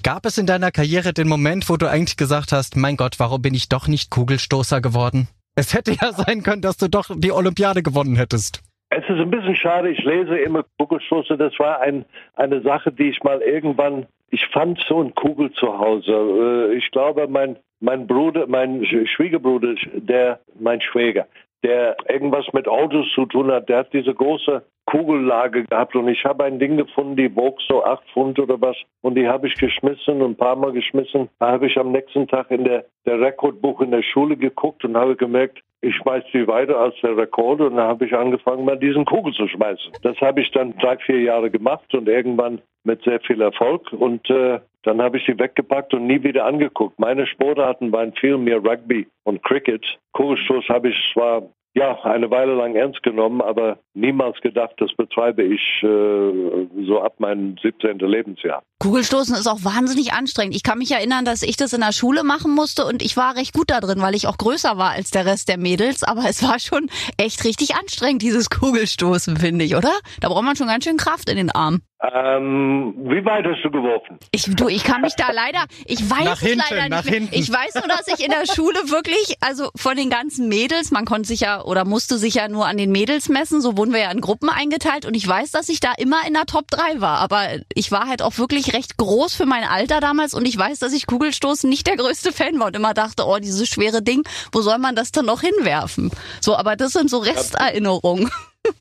Gab 0.03 0.27
es 0.27 0.39
in 0.39 0.47
deiner 0.47 0.71
Karriere 0.71 1.13
den 1.13 1.29
Moment, 1.29 1.69
wo 1.69 1.77
du 1.77 1.89
eigentlich 1.89 2.17
gesagt 2.17 2.53
hast, 2.53 2.77
mein 2.77 2.97
Gott, 2.97 3.19
warum 3.19 3.43
bin 3.43 3.55
ich 3.55 3.69
doch 3.69 3.87
nicht 3.87 4.11
Kugelstoßer 4.11 4.81
geworden? 4.81 5.29
Es 5.55 5.75
hätte 5.75 5.93
ja 5.93 6.13
sein 6.13 6.43
können, 6.43 6.63
dass 6.63 6.79
du 6.79 6.89
doch 6.89 7.11
die 7.15 7.33
Olympiade 7.33 7.83
gewonnen 7.83 8.17
hättest. 8.17 8.63
Es 8.95 9.09
ist 9.09 9.21
ein 9.21 9.31
bisschen 9.31 9.57
schade, 9.57 9.89
ich 9.89 10.05
lese 10.05 10.37
immer 10.39 10.65
Kugelstoßer. 10.79 11.39
Das 11.39 11.59
war 11.59 11.81
ein, 11.81 12.05
eine 12.35 12.61
Sache, 12.61 12.93
die 12.93 13.09
ich 13.09 13.23
mal 13.23 13.41
irgendwann, 13.41 14.07
ich 14.31 14.47
fand 14.49 14.85
so 14.87 15.03
ein 15.03 15.15
Kugel 15.15 15.51
zu 15.53 15.79
Hause. 15.79 16.13
Äh, 16.13 16.77
ich 16.77 16.91
glaube, 16.91 17.27
mein, 17.27 17.57
mein 17.81 18.07
Bruder, 18.07 18.47
mein 18.47 18.85
Schwiegerbruder, 18.85 19.77
der, 19.95 20.41
mein 20.61 20.83
Schwäger, 20.83 21.27
der 21.63 21.97
irgendwas 22.09 22.53
mit 22.53 22.69
Autos 22.69 23.11
zu 23.15 23.25
tun 23.25 23.51
hat, 23.51 23.71
der 23.71 23.79
hat 23.79 23.95
diese 23.95 24.13
große 24.13 24.63
Kugellage 24.93 25.65
gehabt 25.65 25.97
und 25.97 26.07
ich 26.09 26.23
habe 26.25 26.45
ein 26.45 26.59
Ding 26.59 26.77
gefunden, 26.77 27.17
die 27.17 27.35
wog 27.35 27.59
so 27.67 27.83
acht 27.83 28.05
Pfund 28.13 28.39
oder 28.39 28.61
was 28.61 28.77
und 29.01 29.15
die 29.15 29.27
habe 29.27 29.49
ich 29.49 29.55
geschmissen 29.55 30.21
und 30.21 30.33
ein 30.33 30.37
paar 30.37 30.55
Mal 30.55 30.73
geschmissen. 30.73 31.31
Da 31.39 31.53
habe 31.53 31.67
ich 31.67 31.79
am 31.79 31.93
nächsten 31.93 32.29
Tag 32.29 32.51
in 32.51 32.65
der, 32.65 32.85
der 33.07 33.19
Rekordbuch 33.19 33.81
in 33.81 33.91
der 33.91 34.03
Schule 34.03 34.37
geguckt 34.37 34.85
und 34.85 34.95
habe 34.95 35.17
gemerkt, 35.17 35.61
ich 35.81 35.97
schmeiß 35.97 36.25
die 36.35 36.47
weiter 36.47 36.79
als 36.79 36.95
der 37.03 37.17
Rekord 37.17 37.63
und 37.63 37.77
dann 37.77 37.87
habe 37.87 38.05
ich 38.05 38.15
angefangen, 38.15 38.67
mal 38.67 38.79
diesen 38.79 39.07
Kugel 39.07 39.33
zu 39.33 39.49
schmeißen. 39.49 39.93
Das 40.03 40.21
habe 40.21 40.43
ich 40.43 40.51
dann 40.51 40.77
drei, 40.77 40.99
vier 40.99 41.23
Jahre 41.23 41.51
gemacht 41.51 41.95
und 41.95 42.07
irgendwann 42.07 42.61
mit 42.85 43.03
sehr 43.03 43.21
viel 43.21 43.41
Erfolg 43.41 43.91
und 43.95 44.29
äh, 44.29 44.61
dann 44.83 45.01
habe 45.01 45.17
ich 45.17 45.25
sie 45.25 45.39
weggepackt 45.39 45.95
und 45.95 46.07
nie 46.07 46.23
wieder 46.23 46.45
angeguckt. 46.45 46.99
Meine 46.99 47.27
Sportarten 47.27 47.93
waren 47.93 48.13
viel 48.13 48.37
mehr 48.37 48.59
Rugby 48.59 49.07
und 49.25 49.43
Cricket. 49.43 49.87
Kugelstoß 50.13 50.69
habe 50.69 50.91
ich 50.91 51.13
zwar 51.15 51.45
ja, 51.75 51.99
eine 52.05 52.31
Weile 52.31 52.55
lang 52.55 52.75
ernst 52.75 53.03
genommen, 53.03 53.41
aber 53.41 53.79
niemals 53.95 54.41
gedacht, 54.41 54.75
das 54.79 54.93
betreibe 54.95 55.43
ich 55.43 55.83
äh, 55.83 56.85
so 56.87 57.01
ab 57.01 57.15
meinem 57.19 57.57
17. 57.63 57.99
Lebensjahr. 57.99 58.63
Kugelstoßen 58.83 59.37
ist 59.37 59.47
auch 59.47 59.63
wahnsinnig 59.63 60.13
anstrengend. 60.13 60.57
Ich 60.57 60.65
kann 60.65 60.79
mich 60.79 60.91
erinnern, 60.91 61.25
dass 61.25 61.43
ich 61.43 61.57
das 61.57 61.73
in 61.73 61.83
der 61.83 61.93
Schule 61.93 62.25
machen 62.25 62.53
musste 62.53 62.85
und 62.85 63.01
ich 63.01 63.17
war 63.17 63.37
recht 63.37 63.55
gut 63.55 63.71
da 63.71 63.81
drin, 63.81 64.03
weil 64.03 64.17
ich 64.17 64.27
auch 64.27 64.37
größer 64.37 64.77
war 64.77 64.91
als 64.91 65.13
der 65.13 65.25
Rest 65.25 65.49
der 65.49 65.57
Mädels. 65.57 66.03
Aber 66.03 66.25
es 66.29 66.43
war 66.43 66.59
schon 66.59 66.91
echt 67.17 67.45
richtig 67.45 67.77
anstrengend, 67.77 68.23
dieses 68.23 68.51
Kugelstoßen, 68.51 69.37
finde 69.37 69.65
ich, 69.65 69.77
oder? 69.77 69.93
Da 70.21 70.29
braucht 70.29 70.43
man 70.43 70.57
schon 70.57 70.67
ganz 70.67 70.83
schön 70.83 70.97
Kraft 70.97 71.29
in 71.29 71.37
den 71.37 71.53
Armen. 71.53 71.83
Ähm, 72.03 72.95
wie 73.05 73.25
weit 73.25 73.47
hast 73.47 73.63
du 73.63 73.71
geworfen? 73.71 74.19
Ich, 74.33 74.53
du, 74.57 74.67
ich 74.67 74.83
kann 74.83 75.03
mich 75.03 75.15
da 75.15 75.31
leider, 75.31 75.67
ich 75.85 76.11
weiß 76.11 76.25
nach 76.25 76.41
hinten, 76.41 76.59
leider 76.69 76.89
nach 76.89 77.05
nicht 77.05 77.11
mehr. 77.13 77.21
Hinten. 77.21 77.35
Ich 77.37 77.53
weiß 77.53 77.77
nur, 77.77 77.87
dass 77.87 78.09
ich 78.09 78.25
in 78.25 78.33
der 78.33 78.53
Schule 78.53 78.91
wirklich, 78.91 79.37
also 79.41 79.71
von 79.77 79.97
den 79.97 80.11
ganzen 80.11 80.49
Mädels, 80.49 80.91
man 80.91 81.05
konnte 81.05 81.29
sich 81.29 81.43
ja 81.43 81.63
oder 81.63 81.85
musste 81.85 82.19
sich 82.19 82.35
ja 82.35 82.49
nur 82.49 82.67
an 82.67 82.77
den 82.77 82.91
Mädels 82.91 83.29
messen, 83.29 83.61
so 83.61 83.77
wurden 83.77 83.93
wir 83.93 84.01
ja 84.01 84.11
in 84.11 84.21
Gruppen 84.21 84.49
eingeteilt 84.49 85.07
und 85.07 85.15
ich 85.15 85.29
weiß, 85.29 85.53
dass 85.53 85.69
ich 85.69 85.79
da 85.79 85.93
immer 85.97 86.27
in 86.27 86.35
der 86.35 86.47
Top 86.47 86.69
3 86.73 87.01
war, 87.01 87.19
aber 87.19 87.47
ich 87.73 87.93
war 87.93 88.09
halt 88.09 88.21
auch 88.21 88.37
wirklich 88.37 88.72
recht 88.73 88.97
groß 88.97 89.35
für 89.35 89.47
mein 89.47 89.65
Alter 89.65 90.01
damals 90.01 90.35
und 90.35 90.47
ich 90.47 90.57
weiß, 90.57 90.79
dass 90.79 90.93
ich 90.93 91.07
Kugelstoßen 91.07 91.69
nicht 91.69 91.87
der 91.87 91.97
größte 91.97 92.33
Fan 92.33 92.59
war 92.59 92.69
und 92.69 92.77
immer 92.77 92.95
dachte, 92.95 93.27
oh, 93.27 93.39
dieses 93.39 93.69
schwere 93.69 94.03
Ding, 94.03 94.23
wo 94.53 94.63
soll 94.63 94.79
man 94.79 94.97
das 94.97 95.13
dann 95.13 95.27
noch 95.27 95.41
hinwerfen? 95.41 96.11
So, 96.41 96.57
aber 96.57 96.77
das 96.77 96.93
sind 96.93 97.11
so 97.11 97.19
Resterinnerungen. 97.19 98.31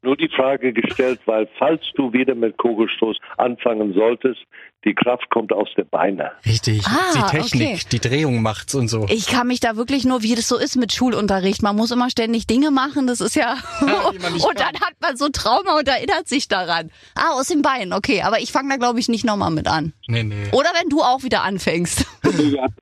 Nur 0.03 0.15
die 0.15 0.29
Frage 0.29 0.73
gestellt, 0.73 1.19
weil 1.25 1.47
falls 1.57 1.81
du 1.95 2.13
wieder 2.13 2.35
mit 2.35 2.57
Kugelstoß 2.57 3.17
anfangen 3.37 3.93
solltest, 3.93 4.41
die 4.83 4.95
Kraft 4.95 5.29
kommt 5.29 5.53
aus 5.53 5.69
den 5.77 5.87
Beinen. 5.87 6.27
Richtig. 6.45 6.83
Ah, 6.87 7.13
die 7.15 7.37
Technik, 7.37 7.67
okay. 7.67 7.79
die 7.91 7.99
Drehung 7.99 8.41
macht's 8.41 8.73
und 8.73 8.87
so. 8.87 9.05
Ich 9.09 9.27
kann 9.27 9.47
mich 9.47 9.59
da 9.59 9.75
wirklich 9.75 10.05
nur, 10.05 10.23
wie 10.23 10.33
das 10.33 10.47
so 10.47 10.57
ist 10.57 10.75
mit 10.75 10.91
Schulunterricht. 10.91 11.61
Man 11.61 11.75
muss 11.75 11.91
immer 11.91 12.09
ständig 12.09 12.47
Dinge 12.47 12.71
machen, 12.71 13.05
das 13.05 13.21
ist 13.21 13.35
ja. 13.35 13.57
und 13.81 14.59
dann 14.59 14.79
hat 14.81 14.93
man 14.99 15.17
so 15.17 15.29
Trauma 15.29 15.77
und 15.77 15.87
erinnert 15.87 16.27
sich 16.27 16.47
daran. 16.47 16.89
Ah, 17.15 17.33
aus 17.33 17.47
dem 17.47 17.61
Bein, 17.61 17.93
okay. 17.93 18.23
Aber 18.23 18.39
ich 18.39 18.51
fange 18.51 18.69
da, 18.69 18.77
glaube 18.77 18.99
ich, 18.99 19.07
nicht 19.07 19.25
nochmal 19.25 19.51
mit 19.51 19.67
an. 19.67 19.93
Nee, 20.07 20.23
nee. 20.23 20.47
Oder 20.51 20.69
wenn 20.79 20.89
du 20.89 21.01
auch 21.01 21.23
wieder 21.23 21.43
anfängst. 21.43 22.05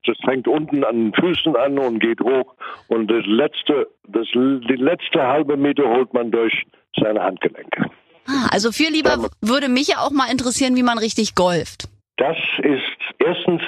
Das 0.06 0.18
fängt 0.24 0.48
unten 0.48 0.84
an 0.84 1.12
den 1.12 1.14
Füßen 1.14 1.56
an 1.56 1.78
und 1.78 2.00
geht 2.00 2.20
hoch. 2.22 2.56
Und 2.88 3.10
das 3.10 3.26
letzte, 3.26 3.88
das, 4.12 4.28
die 4.34 4.76
letzte 4.76 5.22
halbe 5.26 5.58
Meter 5.58 5.84
holt 5.89 6.13
man 6.13 6.32
durch 6.32 6.65
seine 6.95 7.22
Handgelenke. 7.22 7.86
Ah, 8.28 8.48
also 8.52 8.72
viel 8.72 8.91
lieber 8.91 9.30
würde 9.41 9.69
mich 9.69 9.88
ja 9.88 9.98
auch 10.00 10.12
mal 10.12 10.32
interessieren, 10.32 10.76
wie 10.76 10.84
man 10.84 10.98
richtig 10.98 11.36
golft. 11.36 11.89
Das 12.17 12.38
ist 12.62 13.24
erstens, 13.26 13.62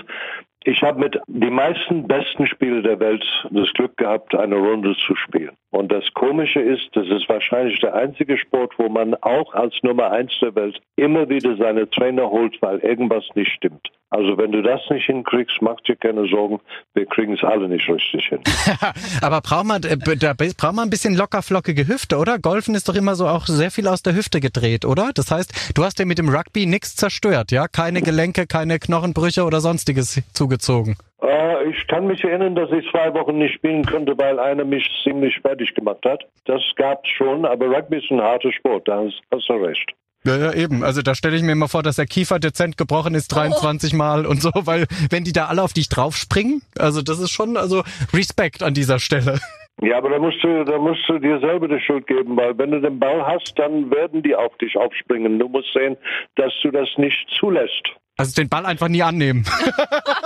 ich 0.64 0.82
habe 0.84 1.00
mit 1.00 1.20
die 1.28 1.50
meisten 1.50 2.08
besten 2.08 2.46
Spieler 2.46 2.82
der 2.82 3.00
Welt 3.00 3.26
das 3.50 3.74
Glück 3.74 3.98
gehabt, 3.98 4.36
eine 4.36 4.56
Runde 4.56 4.96
zu 5.08 5.16
spielen. 5.16 5.52
Und 5.72 5.92
das 5.92 6.04
Komische 6.14 6.60
ist, 6.60 6.90
das 6.94 7.08
ist 7.08 7.28
wahrscheinlich 7.30 7.80
der 7.80 7.96
einzige 7.96 8.38
Sport, 8.38 8.74
wo 8.78 8.90
man 8.90 9.16
auch 9.16 9.54
als 9.54 9.74
Nummer 9.84 10.12
eins 10.12 10.34
der 10.42 10.54
Welt 10.56 10.80
immer 10.98 11.30
wieder 11.30 11.56
seine 11.56 11.90
Trainer 11.90 12.30
holt, 12.30 12.62
weil 12.62 12.80
irgendwas 12.80 13.24
nicht 13.36 13.52
stimmt. 13.54 13.88
Also 14.14 14.38
wenn 14.38 14.52
du 14.52 14.62
das 14.62 14.82
nicht 14.90 15.06
hinkriegst, 15.06 15.62
mach 15.62 15.80
dir 15.88 15.96
keine 15.96 16.28
Sorgen, 16.28 16.60
wir 16.94 17.06
kriegen 17.06 17.34
es 17.34 17.44
alle 17.46 17.70
nicht 17.70 17.88
richtig 17.88 18.28
hin. 18.28 18.40
Aber 19.22 19.40
braucht 19.40 19.66
man, 19.66 19.82
äh, 19.84 19.98
da 20.18 20.34
braucht 20.34 20.76
man 20.76 20.80
ein 20.80 20.90
bisschen 20.90 21.16
lockerflockige 21.16 21.88
Hüfte, 21.88 22.18
oder? 22.18 22.38
Golfen 22.38 22.76
ist 22.76 22.90
doch 22.90 22.96
immer 22.96 23.16
so 23.16 23.26
auch 23.26 23.46
sehr 23.46 23.72
viel 23.72 23.88
aus 23.88 24.04
der 24.04 24.14
Hüfte 24.14 24.42
gedreht, 24.42 24.84
oder? 24.84 25.12
Das 25.16 25.32
heißt, 25.32 25.78
du 25.78 25.86
hast 25.86 25.98
ja 26.00 26.04
mit 26.06 26.18
dem 26.18 26.28
Rugby 26.28 26.66
nichts 26.66 26.98
zerstört, 26.98 27.54
ja? 27.54 27.70
Keine 27.70 28.02
Gelenke, 28.02 28.48
keine 28.48 28.80
Knochenbrüche 28.80 29.46
oder 29.46 29.62
sonstiges 29.62 30.22
zugezogen. 30.52 30.96
Äh, 31.22 31.70
ich 31.70 31.88
kann 31.88 32.08
mich 32.08 32.24
erinnern, 32.24 32.56
dass 32.56 32.72
ich 32.72 32.90
zwei 32.92 33.14
Wochen 33.14 33.38
nicht 33.38 33.56
spielen 33.56 33.86
konnte, 33.86 34.18
weil 34.18 34.40
einer 34.40 34.66
mich 34.66 34.88
ziemlich 35.04 35.40
fertig 35.42 35.74
gemacht 35.76 36.04
hat. 36.06 36.24
Das 36.46 36.62
gab's 36.76 37.10
schon, 37.10 37.46
aber 37.46 37.68
Rugby 37.68 37.98
ist 37.98 38.12
ein 38.12 38.22
harter 38.22 38.52
Sport, 38.52 38.88
da 38.88 39.04
hast, 39.06 39.22
hast 39.32 39.50
du 39.50 39.54
recht. 39.54 39.94
Ja, 40.24 40.38
ja, 40.38 40.54
eben. 40.54 40.84
Also 40.84 41.02
da 41.02 41.16
stelle 41.16 41.36
ich 41.36 41.42
mir 41.42 41.54
immer 41.54 41.68
vor, 41.68 41.82
dass 41.82 41.96
der 41.96 42.06
Kiefer 42.06 42.38
dezent 42.38 42.78
gebrochen 42.78 43.16
ist 43.16 43.30
23 43.30 43.94
Mal 43.94 44.28
und 44.28 44.40
so, 44.42 44.52
weil 44.54 44.86
wenn 45.10 45.24
die 45.24 45.34
da 45.34 45.48
alle 45.48 45.64
auf 45.64 45.74
dich 45.74 45.90
draufspringen, 45.90 46.62
also 46.78 47.02
das 47.02 47.20
ist 47.20 47.32
schon, 47.32 47.58
also 47.58 47.84
Respekt 48.14 48.62
an 48.62 48.76
dieser 48.76 49.00
Stelle. 49.00 49.40
Ja, 49.82 49.98
aber 49.98 50.12
da 50.12 50.20
musst 50.20 50.44
du, 50.44 50.64
da 50.64 50.78
musst 50.78 51.02
du 51.08 51.18
dir 51.18 51.40
selber 51.40 51.68
die 51.68 51.80
Schuld 51.80 52.06
geben, 52.06 52.38
weil 52.38 52.56
wenn 52.56 52.70
du 52.70 52.82
den 52.82 53.00
Ball 53.00 53.26
hast, 53.26 53.58
dann 53.58 53.90
werden 53.90 54.22
die 54.22 54.36
auf 54.36 54.56
dich 54.58 54.78
aufspringen. 54.78 55.40
Du 55.40 55.48
musst 55.48 55.74
sehen, 55.74 55.98
dass 56.36 56.54
du 56.62 56.70
das 56.70 56.88
nicht 56.98 57.28
zulässt. 57.40 57.90
Also 58.18 58.40
den 58.40 58.50
Ball 58.50 58.68
einfach 58.68 58.90
nie 58.90 59.02
annehmen. 59.02 59.44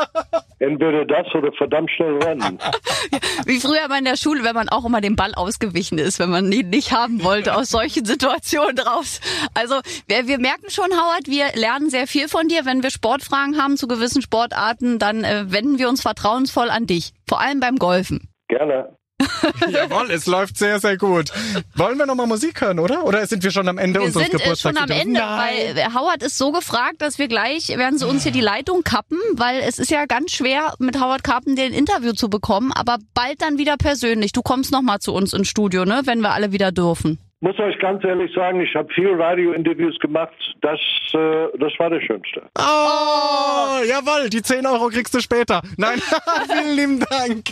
Entweder 0.60 1.06
das 1.06 1.28
oder 1.36 1.52
verdammt 1.52 1.91
schnell 1.91 2.18
rennen. 2.24 2.60
Wie 3.46 3.60
früher 3.60 3.88
mal 3.89 4.00
in 4.00 4.06
der 4.06 4.15
Schule, 4.15 4.44
wenn 4.44 4.56
man 4.56 4.70
auch 4.70 4.86
immer 4.86 5.02
dem 5.02 5.15
Ball 5.15 5.34
ausgewichen 5.36 5.98
ist, 5.98 6.20
wenn 6.20 6.30
man 6.30 6.52
ihn 6.52 6.70
nicht 6.70 6.94
haben 6.94 7.24
wollte, 7.24 7.56
aus 7.56 7.70
solchen 7.70 8.06
Situationen 8.06 8.80
raus. 8.80 9.20
Also 9.54 9.76
wir, 10.08 10.28
wir 10.28 10.39
merken 10.39 10.70
schon, 10.70 10.91
Howard, 10.91 11.28
wir 11.28 11.48
lernen 11.56 11.89
sehr 11.89 12.08
viel 12.08 12.30
von 12.30 12.48
dir. 12.48 12.65
Wenn 12.65 12.84
wir 12.84 12.89
Sportfragen 12.89 13.62
haben 13.62 13.76
zu 13.76 13.88
gewissen 13.88 14.22
Sportarten, 14.22 14.98
dann 14.98 15.24
äh, 15.24 15.46
wenden 15.48 15.78
wir 15.78 15.89
uns 15.89 16.02
vertrauensvoll 16.02 16.70
an 16.70 16.88
dich. 16.88 17.12
Vor 17.28 17.41
allem 17.41 17.60
beim 17.60 17.76
Golfen. 17.78 18.30
Gerne. 18.48 18.96
Jawohl, 19.69 20.12
es 20.12 20.25
läuft 20.25 20.58
sehr, 20.58 20.80
sehr 20.80 20.97
gut. 20.97 21.32
Wollen 21.75 21.97
wir 21.97 22.06
nochmal 22.06 22.28
Musik 22.28 22.62
hören, 22.62 22.80
oder? 22.80 23.06
Oder 23.06 23.25
sind 23.28 23.43
wir 23.43 23.51
schon 23.51 23.67
am 23.67 23.78
Ende 23.78 23.99
Wir 23.99 24.08
unseres 24.08 24.28
sind 24.28 24.41
äh, 24.41 24.56
schon 24.56 24.78
am 24.78 24.88
Geburtstags? 24.88 25.01
Ende, 25.01 25.19
Nein. 25.19 25.75
weil 25.75 25.93
Howard 25.93 26.23
ist 26.23 26.38
so 26.38 26.51
gefragt, 26.51 27.01
dass 27.01 27.17
wir 27.17 27.28
gleich, 27.28 27.69
werden 27.69 27.97
sie 27.97 28.08
uns 28.08 28.23
hier 28.23 28.32
die 28.32 28.41
Leitung 28.41 28.84
kappen, 28.84 29.19
weil 29.34 29.62
es 29.62 29.80
ist 29.80 29.89
ja 29.91 30.06
ganz 30.06 30.32
schwer, 30.32 30.73
mit 30.80 30.99
Howard 30.99 31.23
Carpenter 31.23 31.63
ein 31.63 31.73
Interview 31.73 32.12
zu 32.12 32.30
bekommen, 32.30 32.71
aber 32.73 32.97
bald 33.13 33.41
dann 33.41 33.58
wieder 33.58 33.78
persönlich. 33.78 34.32
Du 34.34 34.41
kommst 34.41 34.71
nochmal 34.71 34.99
zu 34.99 35.13
uns 35.13 35.34
ins 35.34 35.47
Studio, 35.47 35.86
ne, 35.86 36.01
wenn 36.06 36.19
wir 36.19 36.32
alle 36.32 36.51
wieder 36.51 36.71
dürfen. 36.71 37.19
Muss 37.45 37.60
euch 37.60 37.77
ganz 37.77 38.03
ehrlich 38.03 38.34
sagen, 38.34 38.60
ich 38.60 38.73
habe 38.75 38.91
viel 38.91 39.13
Radio-Interviews 39.21 39.99
gemacht. 39.99 40.34
Das, 40.62 40.79
äh, 41.13 41.47
das 41.60 41.71
war 41.77 41.91
das 41.91 42.01
Schönste. 42.01 42.41
Oh, 42.58 43.84
jawohl, 43.88 44.31
die 44.31 44.41
10 44.41 44.65
Euro 44.65 44.88
kriegst 44.88 45.13
du 45.13 45.19
später. 45.19 45.62
Nein, 45.77 46.01
vielen 46.51 46.75
lieben 46.75 46.99
Dank. 47.08 47.49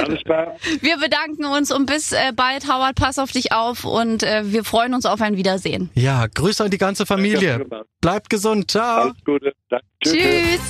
Alles 0.00 0.22
klar. 0.22 0.54
Wir 0.80 0.96
bedanken 0.96 1.44
uns 1.46 1.72
und 1.72 1.86
bis 1.86 2.12
äh, 2.12 2.30
bald, 2.36 2.68
Howard, 2.72 2.94
pass 2.94 3.18
auf 3.18 3.32
dich 3.32 3.50
auf 3.50 3.84
und 3.84 4.22
äh, 4.22 4.42
wir 4.44 4.62
freuen 4.62 4.94
uns 4.94 5.06
auf 5.06 5.20
ein 5.22 5.36
Wiedersehen. 5.36 5.90
Ja, 5.94 6.26
Grüße 6.32 6.62
an 6.62 6.70
die 6.70 6.78
ganze 6.78 7.04
Familie. 7.04 7.66
Bleibt 8.00 8.30
gesund, 8.30 8.70
ciao. 8.70 9.06
Alles 9.06 9.24
Gute. 9.24 9.54
Danke. 9.70 9.84
Tschüss. 10.04 10.60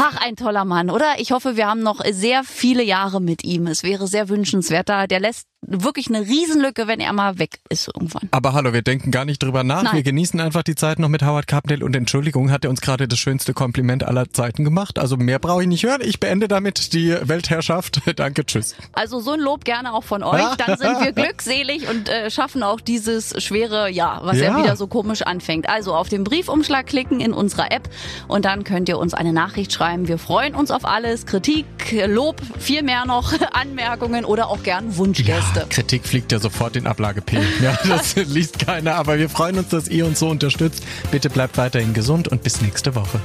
Ach, 0.00 0.16
ein 0.24 0.36
toller 0.36 0.64
Mann, 0.64 0.90
oder? 0.90 1.14
Ich 1.18 1.32
hoffe, 1.32 1.56
wir 1.56 1.66
haben 1.66 1.82
noch 1.82 2.00
sehr 2.12 2.44
viele 2.44 2.84
Jahre 2.84 3.20
mit 3.20 3.42
ihm. 3.42 3.66
Es 3.66 3.82
wäre 3.82 4.06
sehr 4.06 4.28
wünschenswert. 4.28 4.88
Da- 4.88 5.08
Der 5.08 5.18
lässt 5.18 5.48
wirklich 5.60 6.08
eine 6.08 6.20
Riesenlücke, 6.20 6.86
wenn 6.86 7.00
er 7.00 7.12
mal 7.12 7.38
weg 7.38 7.58
ist 7.68 7.88
irgendwann. 7.92 8.28
Aber 8.30 8.52
hallo, 8.52 8.72
wir 8.72 8.82
denken 8.82 9.10
gar 9.10 9.24
nicht 9.24 9.42
drüber 9.42 9.64
nach. 9.64 9.82
Nein. 9.82 9.96
Wir 9.96 10.02
genießen 10.02 10.40
einfach 10.40 10.62
die 10.62 10.74
Zeit 10.74 10.98
noch 10.98 11.08
mit 11.08 11.22
Howard 11.22 11.46
Carpendale 11.46 11.84
und 11.84 11.96
Entschuldigung, 11.96 12.50
hat 12.50 12.64
er 12.64 12.70
uns 12.70 12.80
gerade 12.80 13.08
das 13.08 13.18
schönste 13.18 13.54
Kompliment 13.54 14.04
aller 14.04 14.30
Zeiten 14.30 14.64
gemacht. 14.64 14.98
Also 14.98 15.16
mehr 15.16 15.38
brauche 15.38 15.62
ich 15.62 15.68
nicht 15.68 15.84
hören. 15.84 16.00
Ich 16.02 16.20
beende 16.20 16.48
damit 16.48 16.92
die 16.92 17.14
Weltherrschaft. 17.22 18.00
Danke, 18.16 18.46
tschüss. 18.46 18.76
Also 18.92 19.20
so 19.20 19.32
ein 19.32 19.40
Lob 19.40 19.64
gerne 19.64 19.92
auch 19.92 20.04
von 20.04 20.22
euch. 20.22 20.54
Dann 20.56 20.78
sind 20.78 21.00
wir 21.00 21.12
glückselig 21.24 21.88
und 21.88 22.08
äh, 22.08 22.30
schaffen 22.30 22.62
auch 22.62 22.80
dieses 22.80 23.42
schwere 23.42 23.90
Jahr, 23.90 24.24
was 24.24 24.38
ja. 24.38 24.56
Ja. 24.56 24.62
wieder 24.62 24.76
so 24.76 24.86
komisch 24.86 25.22
anfängt. 25.22 25.68
Also 25.68 25.94
auf 25.94 26.08
den 26.08 26.24
Briefumschlag 26.24 26.86
klicken 26.86 27.20
in 27.20 27.32
unserer 27.32 27.72
App 27.72 27.88
und 28.28 28.44
dann 28.44 28.62
könnt 28.64 28.88
ihr 28.88 28.98
uns 28.98 29.12
eine 29.12 29.32
Nachricht 29.32 29.72
schreiben. 29.72 30.06
Wir 30.08 30.18
freuen 30.18 30.54
uns 30.54 30.70
auf 30.70 30.84
alles. 30.84 31.26
Kritik, 31.26 31.66
Lob, 32.06 32.40
viel 32.58 32.82
mehr 32.82 33.04
noch, 33.06 33.32
Anmerkungen 33.52 34.24
oder 34.24 34.48
auch 34.48 34.62
gern 34.62 34.96
Wunschgäste. 34.96 35.47
Kritik 35.70 36.06
fliegt 36.06 36.32
ja 36.32 36.38
sofort 36.38 36.76
in 36.76 36.86
Ablage 36.86 37.22
P. 37.22 37.38
Ja, 37.62 37.76
das 37.86 38.16
liest 38.16 38.58
keiner, 38.58 38.94
aber 38.94 39.18
wir 39.18 39.28
freuen 39.28 39.58
uns, 39.58 39.68
dass 39.68 39.88
ihr 39.88 40.06
uns 40.06 40.18
so 40.18 40.28
unterstützt. 40.28 40.82
Bitte 41.10 41.30
bleibt 41.30 41.56
weiterhin 41.58 41.94
gesund 41.94 42.28
und 42.28 42.42
bis 42.42 42.60
nächste 42.60 42.94
Woche. 42.94 43.20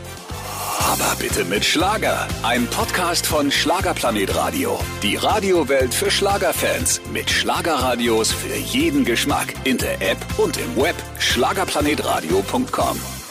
Aber 0.80 1.16
bitte 1.20 1.46
mit 1.46 1.64
Schlager. 1.64 2.28
Ein 2.42 2.68
Podcast 2.68 3.26
von 3.26 3.52
Schlagerplanet 3.52 4.36
Radio. 4.36 4.80
Die 5.02 5.16
Radiowelt 5.16 5.94
für 5.94 6.12
Schlagerfans. 6.12 7.02
Mit 7.12 7.30
Schlagerradios 7.30 8.32
für 8.32 8.56
jeden 8.56 9.06
Geschmack. 9.06 9.54
In 9.64 9.78
der 9.78 10.02
App 10.02 10.18
und 10.38 10.58
im 10.58 10.76
Web. 10.76 10.96
Schlagerplanetradio.com. 11.20 13.23